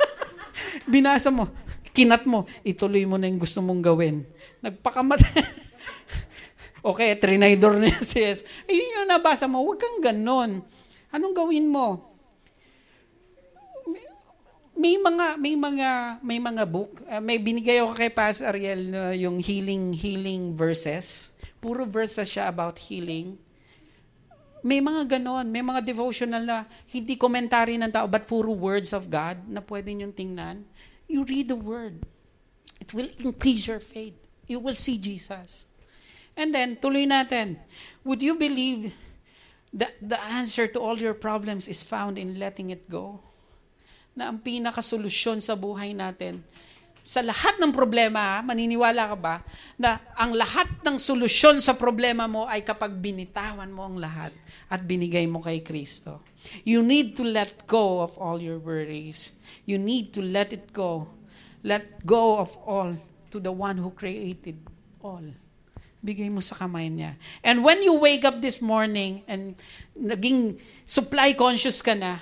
Binasa 0.90 1.28
mo, 1.30 1.46
kinat 2.00 2.24
mo, 2.24 2.48
ituloy 2.64 3.04
mo 3.04 3.20
na 3.20 3.28
yung 3.28 3.40
gusto 3.40 3.60
mong 3.60 3.84
gawin. 3.84 4.24
Nagpakamatay. 4.64 5.44
okay, 6.90 7.12
trinidor 7.20 7.76
niya 7.76 8.00
si 8.00 8.24
Jesus. 8.24 8.48
Ayun 8.64 9.04
yung 9.04 9.08
nabasa 9.08 9.44
mo, 9.44 9.60
huwag 9.60 9.76
kang 9.76 10.00
ganon. 10.00 10.64
Anong 11.12 11.36
gawin 11.36 11.68
mo? 11.68 12.08
may 14.80 14.96
mga 14.96 15.36
may 15.36 15.54
mga 15.60 15.88
may 16.24 16.40
mga 16.40 16.64
book 16.64 17.04
uh, 17.04 17.20
may 17.20 17.36
binigay 17.36 17.84
ako 17.84 17.92
kay 17.92 18.08
Pastor 18.08 18.48
Ariel 18.48 18.88
uh, 18.96 19.12
yung 19.12 19.36
healing 19.36 19.92
healing 19.92 20.56
verses 20.56 21.36
Puro 21.60 21.84
verses 21.84 22.24
siya 22.24 22.48
about 22.48 22.80
healing. 22.80 23.36
May 24.64 24.80
mga 24.80 25.16
ganon, 25.16 25.44
may 25.48 25.60
mga 25.60 25.84
devotional 25.84 26.44
na 26.44 26.58
hindi 26.88 27.20
komentary 27.20 27.76
ng 27.76 27.92
tao, 27.92 28.08
but 28.08 28.24
puro 28.24 28.52
words 28.52 28.96
of 28.96 29.12
God 29.12 29.44
na 29.44 29.60
pwede 29.60 29.92
niyong 29.92 30.12
tingnan. 30.12 30.64
You 31.10 31.26
read 31.26 31.50
the 31.50 31.58
word. 31.58 32.06
It 32.78 32.94
will 32.94 33.10
increase 33.18 33.66
your 33.66 33.82
faith. 33.82 34.14
You 34.46 34.62
will 34.62 34.78
see 34.78 34.94
Jesus. 34.94 35.66
And 36.38 36.54
then, 36.54 36.78
tuloy 36.78 37.10
natin. 37.10 37.58
Would 38.06 38.22
you 38.22 38.38
believe 38.38 38.94
that 39.74 39.98
the 39.98 40.22
answer 40.22 40.70
to 40.70 40.78
all 40.78 40.94
your 40.94 41.18
problems 41.18 41.66
is 41.66 41.82
found 41.82 42.14
in 42.14 42.38
letting 42.38 42.70
it 42.70 42.86
go? 42.86 43.18
Na 44.14 44.30
ang 44.30 44.38
pinakasolusyon 44.38 45.42
sa 45.42 45.58
buhay 45.58 45.90
natin 45.90 46.46
sa 47.10 47.26
lahat 47.26 47.58
ng 47.58 47.74
problema, 47.74 48.38
maniniwala 48.44 49.10
ka 49.10 49.16
ba, 49.18 49.34
na 49.74 49.98
ang 50.14 50.30
lahat 50.30 50.69
ng 50.84 50.96
solusyon 50.96 51.60
sa 51.60 51.76
problema 51.76 52.24
mo 52.26 52.48
ay 52.48 52.64
kapag 52.64 52.92
binitawan 52.96 53.68
mo 53.68 53.84
ang 53.86 53.96
lahat 54.00 54.32
at 54.68 54.80
binigay 54.84 55.24
mo 55.28 55.40
kay 55.40 55.60
Kristo. 55.60 56.24
You 56.64 56.80
need 56.80 57.14
to 57.20 57.24
let 57.24 57.68
go 57.68 58.00
of 58.00 58.16
all 58.16 58.40
your 58.40 58.56
worries. 58.58 59.36
You 59.68 59.76
need 59.76 60.16
to 60.16 60.24
let 60.24 60.56
it 60.56 60.72
go. 60.72 61.08
Let 61.60 62.00
go 62.08 62.40
of 62.40 62.56
all 62.64 62.96
to 63.30 63.38
the 63.38 63.52
one 63.52 63.76
who 63.76 63.92
created 63.92 64.56
all. 65.04 65.24
bigay 66.00 66.32
mo 66.32 66.40
sa 66.40 66.56
kamay 66.56 66.88
niya. 66.88 67.14
And 67.44 67.60
when 67.60 67.84
you 67.84 67.92
wake 68.00 68.24
up 68.24 68.40
this 68.40 68.64
morning 68.64 69.22
and 69.28 69.52
naging 69.92 70.56
supply 70.88 71.36
conscious 71.36 71.84
ka 71.84 71.92
na, 71.92 72.18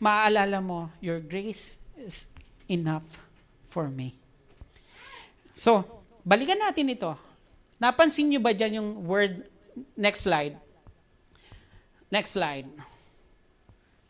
maaalala 0.00 0.64
mo, 0.64 0.88
your 1.04 1.20
grace 1.20 1.76
is 2.00 2.32
enough 2.66 3.04
for 3.68 3.92
me. 3.92 4.16
So, 5.52 5.84
balikan 6.24 6.58
natin 6.58 6.88
ito. 6.88 7.12
Napansin 7.82 8.30
niyo 8.30 8.38
ba 8.38 8.54
dyan 8.54 8.78
yung 8.78 8.90
word, 9.02 9.42
next 9.98 10.22
slide. 10.22 10.54
Next 12.14 12.38
slide. 12.38 12.70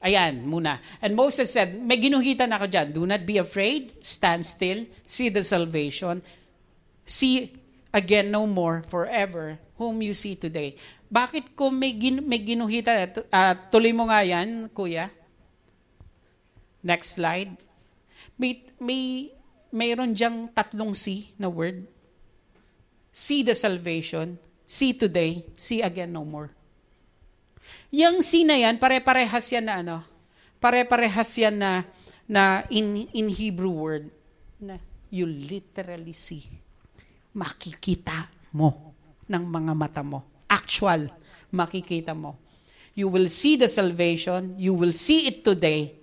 Ayan, 0.05 0.45
muna. 0.45 0.77
And 1.01 1.17
Moses 1.17 1.49
said, 1.49 1.73
may 1.73 1.97
ginuhitan 1.97 2.53
ako 2.53 2.69
dyan, 2.69 2.93
do 2.93 3.09
not 3.09 3.25
be 3.25 3.41
afraid, 3.41 3.97
stand 4.05 4.45
still, 4.45 4.85
see 5.07 5.33
the 5.33 5.41
salvation, 5.41 6.21
see 7.09 7.55
again 7.97 8.29
no 8.29 8.45
more 8.45 8.85
forever 8.85 9.57
whom 9.81 10.05
you 10.05 10.13
see 10.13 10.37
today. 10.37 10.77
Bakit 11.09 11.57
ko 11.57 11.73
may, 11.73 11.97
gin, 11.97 12.21
may 12.29 12.45
ginuhitan? 12.45 13.25
Uh, 13.33 13.55
tuloy 13.73 13.97
mo 13.97 14.11
nga 14.11 14.21
yan, 14.21 14.69
kuya. 14.69 15.09
Next 16.85 17.17
slide. 17.17 17.57
May, 18.37 18.69
may, 18.77 19.33
mayroon 19.73 20.13
diyang 20.13 20.51
tatlong 20.53 20.93
C 20.93 21.33
na 21.41 21.49
word. 21.49 21.89
See 23.13 23.45
the 23.45 23.53
salvation, 23.53 24.41
see 24.65 24.97
today, 24.97 25.45
see 25.53 25.85
again 25.85 26.17
no 26.17 26.25
more. 26.25 26.49
Yung 27.93 28.25
C 28.25 28.41
na 28.43 28.57
yan, 28.57 28.81
pare-parehas 28.81 29.53
yan 29.53 29.69
na 29.69 29.85
ano, 29.85 29.97
pare-parehas 30.57 31.29
yan 31.37 31.61
na, 31.61 31.85
na 32.25 32.65
in, 32.73 33.05
in 33.13 33.29
Hebrew 33.29 33.69
word, 33.69 34.09
na 34.57 34.81
you 35.13 35.29
literally 35.29 36.17
see 36.17 36.49
makikita 37.37 38.29
mo 38.53 38.97
ng 39.29 39.45
mga 39.45 39.73
mata 39.77 40.01
mo. 40.05 40.25
Actual, 40.49 41.09
makikita 41.53 42.17
mo. 42.17 42.37
You 42.93 43.09
will 43.09 43.29
see 43.29 43.57
the 43.57 43.69
salvation, 43.69 44.57
you 44.61 44.77
will 44.77 44.93
see 44.93 45.29
it 45.29 45.45
today, 45.45 45.97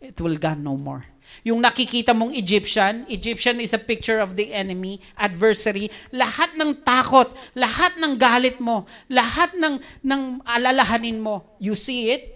it 0.00 0.16
will 0.20 0.40
gone 0.40 0.64
no 0.64 0.76
more. 0.76 1.04
Yung 1.42 1.58
nakikita 1.58 2.14
mong 2.14 2.30
Egyptian, 2.30 3.02
Egyptian 3.10 3.58
is 3.58 3.74
a 3.74 3.82
picture 3.82 4.22
of 4.22 4.38
the 4.38 4.54
enemy, 4.54 5.02
adversary. 5.18 5.90
Lahat 6.14 6.54
ng 6.54 6.86
takot, 6.86 7.26
lahat 7.58 7.98
ng 7.98 8.14
galit 8.14 8.62
mo, 8.62 8.86
lahat 9.10 9.50
ng, 9.58 9.82
ng 10.06 10.22
alalahanin 10.46 11.18
mo, 11.18 11.42
you 11.58 11.74
see 11.74 12.14
it, 12.14 12.34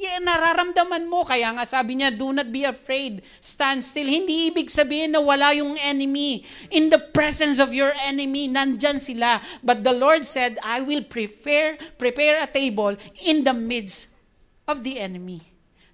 yeah, 0.00 0.16
nararamdaman 0.24 1.04
mo. 1.04 1.28
Kaya 1.28 1.52
nga 1.52 1.68
sabi 1.68 2.00
niya, 2.00 2.08
do 2.08 2.32
not 2.32 2.48
be 2.48 2.64
afraid. 2.64 3.20
Stand 3.44 3.84
still. 3.84 4.08
Hindi 4.08 4.48
ibig 4.48 4.72
sabihin 4.72 5.12
na 5.12 5.20
wala 5.20 5.52
yung 5.52 5.76
enemy. 5.76 6.42
In 6.72 6.88
the 6.88 6.98
presence 6.98 7.60
of 7.60 7.76
your 7.76 7.92
enemy, 8.00 8.48
nandyan 8.48 8.96
sila. 8.96 9.44
But 9.60 9.84
the 9.84 9.92
Lord 9.92 10.24
said, 10.24 10.56
I 10.64 10.80
will 10.80 11.04
prepare, 11.04 11.76
prepare 12.00 12.40
a 12.40 12.48
table 12.48 12.96
in 13.20 13.44
the 13.44 13.52
midst 13.52 14.16
of 14.64 14.80
the 14.80 14.96
enemy. 14.96 15.49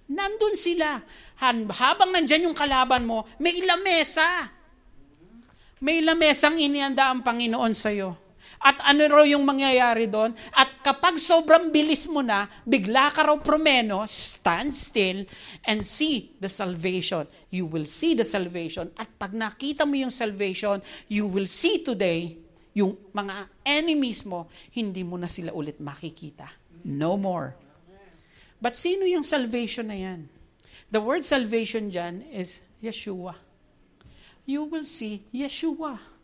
Nandun 0.07 0.55
sila. 0.55 1.03
Habang 1.75 2.15
nandyan 2.15 2.47
yung 2.47 2.57
kalaban 2.57 3.03
mo, 3.03 3.27
may 3.37 3.59
lamesa. 3.59 4.49
May 5.83 6.01
lamesang 6.01 6.57
inianda 6.57 7.11
ang 7.11 7.21
Panginoon 7.21 7.75
sa'yo. 7.75 8.15
At 8.57 8.81
ano 8.81 9.05
raw 9.05 9.21
yung 9.21 9.45
mangyayari 9.45 10.09
doon? 10.09 10.33
At 10.49 10.81
kapag 10.81 11.21
sobrang 11.21 11.69
bilis 11.69 12.09
mo 12.09 12.25
na, 12.25 12.49
bigla 12.65 13.13
ka 13.13 13.29
raw 13.29 13.37
promeno, 13.37 14.01
stand 14.09 14.73
still 14.73 15.29
and 15.61 15.85
see 15.85 16.33
the 16.41 16.49
salvation. 16.49 17.29
You 17.53 17.69
will 17.69 17.85
see 17.85 18.17
the 18.17 18.25
salvation. 18.25 18.89
At 18.97 19.13
pag 19.21 19.37
nakita 19.37 19.85
mo 19.85 19.93
yung 19.93 20.09
salvation, 20.09 20.81
you 21.05 21.29
will 21.29 21.45
see 21.45 21.85
today 21.85 22.41
yung 22.73 22.97
mga 23.13 23.45
enemies 23.61 24.25
mo, 24.25 24.49
hindi 24.73 25.05
mo 25.05 25.21
na 25.21 25.29
sila 25.29 25.53
ulit 25.53 25.77
makikita. 25.77 26.49
No 26.81 27.13
more. 27.13 27.53
But 28.57 28.75
sino 28.75 29.05
yung 29.05 29.23
salvation 29.23 29.87
na 29.87 29.97
yan? 29.97 30.29
The 30.89 31.03
word 31.03 31.23
salvation 31.23 31.91
dyan 31.91 32.25
is 32.31 32.63
Yeshua. 32.81 33.35
You 34.47 34.63
will 34.63 34.87
see 34.87 35.27
Yeshua 35.35 36.17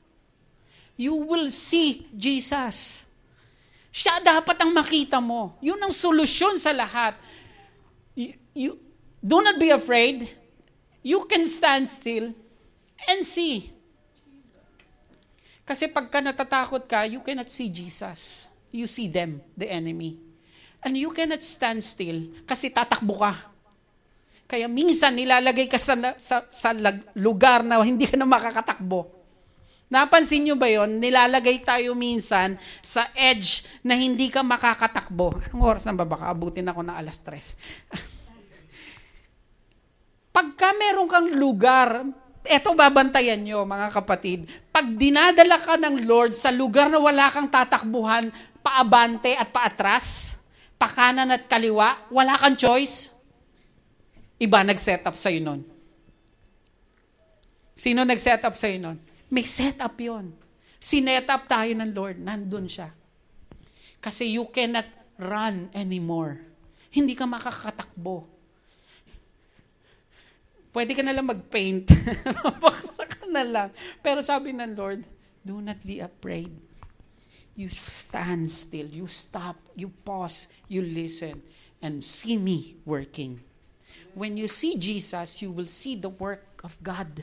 you 0.98 1.16
will 1.18 1.50
see 1.50 2.06
Jesus. 2.14 3.06
Siya 3.94 4.22
dapat 4.22 4.58
ang 4.62 4.74
makita 4.74 5.22
mo. 5.22 5.54
Yun 5.62 5.78
ang 5.78 5.94
solusyon 5.94 6.58
sa 6.58 6.74
lahat. 6.74 7.18
You, 8.18 8.34
you, 8.54 8.72
do 9.22 9.38
not 9.42 9.58
be 9.58 9.70
afraid. 9.70 10.30
You 11.06 11.26
can 11.30 11.46
stand 11.46 11.86
still 11.90 12.34
and 13.10 13.20
see. 13.22 13.70
Kasi 15.64 15.88
pagka 15.88 16.20
natatakot 16.20 16.84
ka, 16.90 17.06
you 17.06 17.22
cannot 17.22 17.50
see 17.54 17.70
Jesus. 17.70 18.50
You 18.74 18.90
see 18.90 19.08
them, 19.08 19.42
the 19.54 19.70
enemy. 19.70 20.18
And 20.84 21.00
you 21.00 21.16
cannot 21.16 21.44
stand 21.44 21.80
still 21.80 22.28
kasi 22.44 22.68
tatakbo 22.68 23.20
ka. 23.20 23.34
Kaya 24.44 24.68
minsan 24.68 25.16
nilalagay 25.16 25.72
ka 25.72 25.80
sa, 25.80 25.96
sa, 26.20 26.44
sa 26.46 26.70
lugar 27.16 27.64
na 27.64 27.80
hindi 27.82 28.06
ka 28.06 28.20
na 28.20 28.28
makakatakbo. 28.28 29.24
Napansin 29.94 30.50
nyo 30.50 30.56
ba 30.58 30.66
yon? 30.66 30.98
Nilalagay 30.98 31.62
tayo 31.62 31.94
minsan 31.94 32.58
sa 32.82 33.14
edge 33.14 33.62
na 33.86 33.94
hindi 33.94 34.26
ka 34.28 34.42
makakatakbo. 34.42 35.38
Anong 35.54 35.64
oras 35.64 35.86
na 35.86 35.94
ba? 35.94 36.02
Baka 36.02 36.34
abutin 36.34 36.66
ako 36.66 36.82
na 36.82 36.98
alas 36.98 37.22
tres. 37.22 37.54
Pagka 40.36 40.74
meron 40.74 41.06
kang 41.06 41.30
lugar, 41.30 42.10
eto 42.42 42.74
babantayan 42.74 43.46
nyo 43.46 43.70
mga 43.70 43.94
kapatid, 43.94 44.50
pag 44.74 44.90
dinadala 44.98 45.62
ka 45.62 45.78
ng 45.78 46.10
Lord 46.10 46.34
sa 46.34 46.50
lugar 46.50 46.90
na 46.90 46.98
wala 46.98 47.30
kang 47.30 47.46
tatakbuhan, 47.46 48.34
paabante 48.66 49.38
at 49.38 49.54
paatras, 49.54 50.42
pakanan 50.84 51.32
at 51.32 51.48
kaliwa, 51.48 52.12
wala 52.12 52.36
kang 52.36 52.60
choice, 52.60 53.16
iba 54.36 54.60
nag-set 54.68 55.08
up 55.08 55.16
sa'yo 55.16 55.40
nun. 55.40 55.64
Sino 57.72 58.04
nag-set 58.04 58.44
up 58.44 58.60
sa'yo 58.60 58.84
nun? 58.84 59.00
May 59.34 59.48
setup 59.48 59.98
yon. 59.98 60.30
Sinet 60.78 61.26
up 61.32 61.50
tayo 61.50 61.72
ng 61.74 61.90
Lord, 61.96 62.22
nandun 62.22 62.70
siya. 62.70 62.92
Kasi 63.98 64.36
you 64.36 64.46
cannot 64.52 64.86
run 65.18 65.72
anymore. 65.74 66.38
Hindi 66.94 67.18
ka 67.18 67.26
makakatakbo. 67.26 68.30
Pwede 70.70 70.92
ka 70.94 71.02
na 71.02 71.16
lang 71.16 71.26
mag-paint. 71.26 71.90
Mabaksa 72.46 73.10
ka 73.10 73.26
na 73.26 73.42
lang. 73.42 73.70
Pero 74.06 74.22
sabi 74.22 74.54
ng 74.54 74.76
Lord, 74.78 75.02
do 75.42 75.64
not 75.64 75.82
be 75.82 75.98
afraid. 76.04 76.54
You 77.54 77.70
stand 77.70 78.50
still. 78.50 78.90
You 78.90 79.06
stop. 79.06 79.58
You 79.78 79.94
pause. 80.04 80.50
You 80.66 80.82
listen. 80.82 81.42
And 81.84 82.02
see 82.02 82.38
me 82.38 82.78
working. 82.86 83.42
When 84.14 84.38
you 84.38 84.48
see 84.48 84.78
Jesus, 84.78 85.42
you 85.42 85.52
will 85.52 85.70
see 85.70 85.98
the 85.98 86.10
work 86.10 86.62
of 86.66 86.78
God. 86.82 87.22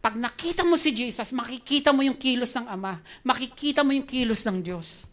Pag 0.00 0.14
nakita 0.16 0.62
mo 0.62 0.76
si 0.78 0.92
Jesus, 0.92 1.32
makikita 1.32 1.90
mo 1.90 2.04
yung 2.04 2.16
kilos 2.16 2.52
ng 2.56 2.68
Ama. 2.68 3.00
Makikita 3.24 3.82
mo 3.82 3.90
yung 3.90 4.06
kilos 4.06 4.44
ng 4.44 4.62
Diyos. 4.62 5.08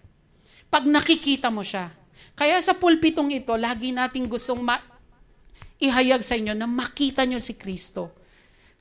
Pag 0.70 0.86
nakikita 0.86 1.50
mo 1.50 1.62
siya. 1.62 1.90
Kaya 2.34 2.58
sa 2.62 2.74
pulpitong 2.74 3.30
ito, 3.30 3.54
lagi 3.58 3.94
nating 3.94 4.26
gustong 4.26 4.62
ma- 4.62 4.82
ihayag 5.78 6.22
sa 6.24 6.38
inyo 6.38 6.54
na 6.56 6.66
makita 6.66 7.28
nyo 7.28 7.38
si 7.38 7.54
Kristo. 7.60 8.23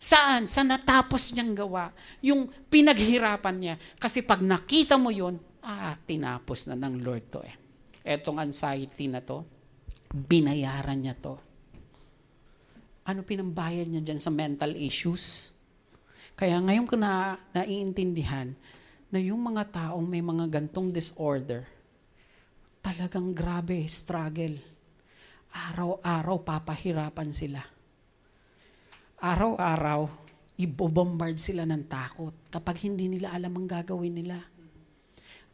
Saan? 0.03 0.51
Sa 0.51 0.67
natapos 0.67 1.31
niyang 1.31 1.55
gawa. 1.55 1.95
Yung 2.27 2.51
pinaghirapan 2.67 3.55
niya. 3.55 3.75
Kasi 4.03 4.27
pag 4.27 4.43
nakita 4.43 4.99
mo 4.99 5.15
yon 5.15 5.39
ah, 5.63 5.95
tinapos 5.95 6.67
na 6.67 6.75
ng 6.75 7.07
Lord 7.07 7.25
to 7.31 7.39
eh. 7.47 7.55
Etong 8.03 8.43
anxiety 8.43 9.07
na 9.07 9.23
to, 9.23 9.47
binayaran 10.11 10.99
niya 10.99 11.15
to. 11.15 11.39
Ano 13.07 13.23
pinambayad 13.23 13.87
niya 13.87 14.03
dyan 14.03 14.19
sa 14.19 14.35
mental 14.35 14.75
issues? 14.75 15.55
Kaya 16.35 16.59
ngayon 16.59 16.87
ko 16.91 16.99
na 16.99 17.39
naiintindihan 17.55 18.51
na 19.07 19.19
yung 19.23 19.39
mga 19.39 19.71
taong 19.71 20.03
may 20.03 20.25
mga 20.25 20.51
gantong 20.51 20.91
disorder, 20.91 21.63
talagang 22.83 23.31
grabe, 23.31 23.87
struggle. 23.87 24.59
Araw-araw 25.53 26.43
papahirapan 26.43 27.31
sila. 27.31 27.63
Araw-araw, 29.23 30.11
ibobombard 30.59 31.39
sila 31.39 31.63
ng 31.63 31.87
takot 31.87 32.35
kapag 32.51 32.91
hindi 32.91 33.07
nila 33.07 33.31
alam 33.31 33.55
ang 33.55 33.71
gagawin 33.71 34.19
nila 34.19 34.43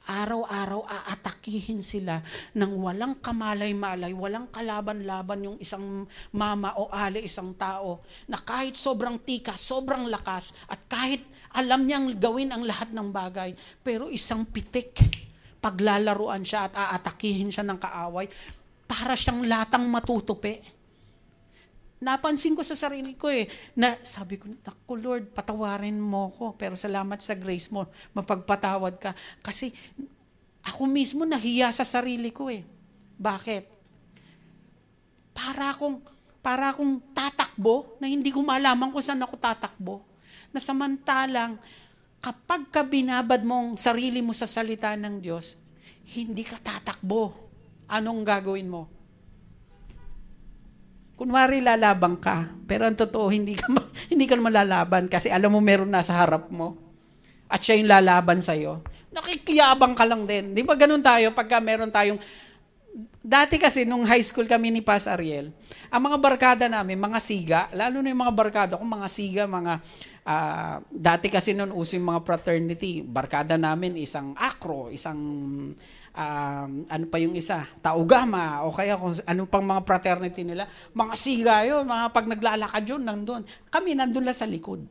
araw-araw 0.08 0.88
aatakihin 0.88 1.84
sila 1.84 2.24
ng 2.56 2.72
walang 2.80 3.20
kamalay-malay, 3.20 4.16
walang 4.16 4.48
kalaban-laban 4.48 5.52
yung 5.52 5.58
isang 5.60 6.08
mama 6.32 6.72
o 6.80 6.88
ali, 6.88 7.28
isang 7.28 7.52
tao, 7.52 8.00
na 8.24 8.40
kahit 8.40 8.72
sobrang 8.72 9.20
tika, 9.20 9.52
sobrang 9.52 10.08
lakas, 10.08 10.56
at 10.64 10.80
kahit 10.88 11.28
alam 11.52 11.84
niyang 11.84 12.16
gawin 12.16 12.48
ang 12.48 12.64
lahat 12.64 12.88
ng 12.88 13.12
bagay, 13.12 13.52
pero 13.84 14.08
isang 14.08 14.48
pitik, 14.48 14.96
paglalaruan 15.60 16.40
siya 16.40 16.72
at 16.72 16.74
aatakihin 16.96 17.52
siya 17.52 17.68
ng 17.68 17.76
kaaway, 17.76 18.32
para 18.88 19.12
siyang 19.12 19.44
latang 19.44 19.84
matutupi. 19.84 20.77
Napansin 21.98 22.54
ko 22.54 22.62
sa 22.62 22.78
sarili 22.78 23.18
ko 23.18 23.26
eh, 23.30 23.50
na 23.74 23.98
sabi 24.06 24.38
ko, 24.38 24.46
Naku 24.46 24.94
Lord, 24.98 25.34
patawarin 25.34 25.98
mo 25.98 26.30
ko, 26.34 26.54
pero 26.54 26.78
salamat 26.78 27.18
sa 27.18 27.34
grace 27.34 27.70
mo, 27.70 27.90
mapagpatawad 28.14 28.94
ka. 29.02 29.10
Kasi 29.42 29.74
ako 30.62 30.86
mismo 30.86 31.22
nahiya 31.26 31.70
sa 31.74 31.82
sarili 31.82 32.30
ko 32.30 32.50
eh. 32.50 32.62
Bakit? 33.18 33.64
Para 35.34 35.74
akong, 35.74 35.98
para 36.38 36.70
akong 36.70 37.02
tatakbo 37.10 37.98
na 37.98 38.06
hindi 38.06 38.30
ko 38.30 38.42
malaman 38.42 38.90
kung 38.94 39.02
saan 39.02 39.22
ako 39.22 39.34
tatakbo. 39.38 40.02
Na 40.54 40.62
samantalang, 40.62 41.58
kapag 42.22 42.70
ka 42.70 42.82
binabad 42.86 43.42
mong 43.42 43.78
sarili 43.78 44.22
mo 44.22 44.34
sa 44.34 44.46
salita 44.46 44.94
ng 44.94 45.18
Diyos, 45.18 45.58
hindi 46.14 46.46
ka 46.46 46.58
tatakbo. 46.62 47.34
Anong 47.88 48.20
gagawin 48.22 48.68
mo? 48.68 48.97
Kunwari 51.18 51.58
lalaban 51.58 52.14
ka, 52.14 52.46
pero 52.70 52.86
ang 52.86 52.94
totoo 52.94 53.26
hindi 53.26 53.58
ka 53.58 53.66
hindi 54.12 54.24
ka 54.30 54.38
naman 54.38 54.54
lalaban 54.54 55.10
kasi 55.10 55.26
alam 55.28 55.50
mo 55.50 55.58
meron 55.58 55.90
nasa 55.90 56.14
harap 56.14 56.46
mo. 56.48 56.78
At 57.50 57.58
siya 57.64 57.80
yung 57.82 57.90
lalaban 57.90 58.38
sa 58.38 58.54
iyo. 58.54 58.86
Nakikiyabang 59.10 59.98
ka 59.98 60.06
lang 60.06 60.30
din. 60.30 60.54
Di 60.54 60.62
ba 60.62 60.78
ganun 60.78 61.02
tayo 61.02 61.34
pagka 61.34 61.58
meron 61.58 61.90
tayong 61.90 62.20
Dati 63.28 63.60
kasi 63.60 63.84
nung 63.84 64.08
high 64.08 64.24
school 64.24 64.48
kami 64.48 64.72
ni 64.72 64.80
Pas 64.80 65.04
Ariel, 65.04 65.52
ang 65.92 66.00
mga 66.00 66.16
barkada 66.16 66.64
namin, 66.64 66.96
mga 66.96 67.20
siga, 67.20 67.60
lalo 67.76 68.00
na 68.00 68.08
yung 68.08 68.24
mga 68.24 68.34
barkada 68.34 68.72
ko, 68.80 68.84
mga 68.88 69.08
siga, 69.10 69.44
mga 69.44 69.84
ah, 70.24 70.80
dati 70.88 71.28
kasi 71.28 71.52
noon 71.52 71.76
uso 71.76 72.00
yung 72.00 72.08
mga 72.08 72.24
fraternity, 72.24 73.04
barkada 73.04 73.60
namin 73.60 74.00
isang 74.00 74.32
akro, 74.32 74.88
isang 74.88 75.20
um, 76.18 76.82
ano 76.90 77.04
pa 77.06 77.22
yung 77.22 77.38
isa, 77.38 77.62
taugama, 77.78 78.66
o 78.66 78.74
kaya 78.74 78.98
kung 78.98 79.14
ano 79.14 79.42
pang 79.46 79.62
mga 79.62 79.86
fraternity 79.86 80.42
nila, 80.42 80.66
mga 80.90 81.14
siga 81.14 81.62
yun, 81.62 81.86
mga 81.86 82.10
pag 82.10 82.26
naglalakad 82.26 82.82
yun, 82.82 83.02
nandun. 83.06 83.46
Kami 83.70 83.94
nandun 83.94 84.26
lang 84.26 84.34
sa 84.34 84.50
likod. 84.50 84.82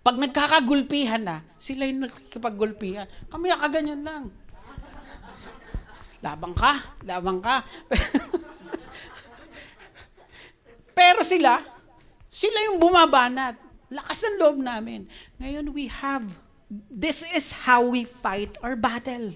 Pag 0.00 0.16
nagkakagulpihan 0.16 1.20
na, 1.20 1.44
sila 1.60 1.84
yung 1.84 2.08
nagkikipag-gulpihan. 2.08 3.04
Kami 3.28 3.52
nakaganyan 3.52 4.00
lang. 4.00 4.24
Labang 6.24 6.56
ka, 6.56 6.72
labang 7.04 7.44
ka. 7.44 7.62
Pero 10.98 11.20
sila, 11.22 11.60
sila 12.32 12.58
yung 12.72 12.80
bumabanat. 12.80 13.54
Lakas 13.92 14.26
ng 14.26 14.36
loob 14.40 14.56
namin. 14.58 15.06
Ngayon 15.38 15.70
we 15.70 15.86
have, 15.92 16.24
this 16.90 17.22
is 17.36 17.52
how 17.54 17.84
we 17.84 18.02
fight 18.02 18.56
our 18.64 18.74
battle. 18.74 19.30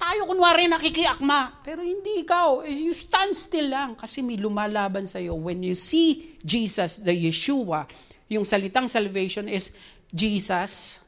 Tayo 0.00 0.24
kunwari 0.24 0.64
nakikiakma, 0.64 1.60
pero 1.60 1.84
hindi 1.84 2.24
ikaw. 2.24 2.64
Eh, 2.64 2.88
You 2.88 2.96
stand 2.96 3.36
still 3.36 3.68
lang 3.68 3.92
kasi 4.00 4.24
may 4.24 4.40
lumalaban 4.40 5.04
sa 5.04 5.20
iyo. 5.20 5.36
When 5.36 5.60
you 5.60 5.76
see 5.76 6.40
Jesus, 6.40 7.04
the 7.04 7.12
Yeshua, 7.12 7.84
yung 8.32 8.48
salitang 8.48 8.88
salvation 8.88 9.44
is 9.44 9.76
Jesus 10.08 11.04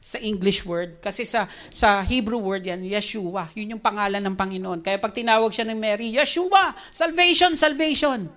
sa 0.00 0.16
English 0.24 0.64
word. 0.64 1.04
Kasi 1.04 1.28
sa, 1.28 1.52
sa 1.68 2.00
Hebrew 2.00 2.40
word 2.40 2.64
yan, 2.64 2.80
Yeshua. 2.80 3.52
Yun 3.52 3.76
yung 3.76 3.82
pangalan 3.84 4.24
ng 4.24 4.36
Panginoon. 4.36 4.80
Kaya 4.80 4.96
pag 4.96 5.12
tinawag 5.12 5.52
siya 5.52 5.68
ng 5.68 5.76
Mary, 5.76 6.16
Yeshua, 6.16 6.72
salvation, 6.88 7.52
salvation. 7.52 8.32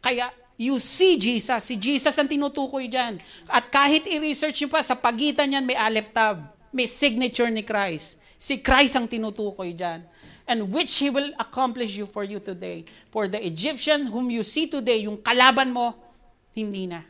Kaya 0.00 0.32
you 0.56 0.80
see 0.80 1.20
Jesus. 1.20 1.60
Si 1.60 1.76
Jesus 1.76 2.16
ang 2.16 2.28
tinutukoy 2.28 2.88
dyan. 2.88 3.20
At 3.52 3.68
kahit 3.68 4.08
i-research 4.08 4.64
nyo 4.64 4.68
pa, 4.72 4.80
sa 4.80 4.96
pagitan 4.96 5.52
yan 5.52 5.68
may 5.68 5.76
Aleph 5.76 6.08
Tab. 6.08 6.56
May 6.72 6.88
signature 6.88 7.52
ni 7.52 7.60
Christ. 7.60 8.20
Si 8.40 8.64
Christ 8.64 8.96
ang 8.96 9.04
tinutukoy 9.04 9.76
dyan. 9.76 10.00
And 10.48 10.72
which 10.72 10.96
He 10.96 11.12
will 11.12 11.28
accomplish 11.36 12.00
you 12.00 12.08
for 12.08 12.24
you 12.24 12.40
today. 12.40 12.88
For 13.12 13.28
the 13.28 13.36
Egyptian 13.36 14.08
whom 14.08 14.32
you 14.32 14.40
see 14.40 14.64
today, 14.64 15.04
yung 15.04 15.20
kalaban 15.20 15.76
mo, 15.76 15.92
hindi 16.56 16.88
na. 16.88 17.04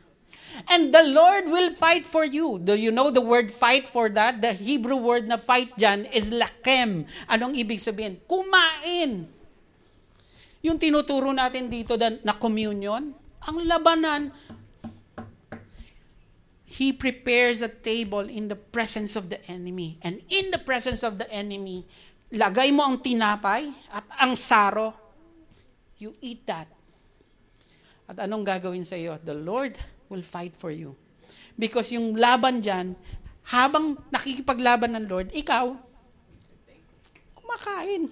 And 0.66 0.90
the 0.90 1.06
Lord 1.06 1.46
will 1.46 1.78
fight 1.78 2.02
for 2.02 2.26
you. 2.26 2.58
Do 2.58 2.74
you 2.74 2.90
know 2.90 3.14
the 3.14 3.22
word 3.22 3.54
fight 3.54 3.86
for 3.86 4.10
that? 4.10 4.42
The 4.42 4.58
Hebrew 4.58 4.98
word 4.98 5.30
na 5.30 5.38
fight 5.38 5.70
dyan 5.78 6.10
is 6.10 6.34
lakem. 6.34 7.06
Anong 7.30 7.54
ibig 7.54 7.78
sabihin? 7.78 8.18
Kumain. 8.26 9.30
Yung 10.60 10.76
tinuturo 10.76 11.30
natin 11.32 11.70
dito 11.72 11.94
na, 11.96 12.34
communion, 12.36 13.14
ang 13.40 13.56
labanan, 13.64 14.28
He 16.80 16.96
prepares 16.96 17.60
a 17.60 17.68
table 17.68 18.24
in 18.24 18.48
the 18.48 18.56
presence 18.56 19.12
of 19.12 19.28
the 19.28 19.36
enemy. 19.44 20.00
And 20.00 20.24
in 20.32 20.48
the 20.48 20.56
presence 20.56 21.04
of 21.04 21.20
the 21.20 21.28
enemy, 21.28 21.84
lagay 22.32 22.72
mo 22.72 22.88
ang 22.88 23.04
tinapay 23.04 23.68
at 23.92 24.08
ang 24.16 24.32
saro. 24.32 24.96
You 26.00 26.16
eat 26.24 26.48
that. 26.48 26.72
At 28.08 28.24
anong 28.24 28.48
gagawin 28.48 28.80
sa 28.80 28.96
iyo? 28.96 29.20
The 29.20 29.36
Lord 29.36 29.76
will 30.08 30.24
fight 30.24 30.56
for 30.56 30.72
you. 30.72 30.96
Because 31.52 31.92
yung 31.92 32.16
laban 32.16 32.64
dyan, 32.64 32.96
habang 33.44 34.00
nakikipaglaban 34.08 34.96
ng 34.96 35.04
Lord, 35.04 35.28
ikaw, 35.36 35.76
kumakain. 37.36 38.08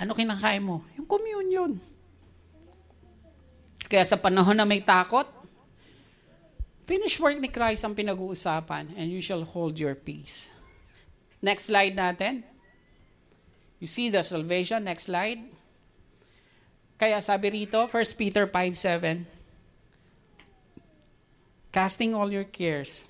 Ano 0.00 0.16
kinakain 0.16 0.64
mo? 0.64 0.88
Yung 0.96 1.04
communion. 1.04 1.76
Kaya 3.92 4.08
sa 4.08 4.16
panahon 4.16 4.56
na 4.56 4.64
may 4.64 4.80
takot, 4.80 5.39
finish 6.90 7.22
work 7.22 7.38
ni 7.38 7.46
Christ 7.46 7.86
ang 7.86 7.94
pinag-uusapan 7.94 8.98
and 8.98 9.14
you 9.14 9.22
shall 9.22 9.46
hold 9.46 9.78
your 9.78 9.94
peace. 9.94 10.50
Next 11.38 11.70
slide 11.70 11.94
natin. 11.94 12.42
You 13.78 13.86
see 13.86 14.10
the 14.10 14.26
salvation. 14.26 14.82
Next 14.82 15.06
slide. 15.06 15.38
Kaya 16.98 17.22
sabi 17.22 17.62
rito, 17.62 17.78
1 17.86 18.18
Peter 18.18 18.50
5.7, 18.50 19.22
Casting 21.70 22.12
all 22.18 22.34
your 22.34 22.44
cares. 22.44 23.06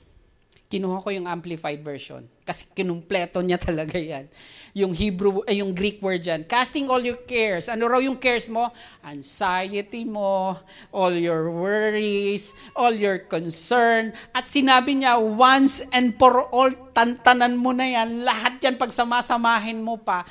Kinuha 0.68 1.00
ko 1.00 1.08
yung 1.10 1.24
amplified 1.24 1.80
version. 1.80 2.28
Kasi 2.50 2.66
kinumpleto 2.74 3.38
niya 3.46 3.62
talaga 3.70 3.94
yan. 3.94 4.26
Yung 4.74 4.90
Hebrew, 4.90 5.46
eh, 5.46 5.62
yung 5.62 5.70
Greek 5.70 6.02
word 6.02 6.26
yan. 6.26 6.42
Casting 6.42 6.90
all 6.90 6.98
your 6.98 7.22
cares. 7.22 7.70
Ano 7.70 7.86
raw 7.86 8.02
yung 8.02 8.18
cares 8.18 8.50
mo? 8.50 8.74
Anxiety 9.06 10.02
mo, 10.02 10.58
all 10.90 11.14
your 11.14 11.46
worries, 11.46 12.58
all 12.74 12.90
your 12.90 13.22
concern. 13.22 14.10
At 14.34 14.50
sinabi 14.50 14.98
niya, 14.98 15.22
once 15.22 15.86
and 15.94 16.18
for 16.18 16.50
all, 16.50 16.74
tantanan 16.90 17.54
mo 17.54 17.70
na 17.70 17.86
yan. 17.86 18.26
Lahat 18.26 18.58
yan, 18.58 18.74
pag 18.74 18.90
samasamahin 18.90 19.78
mo 19.78 20.02
pa, 20.02 20.26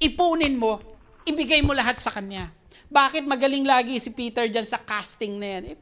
ipunin 0.00 0.56
mo, 0.56 0.80
ibigay 1.28 1.60
mo 1.60 1.76
lahat 1.76 2.00
sa 2.00 2.08
Kanya. 2.08 2.48
Bakit 2.88 3.28
magaling 3.28 3.68
lagi 3.68 4.00
si 4.00 4.16
Peter 4.16 4.48
dyan 4.48 4.64
sa 4.64 4.80
casting 4.80 5.36
na 5.36 5.60
yan? 5.60 5.62
Eh, 5.72 5.76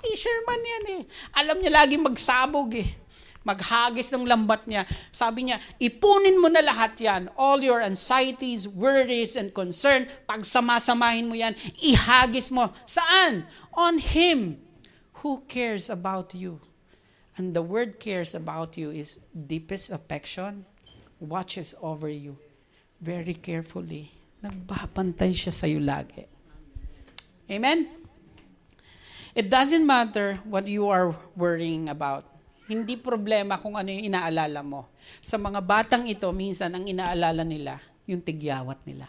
fisherman 0.00 0.60
yan 0.64 0.84
eh. 0.96 1.02
Alam 1.36 1.60
niya 1.60 1.72
lagi 1.84 2.00
magsabog 2.00 2.72
eh. 2.76 3.01
Maghagis 3.42 4.14
ng 4.14 4.26
lambat 4.26 4.66
niya. 4.70 4.86
Sabi 5.10 5.50
niya, 5.50 5.58
ipunin 5.82 6.38
mo 6.38 6.46
na 6.46 6.62
lahat 6.62 6.94
yan. 6.98 7.26
All 7.34 7.58
your 7.58 7.82
anxieties, 7.82 8.70
worries, 8.70 9.34
and 9.34 9.50
concern. 9.50 10.06
Pag 10.30 10.46
samasamahin 10.46 11.26
mo 11.26 11.34
yan, 11.34 11.58
ihagis 11.82 12.54
mo. 12.54 12.70
Saan? 12.86 13.46
On 13.74 13.98
Him 13.98 14.62
who 15.22 15.42
cares 15.50 15.90
about 15.90 16.34
you. 16.34 16.62
And 17.38 17.54
the 17.56 17.62
word 17.62 17.98
cares 17.98 18.34
about 18.34 18.76
you 18.76 18.92
is 18.92 19.18
deepest 19.32 19.90
affection, 19.90 20.66
watches 21.18 21.74
over 21.80 22.08
you 22.08 22.36
very 23.00 23.34
carefully. 23.34 24.12
Nagbabantay 24.42 25.32
siya 25.32 25.54
sa 25.54 25.66
iyo 25.66 25.80
lagi. 25.80 26.26
Amen? 27.50 27.88
It 29.32 29.48
doesn't 29.48 29.86
matter 29.86 30.38
what 30.44 30.68
you 30.68 30.92
are 30.92 31.16
worrying 31.34 31.88
about. 31.88 32.31
Hindi 32.72 32.96
problema 32.96 33.60
kung 33.60 33.76
ano 33.76 33.92
yung 33.92 34.08
inaalala 34.08 34.64
mo. 34.64 34.88
Sa 35.20 35.36
mga 35.36 35.60
batang 35.60 36.08
ito, 36.08 36.24
minsan 36.32 36.72
ang 36.72 36.88
inaalala 36.88 37.44
nila, 37.44 37.76
yung 38.08 38.24
tigyawat 38.24 38.80
nila. 38.88 39.04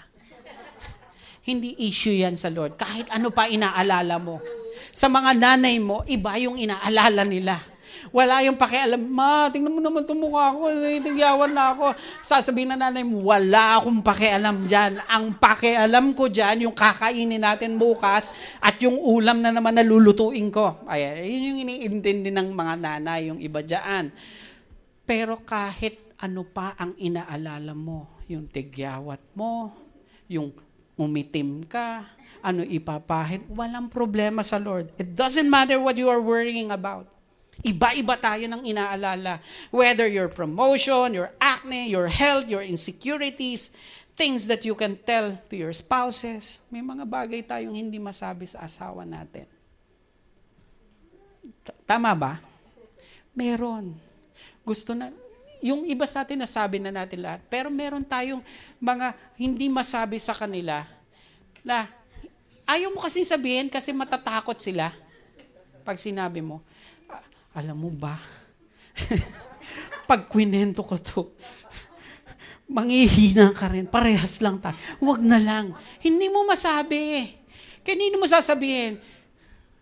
Hindi 1.47 1.75
issue 1.87 2.11
yan 2.11 2.35
sa 2.35 2.51
Lord. 2.51 2.75
Kahit 2.75 3.07
ano 3.07 3.31
pa 3.31 3.47
inaalala 3.47 4.19
mo. 4.19 4.43
Sa 4.91 5.07
mga 5.07 5.31
nanay 5.35 5.79
mo, 5.79 6.03
iba 6.07 6.35
yung 6.39 6.59
inaalala 6.59 7.23
nila. 7.23 7.59
Wala 8.11 8.43
yung 8.43 8.59
pakialam, 8.59 8.99
ma, 8.99 9.47
tingnan 9.47 9.71
mo 9.71 9.79
naman 9.79 10.03
itong 10.03 10.19
mukha 10.19 10.51
ko, 10.51 10.67
tigyawan 10.99 11.51
na 11.53 11.71
ako. 11.77 11.95
Sasabihin 12.19 12.75
na 12.75 12.89
nanay 12.89 13.05
mo, 13.05 13.23
wala 13.31 13.79
akong 13.79 14.03
pakialam 14.03 14.67
dyan. 14.67 14.99
Ang 15.07 15.37
pakialam 15.39 16.11
ko 16.17 16.27
dyan, 16.27 16.67
yung 16.67 16.75
kakainin 16.75 17.39
natin 17.39 17.79
bukas, 17.79 18.33
at 18.59 18.75
yung 18.83 18.99
ulam 18.99 19.39
na 19.39 19.55
naman 19.55 19.77
nalulutuin 19.77 20.51
ko. 20.51 20.83
Ay, 20.89 21.31
yun 21.31 21.55
yung 21.55 21.59
iniintindi 21.69 22.33
ng 22.33 22.51
mga 22.51 22.73
nanay, 22.81 23.31
yung 23.31 23.39
iba 23.39 23.63
dyan. 23.63 24.11
Pero 25.07 25.39
kahit 25.39 26.17
ano 26.19 26.47
pa 26.47 26.73
ang 26.79 26.95
inaalala 26.97 27.75
mo, 27.75 28.23
yung 28.31 28.47
tigyawat 28.47 29.19
mo, 29.35 29.75
yung 30.31 30.55
umitim 30.95 31.67
ka, 31.67 32.07
ano 32.43 32.63
ipapahid, 32.63 33.47
walang 33.51 33.87
problema 33.87 34.43
sa 34.43 34.59
Lord. 34.59 34.91
It 34.95 35.15
doesn't 35.15 35.47
matter 35.47 35.79
what 35.79 35.95
you 35.99 36.07
are 36.07 36.21
worrying 36.21 36.71
about. 36.71 37.12
Iba-iba 37.63 38.19
tayo 38.19 38.43
ng 38.51 38.67
inaalala. 38.67 39.39
Whether 39.71 40.11
your 40.11 40.27
promotion, 40.27 41.15
your 41.15 41.31
acne, 41.39 41.87
your 41.87 42.11
health, 42.11 42.51
your 42.51 42.59
insecurities, 42.59 43.71
things 44.13 44.45
that 44.51 44.61
you 44.67 44.75
can 44.75 44.99
tell 44.99 45.33
to 45.49 45.55
your 45.55 45.71
spouses. 45.71 46.61
May 46.69 46.83
mga 46.83 47.07
bagay 47.07 47.41
tayong 47.47 47.73
hindi 47.73 47.97
masabi 47.97 48.45
sa 48.45 48.67
asawa 48.67 49.07
natin. 49.07 49.47
Tama 51.87 52.11
ba? 52.13 52.43
Meron. 53.33 53.95
Gusto 54.61 54.93
na, 54.93 55.09
yung 55.63 55.87
iba 55.87 56.03
sa 56.03 56.27
atin 56.27 56.43
nasabi 56.43 56.77
na 56.77 56.91
natin 56.91 57.23
lahat, 57.23 57.41
pero 57.47 57.71
meron 57.71 58.03
tayong 58.03 58.43
mga 58.83 59.15
hindi 59.39 59.71
masabi 59.71 60.19
sa 60.19 60.35
kanila 60.35 60.83
na 61.63 61.87
ayaw 62.67 62.91
mo 62.91 62.99
kasi 62.99 63.23
sabihin 63.23 63.71
kasi 63.71 63.95
matatakot 63.95 64.59
sila 64.59 64.91
pag 65.87 65.95
sinabi 65.95 66.43
mo, 66.43 66.59
"Ah, 66.59 66.72
alam 67.53 67.77
mo 67.77 67.89
ba, 67.93 68.17
pag 70.09 70.25
kwinento 70.25 70.81
ko 70.81 70.97
to, 70.97 71.21
manghihina 72.69 73.53
ka 73.53 73.69
rin, 73.69 73.85
parehas 73.85 74.41
lang 74.41 74.57
tayo. 74.57 74.73
Huwag 74.97 75.21
na 75.21 75.37
lang. 75.37 75.77
Hindi 76.01 76.27
mo 76.33 76.41
masabi. 76.41 77.29
Kanino 77.85 78.17
mo 78.17 78.25
sasabihin? 78.25 78.97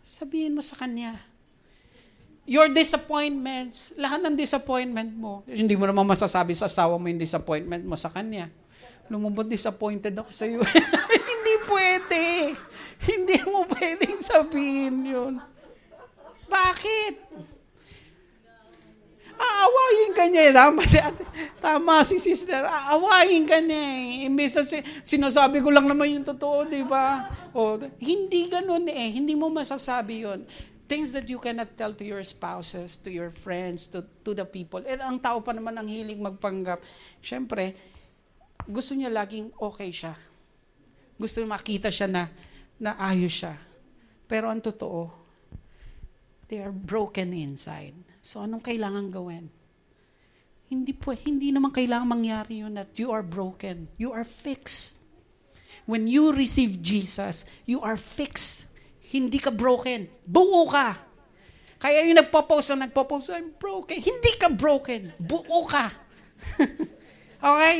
Sabihin 0.03 0.51
mo 0.51 0.59
sa 0.59 0.75
kanya. 0.75 1.15
Your 2.43 2.67
disappointments, 2.67 3.95
lahat 3.95 4.19
ng 4.27 4.35
disappointment 4.35 5.13
mo, 5.13 5.45
hindi 5.47 5.77
mo 5.77 5.87
naman 5.87 6.03
masasabi 6.03 6.51
sa 6.57 6.67
asawa 6.67 6.97
mo 6.99 7.05
yung 7.07 7.21
disappointment 7.21 7.85
mo 7.85 7.95
sa 7.95 8.11
kanya. 8.11 8.51
Lumubot 9.07 9.45
disappointed 9.47 10.11
ako 10.17 10.31
sa 10.33 10.43
iyo. 10.49 10.59
hindi 11.31 11.53
pwede. 11.69 12.23
Hindi 13.07 13.37
mo 13.47 13.63
pwedeng 13.69 14.19
sabihin 14.19 14.95
yun. 15.05 15.33
Bakit? 16.49 17.13
Aawayin 19.61 20.11
ka 20.11 20.23
niya. 20.25 20.43
eh. 20.49 20.53
Tama 20.53 20.81
si, 20.83 20.97
ate, 20.97 21.23
tama 21.61 21.95
si 22.01 22.17
sister. 22.17 22.65
Aawayin 22.65 23.45
ka 23.45 23.61
niya. 23.61 23.77
eh. 23.77 24.25
Imbis 24.25 24.57
na 24.57 24.63
si- 24.65 24.81
sinasabi 25.05 25.61
ko 25.61 25.69
lang 25.69 25.85
naman 25.85 26.09
yung 26.09 26.25
totoo, 26.25 26.65
di 26.65 26.81
ba? 26.81 27.29
O, 27.53 27.77
hindi 28.01 28.49
ganun 28.49 28.89
eh. 28.89 29.13
Hindi 29.13 29.37
mo 29.37 29.47
masasabi 29.47 30.25
yun. 30.25 30.41
Things 30.85 31.15
that 31.15 31.29
you 31.29 31.39
cannot 31.39 31.71
tell 31.75 31.95
to 31.95 32.03
your 32.03 32.19
spouses, 32.25 32.99
to 32.99 33.07
your 33.07 33.31
friends, 33.31 33.87
to, 33.87 34.03
to 34.25 34.35
the 34.35 34.43
people. 34.43 34.83
Eh, 34.83 34.99
ang 34.99 35.21
tao 35.21 35.39
pa 35.39 35.55
naman 35.55 35.77
ang 35.77 35.87
hilig 35.87 36.19
magpanggap. 36.19 36.83
Siyempre, 37.23 37.77
gusto 38.67 38.91
niya 38.91 39.07
laging 39.07 39.55
okay 39.55 39.87
siya. 39.87 40.11
Gusto 41.15 41.39
niya 41.39 41.55
makita 41.55 41.87
siya 41.87 42.11
na, 42.11 42.23
na 42.75 42.99
ayos 42.99 43.31
siya. 43.31 43.55
Pero 44.27 44.51
ang 44.51 44.59
totoo, 44.59 45.07
they 46.51 46.59
are 46.59 46.75
broken 46.75 47.31
inside. 47.31 47.95
So 48.21 48.45
anong 48.45 48.61
kailangan 48.61 49.09
gawin? 49.09 49.49
Hindi 50.71 50.95
po, 50.95 51.11
hindi 51.11 51.51
naman 51.51 51.73
kailangan 51.75 52.07
mangyari 52.07 52.63
yun 52.63 52.71
that 52.77 52.95
you 52.95 53.11
are 53.11 53.25
broken. 53.25 53.91
You 53.99 54.15
are 54.15 54.23
fixed. 54.23 55.01
When 55.83 56.07
you 56.07 56.31
receive 56.31 56.79
Jesus, 56.79 57.49
you 57.67 57.83
are 57.83 57.99
fixed. 57.99 58.71
Hindi 59.11 59.41
ka 59.41 59.51
broken. 59.51 60.07
Buo 60.23 60.69
ka. 60.69 60.95
Kaya 61.81 62.05
yung 62.07 62.15
nagpo-post 62.21 62.71
na 62.71 62.87
nagpo-post, 62.87 63.33
I'm 63.35 63.51
broken. 63.57 63.99
Hindi 63.99 64.31
ka 64.37 64.47
broken. 64.53 65.11
Buo 65.19 65.65
ka. 65.65 65.91
okay? 67.51 67.75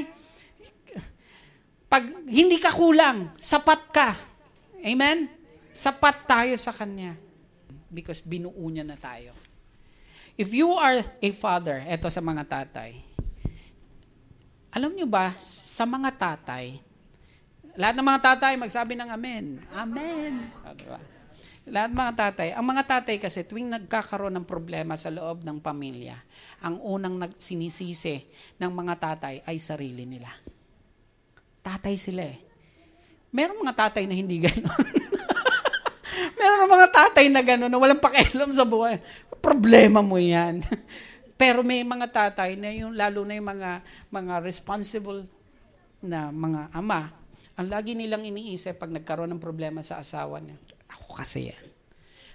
Pag 1.86 2.04
hindi 2.28 2.58
ka 2.58 2.74
kulang, 2.74 3.38
sapat 3.38 3.82
ka. 3.94 4.10
Amen? 4.82 5.30
Sapat 5.72 6.28
tayo 6.28 6.58
sa 6.58 6.74
Kanya. 6.76 7.16
Because 7.88 8.26
binuo 8.26 8.68
niya 8.68 8.84
na 8.84 8.98
tayo. 8.98 9.41
If 10.40 10.56
you 10.56 10.72
are 10.80 11.04
a 11.04 11.30
father, 11.36 11.84
eto 11.84 12.08
sa 12.08 12.24
mga 12.24 12.48
tatay, 12.48 13.04
alam 14.72 14.96
nyo 14.96 15.04
ba, 15.04 15.36
sa 15.36 15.84
mga 15.84 16.16
tatay, 16.16 16.80
lahat 17.76 17.96
ng 18.00 18.08
mga 18.08 18.22
tatay 18.24 18.54
magsabi 18.56 18.96
ng 18.96 19.10
amen. 19.12 19.46
Amen. 19.76 20.48
O, 20.64 20.72
diba? 20.72 21.00
Lahat 21.68 21.92
ng 21.92 22.00
mga 22.00 22.16
tatay, 22.16 22.48
ang 22.56 22.66
mga 22.66 22.84
tatay 22.88 23.16
kasi 23.20 23.44
tuwing 23.44 23.68
nagkakaroon 23.68 24.34
ng 24.40 24.48
problema 24.48 24.96
sa 24.96 25.12
loob 25.12 25.44
ng 25.44 25.60
pamilya, 25.60 26.18
ang 26.64 26.80
unang 26.80 27.20
nagsinisisi 27.20 28.26
ng 28.58 28.72
mga 28.72 28.94
tatay 28.98 29.36
ay 29.44 29.58
sarili 29.60 30.08
nila. 30.08 30.32
Tatay 31.62 31.96
sila 32.00 32.26
eh. 32.26 32.40
Meron 33.32 33.62
mga 33.62 33.88
tatay 33.88 34.08
na 34.08 34.16
hindi 34.16 34.40
gano'n. 34.40 34.88
Meron 36.52 36.68
mga 36.68 36.90
tatay 36.92 37.32
na 37.32 37.40
gano'n 37.40 37.72
na 37.72 37.80
walang 37.80 38.04
pakialam 38.04 38.52
sa 38.52 38.68
buhay. 38.68 39.00
Problema 39.40 40.04
mo 40.04 40.20
yan. 40.20 40.60
Pero 41.42 41.64
may 41.64 41.80
mga 41.80 42.12
tatay 42.12 42.60
na 42.60 42.76
yung 42.76 42.92
lalo 42.92 43.24
na 43.24 43.40
yung 43.40 43.48
mga 43.48 43.80
mga 44.12 44.34
responsible 44.44 45.24
na 46.04 46.28
mga 46.28 46.76
ama, 46.76 47.16
ang 47.56 47.72
lagi 47.72 47.96
nilang 47.96 48.28
iniisip 48.28 48.76
pag 48.76 48.92
nagkaroon 48.92 49.32
ng 49.32 49.40
problema 49.40 49.80
sa 49.80 50.04
asawa 50.04 50.44
niya, 50.44 50.60
ako 50.92 51.24
kasi 51.24 51.56
yan. 51.56 51.66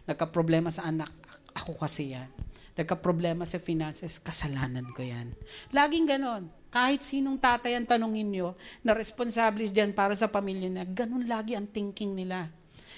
Nagka-problema 0.09 0.73
sa 0.73 0.89
anak, 0.89 1.13
ako 1.53 1.77
kasi 1.77 2.17
yan. 2.17 2.31
Nagka-problema 2.73 3.45
sa 3.45 3.61
finances, 3.61 4.17
kasalanan 4.17 4.89
ko 4.97 5.05
yan. 5.05 5.37
Laging 5.77 6.09
ganon. 6.09 6.49
Kahit 6.73 7.05
sinong 7.05 7.37
tatay 7.37 7.77
ang 7.77 7.87
tanongin 7.89 8.33
nyo 8.33 8.49
na 8.81 8.97
responsable 8.97 9.69
diyan 9.69 9.93
para 9.93 10.17
sa 10.17 10.33
pamilya 10.33 10.73
niya, 10.73 10.87
ganun 10.89 11.29
lagi 11.29 11.53
ang 11.53 11.69
thinking 11.69 12.17
nila. 12.17 12.51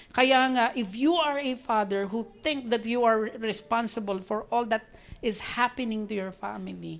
Kaya 0.09 0.41
nga, 0.49 0.65
if 0.73 0.97
you 0.97 1.13
are 1.13 1.37
a 1.37 1.53
father 1.53 2.09
who 2.09 2.25
think 2.41 2.73
that 2.73 2.81
you 2.81 3.05
are 3.05 3.29
responsible 3.37 4.17
for 4.25 4.49
all 4.49 4.65
that 4.65 4.89
is 5.21 5.37
happening 5.53 6.09
to 6.09 6.17
your 6.17 6.33
family, 6.33 6.97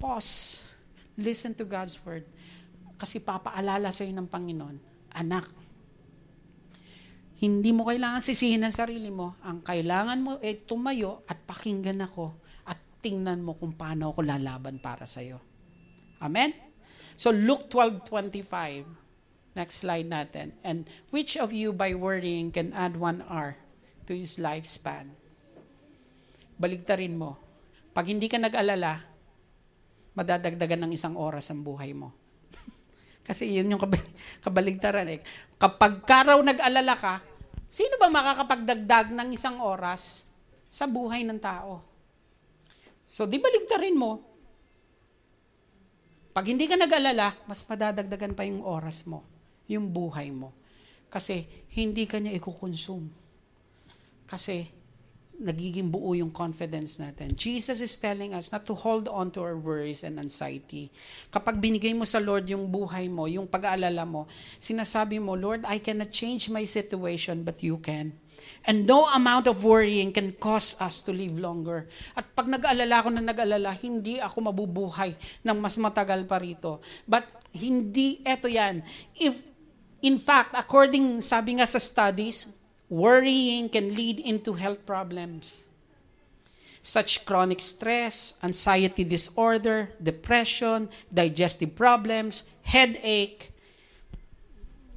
pause. 0.00 0.64
Listen 1.20 1.52
to 1.54 1.68
God's 1.68 2.00
word. 2.00 2.24
Kasi 2.96 3.20
papaalala 3.20 3.92
sa 3.92 4.08
ng 4.08 4.24
Panginoon, 4.24 4.76
anak, 5.12 5.52
hindi 7.44 7.76
mo 7.76 7.84
kailangan 7.84 8.24
sisihin 8.24 8.64
ang 8.64 8.72
sarili 8.72 9.12
mo. 9.12 9.36
Ang 9.44 9.60
kailangan 9.60 10.16
mo 10.16 10.40
ay 10.40 10.64
tumayo 10.64 11.20
at 11.28 11.36
pakinggan 11.44 12.00
ako 12.00 12.32
at 12.64 12.80
tingnan 13.04 13.44
mo 13.44 13.52
kung 13.60 13.76
paano 13.76 14.16
ako 14.16 14.24
lalaban 14.24 14.80
para 14.80 15.04
sa 15.04 15.20
iyo. 15.20 15.44
Amen? 16.24 16.56
So 17.20 17.28
Luke 17.34 17.68
12:25. 17.68 19.03
Next 19.54 19.86
slide 19.86 20.10
natin. 20.10 20.50
And 20.66 20.90
which 21.14 21.38
of 21.38 21.54
you 21.54 21.70
by 21.70 21.94
worrying 21.94 22.50
can 22.50 22.74
add 22.74 22.98
one 22.98 23.22
hour 23.30 23.54
to 24.10 24.12
his 24.12 24.42
lifespan? 24.42 25.14
Baligtarin 26.58 27.14
mo. 27.14 27.38
Pag 27.94 28.10
hindi 28.10 28.26
ka 28.26 28.42
nag-alala, 28.42 28.98
madadagdagan 30.18 30.82
ng 30.86 30.92
isang 30.94 31.14
oras 31.14 31.54
ang 31.54 31.62
buhay 31.62 31.94
mo. 31.94 32.10
Kasi 33.26 33.46
yun 33.54 33.70
yung 33.70 33.82
kabal- 33.82 34.14
kabaligtaran 34.42 35.06
eh. 35.06 35.22
Kapag 35.54 36.02
ka 36.02 36.34
raw 36.34 36.38
nag-alala 36.42 36.94
ka, 36.98 37.22
sino 37.70 37.94
ba 37.98 38.10
makakapagdagdag 38.10 39.14
ng 39.14 39.28
isang 39.34 39.62
oras 39.62 40.26
sa 40.66 40.90
buhay 40.90 41.22
ng 41.22 41.38
tao? 41.38 41.78
So, 43.06 43.30
di 43.30 43.38
baligtarin 43.38 43.94
mo. 43.94 44.18
Pag 46.34 46.50
hindi 46.50 46.66
ka 46.66 46.74
nag-alala, 46.74 47.38
mas 47.46 47.62
madadagdagan 47.62 48.34
pa 48.34 48.42
yung 48.42 48.66
oras 48.66 49.06
mo, 49.06 49.22
yung 49.70 49.90
buhay 49.90 50.30
mo. 50.34 50.52
Kasi 51.08 51.46
hindi 51.74 52.04
ka 52.04 52.18
niya 52.18 52.36
ikukonsume. 52.36 53.08
Kasi 54.26 54.66
nagiging 55.34 55.90
buo 55.90 56.14
yung 56.14 56.30
confidence 56.30 57.02
natin. 57.02 57.34
Jesus 57.34 57.82
is 57.82 57.94
telling 57.98 58.34
us 58.34 58.54
not 58.54 58.62
to 58.62 58.74
hold 58.74 59.10
on 59.10 59.34
to 59.34 59.42
our 59.42 59.58
worries 59.58 60.06
and 60.06 60.18
anxiety. 60.22 60.90
Kapag 61.34 61.58
binigay 61.58 61.90
mo 61.90 62.06
sa 62.06 62.22
Lord 62.22 62.46
yung 62.46 62.70
buhay 62.70 63.10
mo, 63.10 63.26
yung 63.26 63.50
pag-aalala 63.50 64.06
mo, 64.06 64.30
sinasabi 64.62 65.18
mo, 65.18 65.34
Lord, 65.34 65.66
I 65.66 65.82
cannot 65.82 66.14
change 66.14 66.46
my 66.50 66.62
situation, 66.62 67.42
but 67.42 67.62
you 67.66 67.82
can. 67.82 68.14
And 68.64 68.86
no 68.88 69.08
amount 69.12 69.50
of 69.50 69.62
worrying 69.64 70.12
can 70.14 70.32
cause 70.36 70.76
us 70.78 71.02
to 71.04 71.10
live 71.12 71.36
longer. 71.36 71.88
At 72.14 72.30
pag 72.32 72.46
nag-alala 72.46 73.02
ako 73.02 73.08
na 73.12 73.22
nag-alala, 73.24 73.74
hindi 73.76 74.20
ako 74.22 74.54
mabubuhay 74.54 75.16
ng 75.42 75.56
mas 75.58 75.74
matagal 75.76 76.24
pa 76.24 76.38
rito. 76.38 76.80
But 77.04 77.26
hindi, 77.52 78.22
eto 78.22 78.48
yan. 78.48 78.80
If, 79.18 79.53
in 80.04 80.20
fact, 80.20 80.52
according, 80.52 81.24
sabi 81.24 81.56
nga 81.56 81.64
sa 81.64 81.80
studies, 81.80 82.52
worrying 82.92 83.72
can 83.72 83.96
lead 83.96 84.20
into 84.20 84.52
health 84.52 84.84
problems. 84.84 85.64
Such 86.84 87.24
chronic 87.24 87.64
stress, 87.64 88.36
anxiety 88.44 89.08
disorder, 89.08 89.88
depression, 89.96 90.92
digestive 91.08 91.72
problems, 91.72 92.52
headache, 92.60 93.54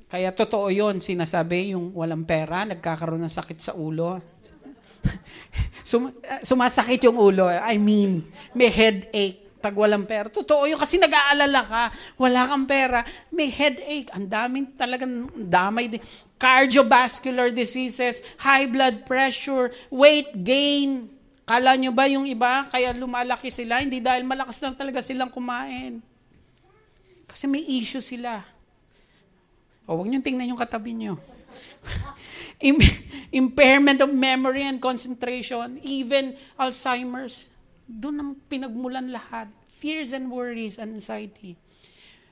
kaya 0.08 0.32
totoo 0.36 0.68
yon 0.68 1.00
sinasabi, 1.00 1.76
yung 1.76 1.96
walang 1.96 2.28
pera, 2.28 2.68
nagkakaroon 2.68 3.24
ng 3.24 3.32
sakit 3.32 3.60
sa 3.60 3.76
ulo. 3.76 4.20
Sum- 5.88 6.16
uh, 6.16 6.42
sumasakit 6.44 7.08
yung 7.08 7.16
ulo. 7.16 7.48
I 7.48 7.80
mean, 7.80 8.28
may 8.52 8.72
headache 8.72 9.47
pag 9.58 9.74
walang 9.74 10.06
pera. 10.06 10.30
Totoo 10.30 10.70
yun 10.70 10.78
kasi 10.78 11.02
nag-aalala 11.02 11.62
ka, 11.66 11.84
wala 12.16 12.46
kang 12.46 12.66
pera, 12.70 13.02
may 13.34 13.50
headache. 13.50 14.10
Ang 14.14 14.30
daming 14.30 14.66
talagang 14.78 15.28
damay 15.34 15.90
din. 15.90 16.02
Cardiovascular 16.38 17.50
diseases, 17.50 18.22
high 18.38 18.70
blood 18.70 19.04
pressure, 19.04 19.74
weight 19.90 20.30
gain. 20.46 21.10
Kala 21.48 21.74
nyo 21.80 21.90
ba 21.96 22.06
yung 22.06 22.28
iba, 22.28 22.68
kaya 22.70 22.94
lumalaki 22.94 23.50
sila? 23.50 23.82
Hindi 23.82 24.04
dahil 24.04 24.28
malakas 24.28 24.62
lang 24.62 24.76
talaga 24.78 25.02
silang 25.02 25.32
kumain. 25.34 26.04
Kasi 27.26 27.50
may 27.50 27.64
issue 27.66 28.04
sila. 28.04 28.44
O, 29.88 29.96
huwag 29.96 30.12
niyong 30.12 30.26
tingnan 30.26 30.52
yung 30.52 30.60
katabi 30.60 30.92
niyo. 30.94 31.16
impairment 33.32 34.02
of 34.02 34.12
memory 34.14 34.64
and 34.64 34.82
concentration, 34.82 35.80
even 35.84 36.36
Alzheimer's. 36.60 37.50
Doon 37.88 38.16
ang 38.20 38.32
pinagmulan 38.52 39.10
lahat. 39.10 39.48
Fears 39.80 40.12
and 40.12 40.28
worries 40.28 40.78
and 40.78 41.00
anxiety. 41.00 41.56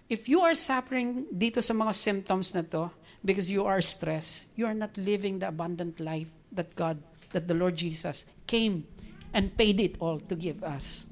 If 0.06 0.30
you 0.30 0.44
are 0.46 0.54
suffering 0.54 1.26
dito 1.34 1.64
sa 1.64 1.74
mga 1.74 1.96
symptoms 1.96 2.54
na 2.54 2.62
to, 2.70 2.92
because 3.26 3.50
you 3.50 3.66
are 3.66 3.82
stressed, 3.82 4.54
you 4.54 4.70
are 4.70 4.78
not 4.78 4.94
living 5.00 5.42
the 5.42 5.50
abundant 5.50 5.98
life 5.98 6.30
that 6.54 6.76
God, 6.78 7.02
that 7.34 7.50
the 7.50 7.58
Lord 7.58 7.74
Jesus 7.74 8.30
came 8.46 8.86
and 9.34 9.50
paid 9.58 9.82
it 9.82 9.98
all 9.98 10.22
to 10.30 10.36
give 10.38 10.62
us. 10.62 11.10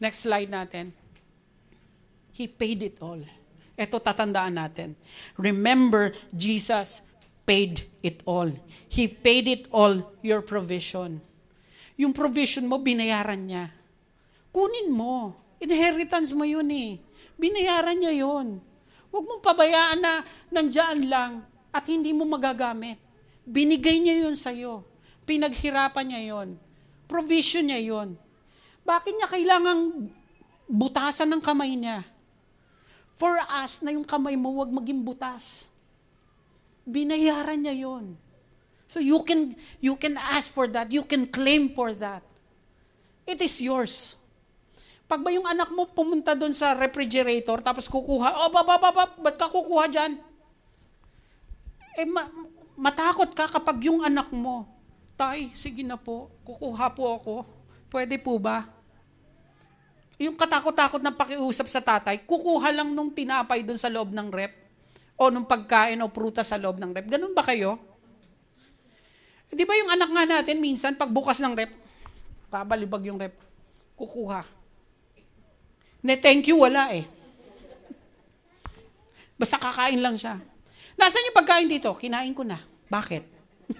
Next 0.00 0.28
slide 0.28 0.52
natin. 0.52 0.92
He 2.32 2.46
paid 2.48 2.84
it 2.84 3.00
all. 3.00 3.20
Ito 3.76 3.96
tatandaan 3.96 4.60
natin. 4.60 4.96
Remember, 5.40 6.12
Jesus 6.36 7.08
paid 7.48 7.88
it 8.04 8.20
all. 8.28 8.52
He 8.88 9.08
paid 9.08 9.48
it 9.48 9.64
all, 9.72 10.12
your 10.20 10.44
provision. 10.44 11.24
Yung 12.00 12.16
provision 12.16 12.64
mo, 12.64 12.80
binayaran 12.80 13.44
niya. 13.44 13.68
Kunin 14.48 14.88
mo. 14.88 15.36
Inheritance 15.60 16.32
mo 16.32 16.48
yun 16.48 16.64
eh. 16.72 16.96
Binayaran 17.36 18.00
niya 18.00 18.24
yun. 18.24 18.56
Huwag 19.12 19.24
mong 19.28 19.44
pabayaan 19.44 20.00
na 20.00 20.24
nandyan 20.48 21.04
lang 21.04 21.32
at 21.68 21.84
hindi 21.84 22.16
mo 22.16 22.24
magagamit. 22.24 22.96
Binigay 23.44 24.00
niya 24.00 24.24
yun 24.24 24.32
sa'yo. 24.32 24.80
Pinaghirapan 25.28 26.08
niya 26.08 26.22
yun. 26.24 26.48
Provision 27.04 27.68
niya 27.68 27.80
yun. 27.84 28.16
Bakit 28.80 29.12
niya 29.20 29.28
kailangang 29.28 30.08
butasan 30.64 31.28
ng 31.36 31.42
kamay 31.44 31.76
niya? 31.76 32.00
For 33.20 33.36
us, 33.36 33.84
na 33.84 33.92
yung 33.92 34.08
kamay 34.08 34.40
mo 34.40 34.56
wag 34.56 34.72
maging 34.72 35.04
butas. 35.04 35.68
Binayaran 36.88 37.60
niya 37.60 37.76
yon. 37.76 38.16
So 38.90 38.98
you 38.98 39.22
can 39.22 39.54
you 39.78 39.94
can 39.94 40.18
ask 40.18 40.50
for 40.50 40.66
that, 40.74 40.90
you 40.90 41.06
can 41.06 41.30
claim 41.30 41.70
for 41.78 41.94
that. 41.94 42.26
It 43.22 43.38
is 43.38 43.62
yours. 43.62 44.18
Pag 45.06 45.22
ba 45.22 45.30
yung 45.30 45.46
anak 45.46 45.70
mo 45.70 45.86
pumunta 45.86 46.34
doon 46.34 46.50
sa 46.50 46.74
refrigerator 46.74 47.62
tapos 47.62 47.86
kukuha, 47.86 48.34
oh, 48.42 48.50
ba, 48.50 48.66
ba, 48.66 48.82
ba, 48.82 48.90
ba, 48.90 49.04
ba't 49.14 49.38
ka 49.38 49.46
kukuha 49.46 49.86
dyan? 49.86 50.18
Eh, 52.02 52.06
ma- 52.06 52.30
matakot 52.74 53.30
ka 53.30 53.46
kapag 53.46 53.78
yung 53.86 54.02
anak 54.02 54.30
mo, 54.34 54.66
tay, 55.14 55.54
sige 55.54 55.86
na 55.86 55.94
po, 55.94 56.26
kukuha 56.42 56.90
po 56.90 57.14
ako. 57.14 57.34
Pwede 57.90 58.18
po 58.18 58.38
ba? 58.42 58.66
Yung 60.18 60.34
katakot-takot 60.34 61.02
na 61.02 61.14
pakiusap 61.14 61.66
sa 61.66 61.82
tatay, 61.82 62.22
kukuha 62.26 62.74
lang 62.74 62.90
nung 62.90 63.10
tinapay 63.10 63.62
doon 63.62 63.78
sa 63.78 63.90
loob 63.90 64.10
ng 64.14 64.30
rep 64.30 64.54
o 65.14 65.30
nung 65.30 65.46
pagkain 65.46 65.98
o 66.02 66.10
prutas 66.10 66.50
sa 66.50 66.58
loob 66.58 66.78
ng 66.78 66.90
rep. 66.90 67.06
Ganun 67.06 67.34
ba 67.34 67.42
kayo? 67.42 67.89
Di 69.50 69.66
ba 69.66 69.74
yung 69.74 69.90
anak 69.90 70.10
nga 70.14 70.24
natin, 70.38 70.62
minsan, 70.62 70.94
pagbukas 70.94 71.42
ng 71.42 71.54
rep, 71.58 71.74
kabalibag 72.50 73.02
yung 73.06 73.18
rep, 73.18 73.34
kukuha. 73.98 74.46
Ne, 76.00 76.16
thank 76.16 76.48
you, 76.48 76.62
wala 76.62 76.94
eh. 76.94 77.04
Basta 79.36 79.58
kakain 79.58 80.00
lang 80.00 80.16
siya. 80.16 80.38
Nasaan 81.00 81.28
yung 81.32 81.38
pagkain 81.38 81.68
dito? 81.68 81.90
Kinain 81.96 82.32
ko 82.36 82.44
na. 82.44 82.60
Bakit? 82.92 83.24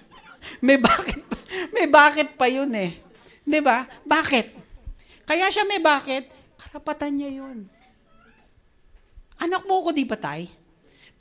may 0.66 0.80
bakit 0.80 1.20
pa, 1.28 1.36
may 1.76 1.86
bakit 1.88 2.28
pa 2.36 2.48
yun 2.48 2.72
eh. 2.72 2.96
'Di 3.44 3.60
ba? 3.60 3.84
Bakit? 4.08 4.56
Kaya 5.28 5.52
siya 5.52 5.68
may 5.68 5.78
bakit, 5.82 6.32
karapatan 6.56 7.12
niya 7.12 7.44
yun. 7.44 7.68
Anak 9.36 9.68
mo 9.68 9.84
ko 9.84 9.92
di 9.92 10.08
ba 10.08 10.16
tay? 10.16 10.48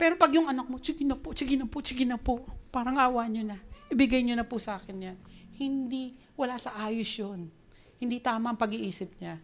Pero 0.00 0.16
pag 0.16 0.32
yung 0.32 0.48
anak 0.48 0.64
mo, 0.64 0.80
sige 0.80 1.04
na 1.04 1.16
po, 1.16 1.36
sige 1.36 1.60
na 1.60 1.68
po, 1.68 1.78
sige 1.84 2.04
na 2.08 2.16
po, 2.16 2.40
parang 2.72 2.96
awa 2.96 3.28
niyo 3.28 3.44
na. 3.44 3.60
Ibigay 3.90 4.22
niyo 4.22 4.38
na 4.38 4.46
po 4.46 4.56
sa 4.62 4.78
akin 4.78 4.96
yan. 4.96 5.18
Hindi, 5.60 6.16
wala 6.38 6.56
sa 6.56 6.78
ayos 6.86 7.10
yun. 7.18 7.50
Hindi 8.00 8.16
tama 8.24 8.54
ang 8.54 8.58
pag-iisip 8.58 9.20
niya. 9.20 9.36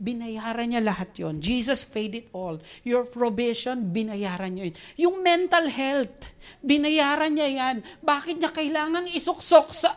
Binayaran 0.00 0.66
niya 0.72 0.82
lahat 0.82 1.14
yon. 1.14 1.38
Jesus 1.38 1.86
paid 1.86 2.16
it 2.16 2.26
all. 2.34 2.58
Your 2.82 3.06
provision, 3.06 3.92
binayaran 3.94 4.56
niya 4.56 4.72
yun. 4.72 4.76
Yung 4.96 5.16
mental 5.22 5.68
health, 5.70 6.32
binayaran 6.64 7.36
niya 7.36 7.48
yan. 7.48 7.76
Bakit 8.02 8.40
niya 8.40 8.50
kailangang 8.50 9.06
isuksok 9.12 9.68
sa 9.70 9.94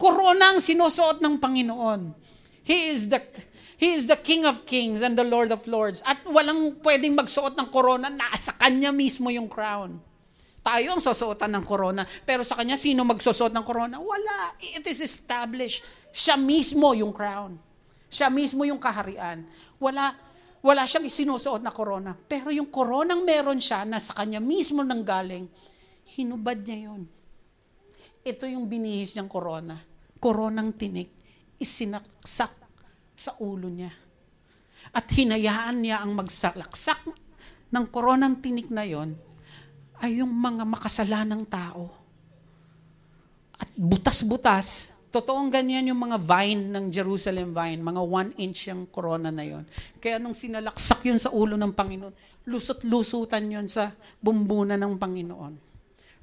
corona 0.00 0.56
ang 0.56 0.62
sinusuot 0.62 1.20
ng 1.20 1.36
Panginoon? 1.36 2.16
He 2.64 2.94
is 2.94 3.10
the 3.10 3.20
He 3.80 3.96
is 3.96 4.04
the 4.04 4.20
King 4.20 4.44
of 4.44 4.68
Kings 4.68 5.00
and 5.00 5.16
the 5.16 5.24
Lord 5.24 5.48
of 5.48 5.64
Lords. 5.64 6.04
At 6.04 6.20
walang 6.28 6.84
pwedeng 6.84 7.16
magsuot 7.16 7.56
ng 7.56 7.72
corona, 7.72 8.12
nasa 8.12 8.52
kanya 8.52 8.92
mismo 8.92 9.32
yung 9.32 9.48
crown. 9.48 10.04
Tayo 10.70 10.94
ang 10.94 11.02
susuotan 11.02 11.50
ng 11.58 11.66
corona. 11.66 12.06
Pero 12.22 12.46
sa 12.46 12.54
kanya, 12.54 12.78
sino 12.78 13.02
magsusuot 13.02 13.50
ng 13.50 13.66
corona? 13.66 13.98
Wala. 13.98 14.54
It 14.62 14.86
is 14.86 15.02
established. 15.02 15.82
Siya 16.14 16.38
mismo 16.38 16.94
yung 16.94 17.10
crown. 17.10 17.58
Siya 18.06 18.30
mismo 18.30 18.62
yung 18.62 18.78
kaharian. 18.78 19.42
Wala, 19.82 20.14
wala 20.62 20.86
siyang 20.86 21.10
isinusuot 21.10 21.58
na 21.58 21.74
corona. 21.74 22.14
Pero 22.14 22.54
yung 22.54 22.70
koronang 22.70 23.26
meron 23.26 23.58
siya, 23.58 23.82
na 23.82 23.98
sa 23.98 24.14
kanya 24.14 24.38
mismo 24.38 24.86
nang 24.86 25.02
galing, 25.02 25.50
hinubad 26.14 26.62
niya 26.62 26.94
yun. 26.94 27.02
Ito 28.22 28.46
yung 28.46 28.70
binihis 28.70 29.18
niyang 29.18 29.26
corona. 29.26 29.74
Koronang 30.22 30.78
tinik. 30.78 31.10
Isinaksak 31.58 32.54
sa 33.18 33.34
ulo 33.42 33.66
niya. 33.66 33.90
At 34.94 35.10
hinayaan 35.10 35.82
niya 35.82 35.98
ang 35.98 36.14
magsalaksak 36.14 37.10
ng 37.74 37.84
koronang 37.90 38.38
tinik 38.38 38.70
na 38.70 38.86
yon 38.86 39.18
ay 40.00 40.24
yung 40.24 40.32
mga 40.32 40.64
makasalanang 40.64 41.44
tao. 41.44 41.92
At 43.60 43.68
butas-butas, 43.76 44.96
totoong 45.12 45.52
ganyan 45.52 45.92
yung 45.92 46.00
mga 46.00 46.16
vine 46.16 46.72
ng 46.72 46.88
Jerusalem 46.88 47.52
vine, 47.52 47.76
mga 47.84 48.00
one 48.00 48.30
inch 48.40 48.72
yung 48.72 48.88
corona 48.88 49.28
na 49.28 49.44
yon. 49.44 49.68
Kaya 50.00 50.16
nung 50.16 50.32
sinalaksak 50.32 51.04
yun 51.04 51.20
sa 51.20 51.28
ulo 51.28 51.60
ng 51.60 51.76
Panginoon, 51.76 52.14
lusot-lusutan 52.48 53.44
yun 53.44 53.68
sa 53.68 53.92
bumbuna 54.16 54.80
ng 54.80 54.96
Panginoon. 54.96 55.54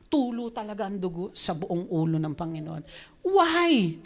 Tulo 0.10 0.50
talaga 0.50 0.90
ang 0.90 0.98
dugo 0.98 1.30
sa 1.38 1.54
buong 1.54 1.94
ulo 1.94 2.18
ng 2.18 2.34
Panginoon. 2.34 2.84
Why? 3.22 4.02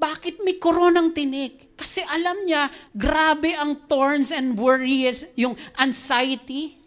Bakit 0.00 0.40
may 0.40 0.56
koronang 0.56 1.12
tinik? 1.12 1.76
Kasi 1.76 2.00
alam 2.08 2.48
niya, 2.48 2.72
grabe 2.96 3.52
ang 3.52 3.84
thorns 3.84 4.32
and 4.32 4.56
worries, 4.56 5.28
yung 5.36 5.52
anxiety, 5.76 6.79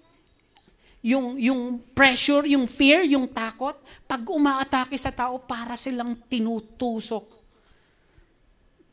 yung, 1.03 1.35
yung 1.35 1.83
pressure, 1.91 2.47
yung 2.47 2.63
fear, 2.63 3.03
yung 3.03 3.27
takot. 3.27 3.75
Pag 4.07 4.23
umaatake 4.23 4.95
sa 4.95 5.11
tao, 5.11 5.35
para 5.35 5.75
silang 5.75 6.15
tinutusok. 6.15 7.27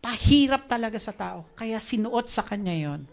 Pahirap 0.02 0.66
talaga 0.66 0.98
sa 0.98 1.14
tao. 1.14 1.46
Kaya 1.54 1.78
sinuot 1.78 2.26
sa 2.26 2.42
kanya 2.42 2.74
yon. 2.74 3.06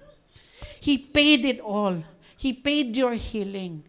He 0.82 0.98
paid 0.98 1.46
it 1.46 1.62
all. 1.62 2.02
He 2.42 2.58
paid 2.58 2.98
your 2.98 3.14
healing. 3.14 3.86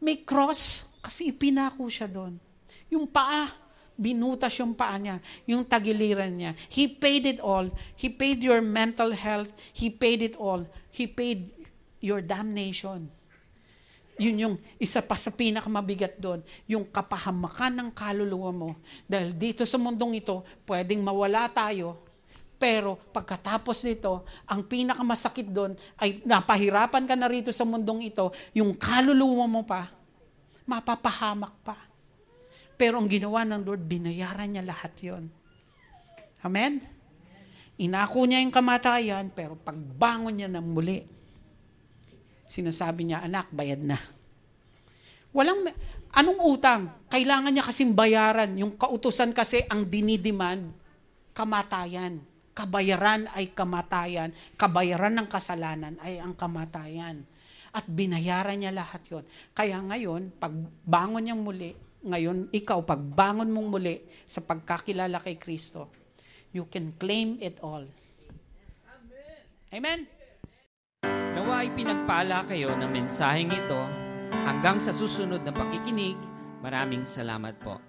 May 0.00 0.24
cross, 0.24 0.96
kasi 1.04 1.28
ipinako 1.28 1.92
siya 1.92 2.08
doon. 2.08 2.40
Yung 2.88 3.04
paa, 3.04 3.52
binutas 4.00 4.56
yung 4.64 4.72
paa 4.72 4.96
niya, 4.96 5.20
yung 5.44 5.60
tagiliran 5.60 6.32
niya. 6.32 6.56
He 6.72 6.88
paid 6.88 7.28
it 7.28 7.40
all. 7.44 7.68
He 8.00 8.08
paid 8.08 8.40
your 8.40 8.64
mental 8.64 9.12
health. 9.12 9.52
He 9.76 9.92
paid 9.92 10.24
it 10.24 10.40
all. 10.40 10.64
He 10.88 11.04
paid 11.04 11.52
your 12.00 12.24
damnation. 12.24 13.12
Yun 14.18 14.36
yung 14.36 14.54
isa 14.82 14.98
pa 14.98 15.14
sa 15.14 15.30
pinakamabigat 15.30 16.18
doon, 16.18 16.42
yung 16.66 16.82
kapahamakan 16.82 17.70
ng 17.70 17.88
kaluluwa 17.94 18.50
mo. 18.50 18.70
Dahil 19.06 19.30
dito 19.30 19.62
sa 19.62 19.78
mundong 19.78 20.18
ito, 20.18 20.42
pwedeng 20.66 20.98
mawala 21.00 21.46
tayo, 21.46 22.02
pero 22.58 22.98
pagkatapos 23.14 23.86
nito, 23.86 24.26
ang 24.42 24.66
pinakamasakit 24.66 25.46
doon 25.46 25.78
ay 26.02 26.18
napahirapan 26.26 27.06
ka 27.06 27.14
na 27.14 27.30
rito 27.30 27.54
sa 27.54 27.62
mundong 27.62 28.10
ito, 28.10 28.34
yung 28.50 28.74
kaluluwa 28.74 29.46
mo 29.46 29.62
pa, 29.62 29.94
mapapahamak 30.66 31.54
pa. 31.62 31.78
Pero 32.74 32.98
ang 32.98 33.06
ginawa 33.06 33.46
ng 33.46 33.62
Lord, 33.62 33.86
binayaran 33.86 34.50
niya 34.50 34.66
lahat 34.66 34.92
yon. 34.98 35.30
Amen? 36.42 36.82
Inako 37.78 38.26
niya 38.26 38.42
yung 38.42 38.54
kamatayan, 38.54 39.30
pero 39.30 39.54
pagbangon 39.54 40.34
niya 40.34 40.50
ng 40.50 40.66
muli, 40.66 41.06
sinasabi 42.48 43.12
niya, 43.12 43.22
anak, 43.22 43.52
bayad 43.52 43.84
na. 43.84 44.00
Walang, 45.36 45.68
anong 46.16 46.40
utang? 46.40 46.82
Kailangan 47.12 47.52
niya 47.52 47.68
kasing 47.68 47.92
bayaran. 47.92 48.56
Yung 48.56 48.74
kautusan 48.74 49.36
kasi 49.36 49.62
ang 49.68 49.84
dinidiman, 49.84 50.72
kamatayan. 51.36 52.24
Kabayaran 52.56 53.30
ay 53.36 53.54
kamatayan. 53.54 54.34
Kabayaran 54.58 55.14
ng 55.14 55.28
kasalanan 55.30 55.94
ay 56.02 56.18
ang 56.18 56.34
kamatayan. 56.34 57.22
At 57.70 57.86
binayaran 57.86 58.58
niya 58.58 58.74
lahat 58.74 59.04
yon. 59.06 59.22
Kaya 59.54 59.78
ngayon, 59.78 60.34
pagbangon 60.40 61.22
niya 61.22 61.36
muli, 61.38 61.76
ngayon, 62.02 62.50
ikaw, 62.50 62.82
pagbangon 62.82 63.52
mong 63.52 63.68
muli 63.68 64.02
sa 64.24 64.42
pagkakilala 64.42 65.20
kay 65.22 65.36
Kristo, 65.36 65.92
you 66.50 66.66
can 66.66 66.96
claim 66.96 67.36
it 67.38 67.60
all. 67.60 67.84
Amen? 69.70 70.08
Amen? 70.08 70.17
Nawa 71.34 71.64
ay 71.66 71.74
pinagpala 71.74 72.44
kayo 72.46 72.76
ng 72.76 72.90
mensaheng 72.92 73.50
ito 73.50 73.80
hanggang 74.46 74.78
sa 74.78 74.92
susunod 74.94 75.42
na 75.42 75.52
pakikinig. 75.52 76.16
Maraming 76.60 77.08
salamat 77.08 77.56
po. 77.60 77.88